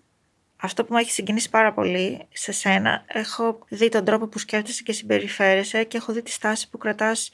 Αυτό 0.56 0.84
που 0.84 0.92
μου 0.92 0.98
έχει 0.98 1.10
συγκινήσει 1.10 1.50
πάρα 1.50 1.72
πολύ 1.72 2.26
σε 2.32 2.52
σένα, 2.52 3.04
έχω 3.06 3.58
δει 3.68 3.88
τον 3.88 4.04
τρόπο 4.04 4.26
που 4.26 4.38
σκέφτεσαι 4.38 4.82
και 4.82 4.92
συμπεριφέρεσαι 4.92 5.84
και 5.84 5.96
έχω 5.96 6.12
δει 6.12 6.22
τη 6.22 6.30
στάση 6.30 6.70
που 6.70 6.78
κρατάς 6.78 7.30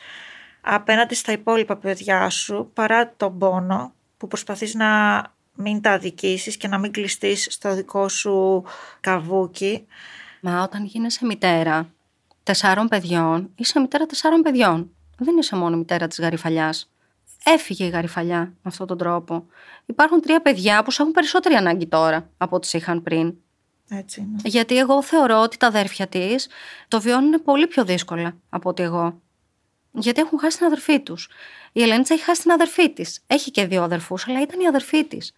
απέναντι 0.61 1.15
στα 1.15 1.33
υπόλοιπα 1.33 1.77
παιδιά 1.77 2.29
σου, 2.31 2.71
παρά 2.75 3.15
τον 3.17 3.39
πόνο 3.39 3.95
που 4.17 4.27
προσπαθείς 4.27 4.75
να 4.75 5.23
μην 5.55 5.81
τα 5.81 5.91
αδικήσεις 5.91 6.57
και 6.57 6.69
να 6.69 6.79
μην 6.79 6.93
κλειστείς 6.93 7.47
στο 7.51 7.75
δικό 7.75 8.09
σου 8.09 8.65
καβούκι. 9.01 9.87
Μα 10.41 10.63
όταν 10.63 10.85
γίνεσαι 10.85 11.27
μητέρα 11.27 11.93
τεσσάρων 12.43 12.89
παιδιών, 12.89 13.51
είσαι 13.55 13.81
μητέρα 13.81 14.07
τεσσάρων 14.07 14.41
παιδιών 14.43 14.91
δεν 15.24 15.37
είσαι 15.37 15.56
μόνο 15.56 15.76
μητέρα 15.76 16.06
της 16.06 16.20
γαριφαλιάς. 16.20 16.90
Έφυγε 17.44 17.85
η 17.85 17.88
γαριφαλιά 17.88 18.38
με 18.38 18.54
αυτόν 18.62 18.87
τον 18.87 18.98
τρόπο. 18.98 19.46
Υπάρχουν 19.87 20.20
τρία 20.20 20.42
παιδιά 20.42 20.83
που 20.83 20.90
σου 20.90 21.02
έχουν 21.02 21.14
περισσότερη 21.14 21.54
ανάγκη 21.54 21.87
τώρα 21.87 22.30
από 22.38 22.56
ό,τι 22.56 22.78
είχαν 22.78 23.02
πριν. 23.02 23.35
Έτσι 23.88 24.20
είναι. 24.20 24.37
Γιατί 24.44 24.78
εγώ 24.78 25.02
θεωρώ 25.02 25.40
ότι 25.40 25.56
τα 25.56 25.66
αδέρφια 25.66 26.06
της 26.06 26.48
το 26.88 27.00
βιώνουν 27.00 27.42
πολύ 27.42 27.66
πιο 27.66 27.85
δύσκολα 27.85 28.37
από 28.48 28.68
ότι 28.68 28.83
εγώ. 28.83 29.21
Γιατί 29.92 30.21
έχουν 30.21 30.38
χάσει 30.38 30.56
την 30.56 30.66
αδερφή 30.66 31.00
τους. 31.00 31.29
Η 31.73 31.83
Ελένη 31.83 32.04
έχει 32.08 32.23
χάσει 32.23 32.42
την 32.42 32.50
αδερφή 32.50 32.92
της. 32.92 33.23
Έχει 33.27 33.50
και 33.50 33.66
δύο 33.66 33.83
αδερφούς, 33.83 34.29
αλλά 34.29 34.40
ήταν 34.40 34.60
η 34.60 34.66
αδερφή 34.66 35.04
της. 35.04 35.35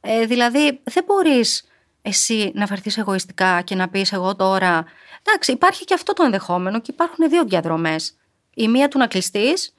Ε, 0.00 0.26
δηλαδή, 0.26 0.80
δεν 0.84 1.04
μπορείς 1.06 1.64
εσύ 2.02 2.52
να 2.54 2.66
φερθείς 2.66 2.98
εγωιστικά 2.98 3.60
και 3.60 3.74
να 3.74 3.88
πεις 3.88 4.12
εγώ 4.12 4.36
τώρα. 4.36 4.84
Εντάξει, 5.22 5.52
υπάρχει 5.52 5.84
και 5.84 5.94
αυτό 5.94 6.12
το 6.12 6.22
ενδεχόμενο 6.22 6.80
και 6.80 6.90
υπάρχουν 6.90 7.28
δύο 7.28 7.44
διαδρομές. 7.44 8.16
Η 8.54 8.68
μία 8.68 8.88
του 8.88 8.98
να 8.98 9.06
κλειστείς 9.06 9.74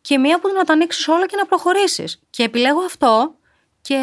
και 0.00 0.14
η 0.14 0.18
μία 0.18 0.40
που 0.40 0.48
να 0.54 0.64
τα 0.64 0.72
ανοίξεις 0.72 1.08
όλα 1.08 1.26
και 1.26 1.36
να 1.36 1.46
προχωρήσεις. 1.46 2.22
Και 2.30 2.42
επιλέγω 2.42 2.80
αυτό 2.84 3.34
και 3.80 3.98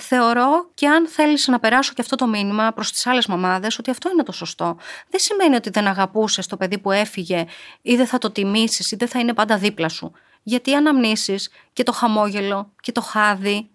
θεωρώ 0.00 0.70
και 0.74 0.88
αν 0.88 1.08
θέλεις 1.08 1.46
να 1.46 1.58
περάσω 1.58 1.92
και 1.92 2.00
αυτό 2.00 2.16
το 2.16 2.26
μήνυμα 2.26 2.72
προς 2.72 2.92
τις 2.92 3.06
άλλες 3.06 3.26
μαμάδες, 3.26 3.78
ότι 3.78 3.90
αυτό 3.90 4.10
είναι 4.10 4.22
το 4.22 4.32
σωστό. 4.32 4.76
Δεν 5.10 5.20
σημαίνει 5.20 5.54
ότι 5.54 5.70
δεν 5.70 5.86
αγαπούσες 5.86 6.46
το 6.46 6.56
παιδί 6.56 6.78
που 6.78 6.90
έφυγε 6.90 7.44
ή 7.82 7.96
δεν 7.96 8.06
θα 8.06 8.18
το 8.18 8.30
τιμήσεις 8.30 8.90
ή 8.90 8.96
δεν 8.96 9.08
θα 9.08 9.18
είναι 9.18 9.34
πάντα 9.34 9.56
δίπλα 9.56 9.88
σου. 9.88 10.12
Γιατί 10.42 10.70
οι 10.70 10.74
αναμνήσεις 10.74 11.50
και 11.72 11.82
το 11.82 11.92
χαμόγελο 11.92 12.72
και 12.80 12.92
το 12.92 13.00
χάδι 13.00 13.70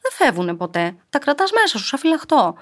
δεν 0.00 0.12
φεύγουν 0.12 0.56
ποτέ. 0.56 0.96
Τα 1.10 1.18
κρατάς 1.18 1.50
μέσα 1.52 1.78
σου, 1.78 1.84
σαν 1.84 1.98
φυλαχτό. 1.98 2.54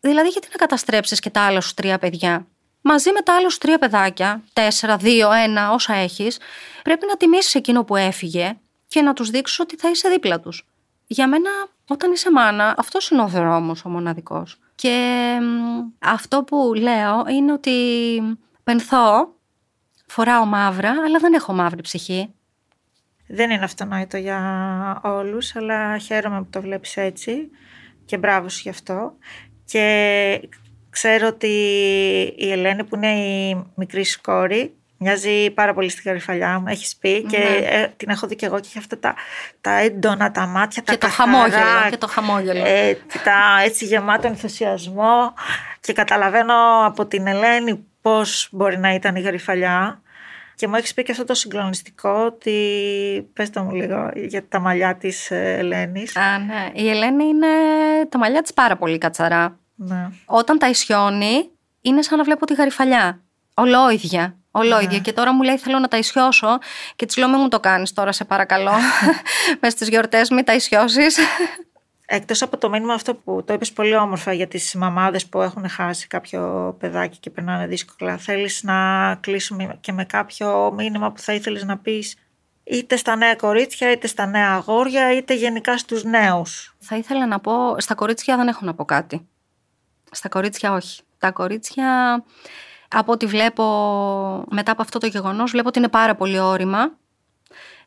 Δηλαδή, 0.00 0.28
γιατί 0.28 0.48
να 0.50 0.56
καταστρέψεις 0.56 1.20
και 1.20 1.30
τα 1.30 1.40
άλλα 1.40 1.60
σου 1.60 1.74
τρία 1.74 1.98
παιδιά; 1.98 2.46
Μαζί 2.92 3.12
με 3.12 3.20
τα 3.20 3.36
άλλα 3.36 3.48
σου 3.48 3.58
τρία 3.58 3.78
παιδάκια, 3.78 4.42
τέσσερα, 4.52 4.96
δύο, 4.96 5.32
ένα, 5.32 5.72
όσα 5.72 5.94
έχεις, 5.94 6.38
πρέπει 6.82 7.06
να 7.06 7.16
τιμήσεις 7.16 7.54
εκείνο 7.54 7.84
που 7.84 7.96
έφυγε 7.96 8.58
και 8.88 9.02
να 9.02 9.12
τους 9.12 9.30
δείξεις 9.30 9.58
ότι 9.58 9.76
θα 9.76 9.90
είσαι 9.90 10.08
δίπλα 10.08 10.40
τους. 10.40 10.68
Για 11.06 11.28
μένα, 11.28 11.50
όταν 11.88 12.12
είσαι 12.12 12.30
μάνα, 12.30 12.74
αυτός 12.78 13.10
είναι 13.10 13.22
ο 13.22 13.26
δρόμος 13.26 13.84
ο 13.84 13.88
μοναδικός. 13.88 14.58
Και 14.74 15.36
αυτό 15.98 16.44
που 16.44 16.72
λέω 16.74 17.24
είναι 17.28 17.52
ότι 17.52 17.72
πενθώ, 18.64 19.34
φοράω 20.06 20.44
μαύρα, 20.44 20.90
αλλά 20.90 21.18
δεν 21.18 21.32
έχω 21.32 21.52
μαύρη 21.52 21.82
ψυχή. 21.82 22.34
Δεν 23.26 23.50
είναι 23.50 23.64
αυτονόητο 23.64 24.16
για 24.16 25.00
όλους, 25.04 25.56
αλλά 25.56 25.98
χαίρομαι 25.98 26.42
που 26.42 26.50
το 26.50 26.60
βλέπεις 26.60 26.96
έτσι 26.96 27.50
και 28.04 28.18
μπράβο 28.18 28.48
σου 28.48 28.60
γι' 28.62 28.68
αυτό. 28.68 29.12
Και 29.64 30.48
ξέρω 30.90 31.26
ότι 31.26 31.46
η 32.36 32.52
Ελένη 32.52 32.84
που 32.84 32.96
είναι 32.96 33.10
η 33.12 33.64
μικρή 33.74 34.04
σου 34.04 34.20
κόρη 34.20 34.74
Μοιάζει 35.02 35.50
πάρα 35.50 35.74
πολύ 35.74 35.88
στη 35.88 36.02
γαριφαλιά 36.04 36.58
μου, 36.58 36.64
έχει 36.68 36.98
πει 36.98 37.22
και 37.22 37.38
Ναι. 37.38 37.66
ε, 37.66 37.92
την 37.96 38.08
έχω 38.08 38.26
δει 38.26 38.36
και 38.36 38.46
εγώ 38.46 38.60
και 38.60 38.66
έχει 38.68 38.78
αυτά 38.78 38.98
τα, 38.98 39.14
τα 39.60 39.70
έντονα, 39.70 40.30
τα 40.30 40.46
μάτια, 40.46 40.82
Και 40.82 40.92
τα 40.92 40.98
το 40.98 41.06
καθαρά, 41.06 41.30
χαμόγελο. 41.32 41.90
Και 41.90 41.96
το 41.96 42.06
χαμόγελο. 42.06 42.64
ε, 42.66 42.98
τα 43.24 43.62
έτσι 43.64 43.84
γεμάτο 43.84 44.26
ενθουσιασμό 44.26 45.34
και 45.80 45.92
καταλαβαίνω 45.92 46.54
από 46.86 47.06
την 47.06 47.26
Ελένη 47.26 47.84
πώς 48.02 48.48
μπορεί 48.52 48.78
να 48.78 48.94
ήταν 48.94 49.16
η 49.16 49.20
γαριφαλιά 49.20 50.00
και 50.54 50.68
μου 50.68 50.74
έχεις 50.74 50.94
πει 50.94 51.02
και 51.02 51.12
αυτό 51.12 51.24
το 51.24 51.34
συγκλονιστικό 51.34 52.10
ότι 52.10 52.54
πες 53.32 53.50
το 53.50 53.62
μου 53.62 53.74
λίγο 53.74 54.10
για 54.14 54.48
τα 54.48 54.58
μαλλιά 54.58 54.96
της 54.96 55.30
ε, 55.30 55.56
Ελένης. 55.58 56.16
Α, 56.16 56.38
ναι. 56.38 56.70
Η 56.72 56.88
Ελένη 56.90 57.24
είναι 57.24 57.46
τα 58.08 58.18
μαλλιά 58.18 58.42
της 58.42 58.52
πάρα 58.54 58.76
πολύ 58.76 58.98
κατσαρά. 58.98 59.58
Ναι. 59.82 60.08
Όταν 60.24 60.58
τα 60.58 60.68
ισιώνει, 60.68 61.50
είναι 61.80 62.02
σαν 62.02 62.18
να 62.18 62.24
βλέπω 62.24 62.46
τη 62.46 62.54
γαριφαλιά. 62.54 63.20
Ολόιδια. 63.54 64.36
Ολόιδια. 64.50 64.98
Και 64.98 65.12
τώρα 65.12 65.32
μου 65.34 65.42
λέει: 65.42 65.58
Θέλω 65.58 65.78
να 65.78 65.88
τα 65.88 65.96
ισιώσω. 65.96 66.58
Και 66.96 67.06
της 67.06 67.16
λέω: 67.16 67.28
Μην 67.28 67.38
μου 67.40 67.48
το 67.48 67.60
κάνεις 67.60 67.92
τώρα, 67.92 68.12
σε 68.12 68.24
παρακαλώ. 68.24 68.72
Με 69.60 69.70
στις 69.70 69.88
γιορτές, 69.88 70.30
μην 70.30 70.44
τα 70.44 70.54
ισιώσεις. 70.54 71.18
Εκτός 72.06 72.42
από 72.42 72.56
το 72.58 72.68
μήνυμα 72.68 72.94
αυτό 72.94 73.14
που 73.14 73.44
το 73.46 73.52
είπες 73.52 73.72
πολύ 73.72 73.96
όμορφα 73.96 74.32
για 74.32 74.46
τις 74.46 74.74
μαμάδες 74.74 75.26
που 75.26 75.40
έχουν 75.40 75.68
χάσει 75.68 76.06
κάποιο 76.06 76.76
παιδάκι 76.78 77.18
και 77.18 77.30
περνάνε 77.30 77.66
δύσκολα, 77.66 78.16
θέλεις 78.16 78.62
να 78.62 79.14
κλείσουμε 79.14 79.78
και 79.80 79.92
με 79.92 80.04
κάποιο 80.04 80.72
μήνυμα 80.76 81.12
που 81.12 81.20
θα 81.20 81.32
ήθελες 81.32 81.64
να 81.64 81.78
πεις 81.78 82.16
είτε 82.64 82.96
στα 82.96 83.16
νέα 83.16 83.34
κορίτσια, 83.34 83.90
είτε 83.90 84.06
στα 84.06 84.26
νέα 84.26 84.50
αγόρια, 84.50 85.16
είτε 85.16 85.34
γενικά 85.34 85.78
στους 85.78 86.04
νέους; 86.04 86.76
Θα 86.78 86.96
ήθελα 86.96 87.26
να 87.26 87.40
πω: 87.40 87.80
Στα 87.80 87.94
κορίτσια 87.94 88.36
δεν 88.36 88.48
έχω 88.48 88.64
να 88.64 88.74
πω 88.74 88.84
κάτι. 88.84 89.28
Στα 90.10 90.28
κορίτσια 90.28 90.72
όχι. 90.72 91.00
Τα 91.18 91.30
κορίτσια, 91.30 92.22
από 92.88 93.12
ό,τι 93.12 93.26
βλέπω 93.26 93.64
μετά 94.50 94.72
από 94.72 94.82
αυτό 94.82 94.98
το 94.98 95.06
γεγονός, 95.06 95.50
βλέπω 95.50 95.68
ότι 95.68 95.78
είναι 95.78 95.88
πάρα 95.88 96.14
πολύ 96.14 96.38
όρημα. 96.38 96.92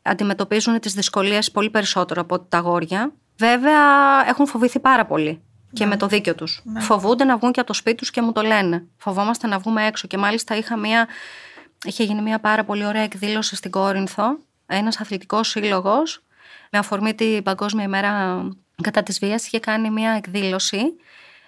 Αντιμετωπίζουν 0.02 0.80
τις 0.80 0.92
δυσκολίες 0.92 1.50
πολύ 1.50 1.70
περισσότερο 1.70 2.20
από 2.20 2.34
ότι 2.34 2.46
τα 2.48 2.58
αγόρια. 2.58 3.12
Βέβαια, 3.36 3.80
έχουν 4.28 4.46
φοβηθεί 4.46 4.80
πάρα 4.80 5.06
πολύ. 5.06 5.42
Και 5.72 5.86
με 5.86 5.96
το 5.96 6.06
δίκιο 6.06 6.34
τους. 6.34 6.62
Φοβούνται 6.78 7.24
να 7.24 7.36
βγουν 7.36 7.52
και 7.52 7.60
από 7.60 7.68
το 7.68 7.74
σπίτι 7.74 7.96
τους 7.96 8.10
και 8.10 8.22
μου 8.22 8.32
το 8.32 8.42
λένε. 8.42 8.86
Φοβόμαστε 8.96 9.46
να 9.46 9.58
βγούμε 9.58 9.86
έξω. 9.86 10.06
Και 10.06 10.18
μάλιστα 10.18 10.56
είχα 10.56 10.76
μία, 10.76 11.08
είχε 11.84 12.04
γίνει 12.04 12.22
μια 12.22 12.40
πάρα 12.40 12.64
πολύ 12.64 12.86
ωραία 12.86 13.02
εκδήλωση 13.02 13.56
στην 13.56 13.70
Κόρινθο. 13.70 14.38
Ένας 14.66 15.00
αθλητικός 15.00 15.48
σύλλογος 15.48 16.22
με 16.70 16.78
αφορμή 16.78 17.14
την 17.14 17.42
Παγκόσμια 17.42 17.84
ημέρα 17.84 18.42
κατά 18.82 19.02
της 19.02 19.18
βίας 19.18 19.46
είχε 19.46 19.58
κάνει 19.58 19.90
μια 19.90 20.10
εκδήλωση 20.10 20.82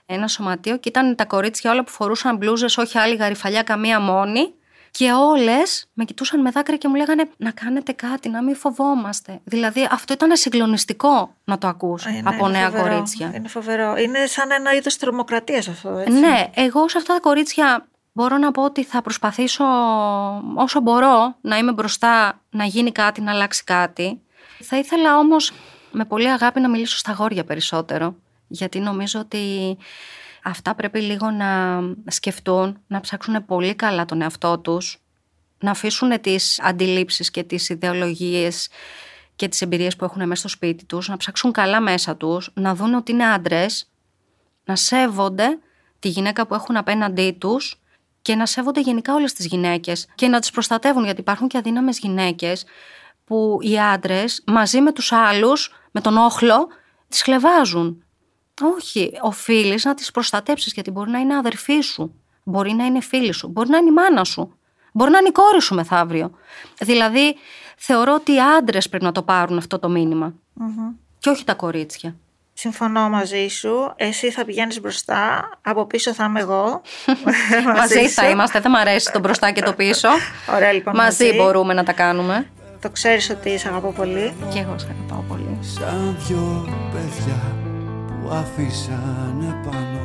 ένα 0.07 0.29
σωματείο 0.29 0.77
και 0.77 0.89
ήταν 0.89 1.15
τα 1.17 1.25
κορίτσια 1.25 1.71
όλα 1.71 1.85
που 1.85 1.91
φορούσαν 1.91 2.37
μπλούζες, 2.37 2.77
όχι 2.79 2.99
άλλη 2.99 3.17
γαριφαλιά, 3.17 3.63
καμία 3.63 4.01
μόνη. 4.01 4.55
Και 4.91 5.13
όλες 5.13 5.89
με 5.93 6.05
κοιτούσαν 6.05 6.41
με 6.41 6.51
δάκρυα 6.51 6.77
και 6.77 6.89
μου 6.89 6.95
λέγανε 6.95 7.29
να 7.37 7.51
κάνετε 7.51 7.93
κάτι, 7.93 8.29
να 8.29 8.43
μην 8.43 8.57
φοβόμαστε. 8.57 9.41
Δηλαδή 9.45 9.89
αυτό 9.91 10.13
ήταν 10.13 10.37
συγκλονιστικό 10.37 11.35
να 11.45 11.59
το 11.59 11.67
ακούς 11.67 12.05
Ε, 12.07 12.11
ναι, 12.11 12.21
από 12.25 12.49
είναι 12.49 12.59
νέα 12.59 12.71
φοβερό. 12.71 12.89
κορίτσια. 12.89 13.33
Είναι 13.35 13.49
φοβερό. 13.49 13.97
Είναι 13.97 14.27
σαν 14.27 14.51
ένα 14.51 14.73
είδος 14.75 14.97
τρομοκρατίας 14.97 15.69
αυτό, 15.69 15.89
έτσι. 15.99 16.19
Ναι, 16.19 16.51
εγώ 16.55 16.89
σε 16.89 16.99
αυτά 16.99 17.15
τα 17.15 17.21
κορίτσια 17.21 17.87
μπορώ 18.13 18.37
να 18.37 18.51
πω 18.51 18.63
ότι 18.65 18.85
θα 18.85 19.03
προσπαθήσω 19.03 19.65
όσο 20.55 20.81
μπορώ 20.81 21.37
να 21.41 21.57
είμαι 21.59 21.73
μπροστά, 21.73 22.41
να 22.51 22.65
γίνει 22.65 22.93
κάτι, 22.93 23.21
να 23.21 23.31
αλλάξει 23.33 23.65
κάτι. 23.65 24.21
Θα 24.63 24.79
ήθελα 24.79 25.19
όμως 25.19 25.53
με 25.91 26.05
πολύ 26.05 26.31
αγάπη 26.31 26.61
να 26.61 26.69
μιλήσω 26.69 26.97
στα 26.97 27.11
αγόρια 27.11 27.45
περισσότερο. 27.45 28.15
Γιατί 28.49 28.81
νομίζω 28.81 29.21
ότι 29.21 29.77
αυτά 30.43 30.75
πρέπει 30.75 31.01
λίγο 31.01 31.31
να 31.31 31.81
σκεφτούν, 32.07 32.79
να 32.87 33.01
ψάξουν 33.01 33.45
πολύ 33.47 33.75
καλά 33.75 34.05
τον 34.05 34.23
εαυτό 34.23 34.59
τους, 34.59 35.01
να 35.59 35.71
αφήσουν 35.71 36.21
τις 36.21 36.61
αντιλήψεις 36.63 37.31
και 37.31 37.43
τις 37.43 37.69
ιδεολογίες 37.69 38.69
και 39.37 39.49
τις 39.49 39.61
εμπειρίες 39.61 39.97
που 39.97 40.05
έχουν 40.05 40.27
μέσα 40.27 40.41
στο 40.41 40.49
σπίτι 40.49 40.85
τους, 40.85 41.09
να 41.09 41.17
ψάξουν 41.17 41.53
καλά 41.53 41.81
μέσα 41.81 42.17
τους, 42.17 42.51
να 42.55 42.75
δουν 42.75 42.95
ότι 42.95 43.13
είναι 43.13 43.25
άντρες, 43.25 43.91
να 44.65 44.77
σέβονται 44.77 45.59
τη 45.99 46.09
γυναίκα 46.09 46.47
που 46.47 46.55
έχουν 46.55 46.77
απέναντί 46.77 47.33
τους 47.33 47.81
και 48.23 48.35
να 48.35 48.47
σέβονται 48.47 48.81
γενικά 48.81 49.15
όλες 49.15 49.33
τις 49.33 49.47
γυναίκες 49.47 50.07
και 50.15 50.29
να 50.29 50.41
τις 50.41 50.51
προστατεύουν 50.51 51.05
γιατί 51.05 51.21
υπάρχουν 51.21 51.49
και 51.49 51.59
αδύναμες 51.59 51.99
γυναίκες 51.99 52.65
που 53.25 53.59
οι 53.61 53.79
άντρες 53.79 54.43
μαζί 54.47 54.81
με 54.81 54.93
τους 54.93 55.13
άλλους, 55.13 55.75
με 55.91 56.01
τον 56.01 56.17
όχλο, 56.17 56.69
τις 57.09 57.23
χλεβάζουν. 57.23 58.06
Όχι, 58.63 59.13
οφείλεις 59.23 59.85
να 59.85 59.95
τις 59.95 60.11
προστατέψεις 60.11 60.73
γιατί 60.73 60.91
μπορεί 60.91 61.11
να 61.11 61.19
είναι 61.19 61.37
αδερφή 61.37 61.81
σου, 61.81 62.15
μπορεί 62.43 62.73
να 62.73 62.85
είναι 62.85 63.01
φίλη 63.01 63.33
σου, 63.33 63.49
μπορεί 63.49 63.69
να 63.69 63.77
είναι 63.77 63.89
η 63.89 63.93
μάνα 63.93 64.25
σου, 64.25 64.59
μπορεί 64.93 65.11
να 65.11 65.19
είναι 65.19 65.29
η 65.29 65.33
κόρη 65.33 65.63
σου 65.63 65.75
μεθαύριο. 65.75 66.31
Δηλαδή 66.79 67.37
θεωρώ 67.77 68.15
ότι 68.15 68.33
οι 68.33 68.41
άντρες 68.59 68.89
πρέπει 68.89 69.05
να 69.05 69.13
το 69.13 69.23
πάρουν 69.23 69.59
αυτό 69.59 69.79
το 69.79 69.89
μήνυμα 69.89 70.35
και 71.19 71.29
όχι 71.31 71.45
τα 71.45 71.55
κορίτσια. 71.55 72.17
Συμφωνώ 72.53 73.09
μαζί 73.09 73.49
σου. 73.49 73.93
Εσύ 73.97 74.31
θα 74.31 74.45
πηγαίνεις 74.45 74.81
μπροστά, 74.81 75.51
από 75.63 75.87
πίσω 75.87 76.13
θα 76.15 76.25
είμαι 76.25 76.41
εγώ. 76.41 76.83
Μαζί 77.77 78.09
θα 78.09 78.23
σου. 78.25 78.31
είμαστε, 78.31 78.61
δεν 78.61 78.71
μ' 78.71 78.75
αρέσει 78.77 79.13
το 79.13 79.19
μπροστά 79.19 79.51
και 79.51 79.63
το 79.63 79.73
πίσω. 79.73 80.09
Ωραία 80.57 80.73
λοιπόν 80.73 80.97
Μαζί 80.97 81.25
μαζί. 81.25 81.37
μπορούμε 81.37 81.75
να 81.75 81.83
τα 81.85 81.93
κάνουμε. 81.93 82.47
Το 82.81 82.91
ξέρεις 82.91 83.31
ότι 83.31 83.59
σε 83.59 83.69
αγαπώ 83.69 83.93
πολύ. 83.93 84.35
Και 84.53 84.59
εγώ 84.59 84.79
σε 84.79 84.87
αγαπάω 84.91 85.25
πολύ. 85.29 85.59
Σαν 85.61 86.17
δυο 86.27 86.69
παιδιά 86.93 87.66
που 88.27 88.33
αφήσανε 88.33 89.63
πάνω 89.65 90.01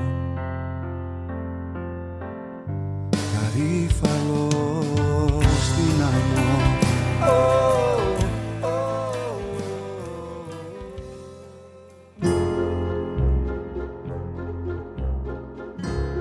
Καρύφαλο 3.10 4.50
στην 5.42 6.04
άμμο 6.04 6.50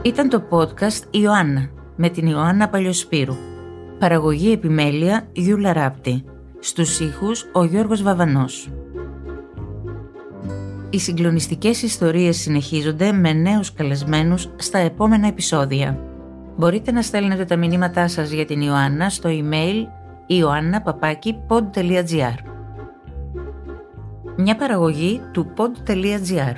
Ήταν 0.02 0.28
το 0.28 0.42
podcast 0.50 1.02
Ιωάννα 1.10 1.70
με 1.96 2.08
την 2.08 2.26
Ιωάννα 2.26 2.68
Παλιοσπύρου. 2.68 3.34
Παραγωγή 3.98 4.52
επιμέλεια 4.52 5.28
Γιούλα 5.32 5.72
Ράπτη. 5.72 6.24
Στους 6.60 7.00
ήχους 7.00 7.46
ο 7.52 7.64
Γιώργος 7.64 8.02
Βαβανός. 8.02 8.70
Οι 10.90 10.98
συγκλονιστικές 10.98 11.82
ιστορίες 11.82 12.36
συνεχίζονται 12.36 13.12
με 13.12 13.32
νέους 13.32 13.72
καλεσμένους 13.72 14.48
στα 14.56 14.78
επόμενα 14.78 15.26
επεισόδια. 15.26 15.98
Μπορείτε 16.56 16.92
να 16.92 17.02
στέλνετε 17.02 17.44
τα 17.44 17.56
μηνύματά 17.56 18.08
σας 18.08 18.30
για 18.30 18.44
την 18.44 18.60
Ιωάννα 18.60 19.10
στο 19.10 19.30
email 19.32 19.84
ioannapapakipod.gr 20.28 22.34
Μια 24.36 24.56
παραγωγή 24.56 25.20
του 25.32 25.52
pod.gr 25.56 26.54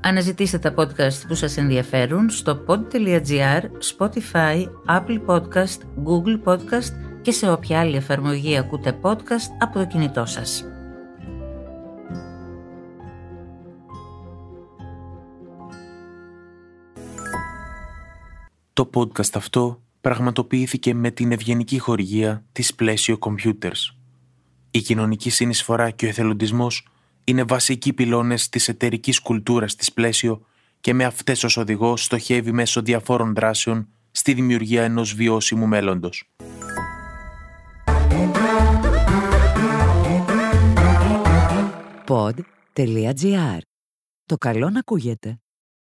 Αναζητήστε 0.00 0.58
τα 0.58 0.74
podcast 0.76 1.26
που 1.28 1.34
σας 1.34 1.56
ενδιαφέρουν 1.56 2.30
στο 2.30 2.64
pod.gr, 2.66 3.62
Spotify, 3.96 4.64
Apple 4.88 5.20
Podcast, 5.26 5.78
Google 6.04 6.40
Podcast 6.44 6.92
και 7.22 7.32
σε 7.32 7.50
όποια 7.50 7.80
άλλη 7.80 7.96
εφαρμογή 7.96 8.56
ακούτε 8.56 8.98
podcast 9.02 9.50
από 9.58 9.78
το 9.78 9.86
κινητό 9.86 10.24
σας. 10.24 10.64
Το 18.76 18.90
podcast 18.94 19.34
αυτό 19.34 19.82
πραγματοποιήθηκε 20.00 20.94
με 20.94 21.10
την 21.10 21.32
ευγενική 21.32 21.78
χορηγία 21.78 22.44
της 22.52 22.74
Πλαίσιο 22.74 23.18
Computers. 23.20 23.94
Η 24.70 24.80
κοινωνική 24.80 25.30
συνεισφορά 25.30 25.90
και 25.90 26.06
ο 26.06 26.08
εθελοντισμός 26.08 26.88
είναι 27.24 27.42
βασικοί 27.42 27.92
πυλώνες 27.92 28.48
της 28.48 28.68
εταιρικής 28.68 29.20
κουλτούρας 29.20 29.74
της 29.74 29.92
Πλαίσιο 29.92 30.46
και 30.80 30.94
με 30.94 31.04
αυτές 31.04 31.44
ως 31.44 31.56
οδηγό 31.56 31.96
στοχεύει 31.96 32.52
μέσω 32.52 32.82
διαφόρων 32.82 33.34
δράσεων 33.34 33.88
στη 34.10 34.32
δημιουργία 34.32 34.82
ενός 34.82 35.14
βιώσιμου 35.14 35.66
μέλλοντος. 35.66 36.30
pod.gr 42.06 43.58
Το 44.26 44.36
καλό 44.36 44.70
να 44.70 44.78
ακούγεται. 44.78 45.40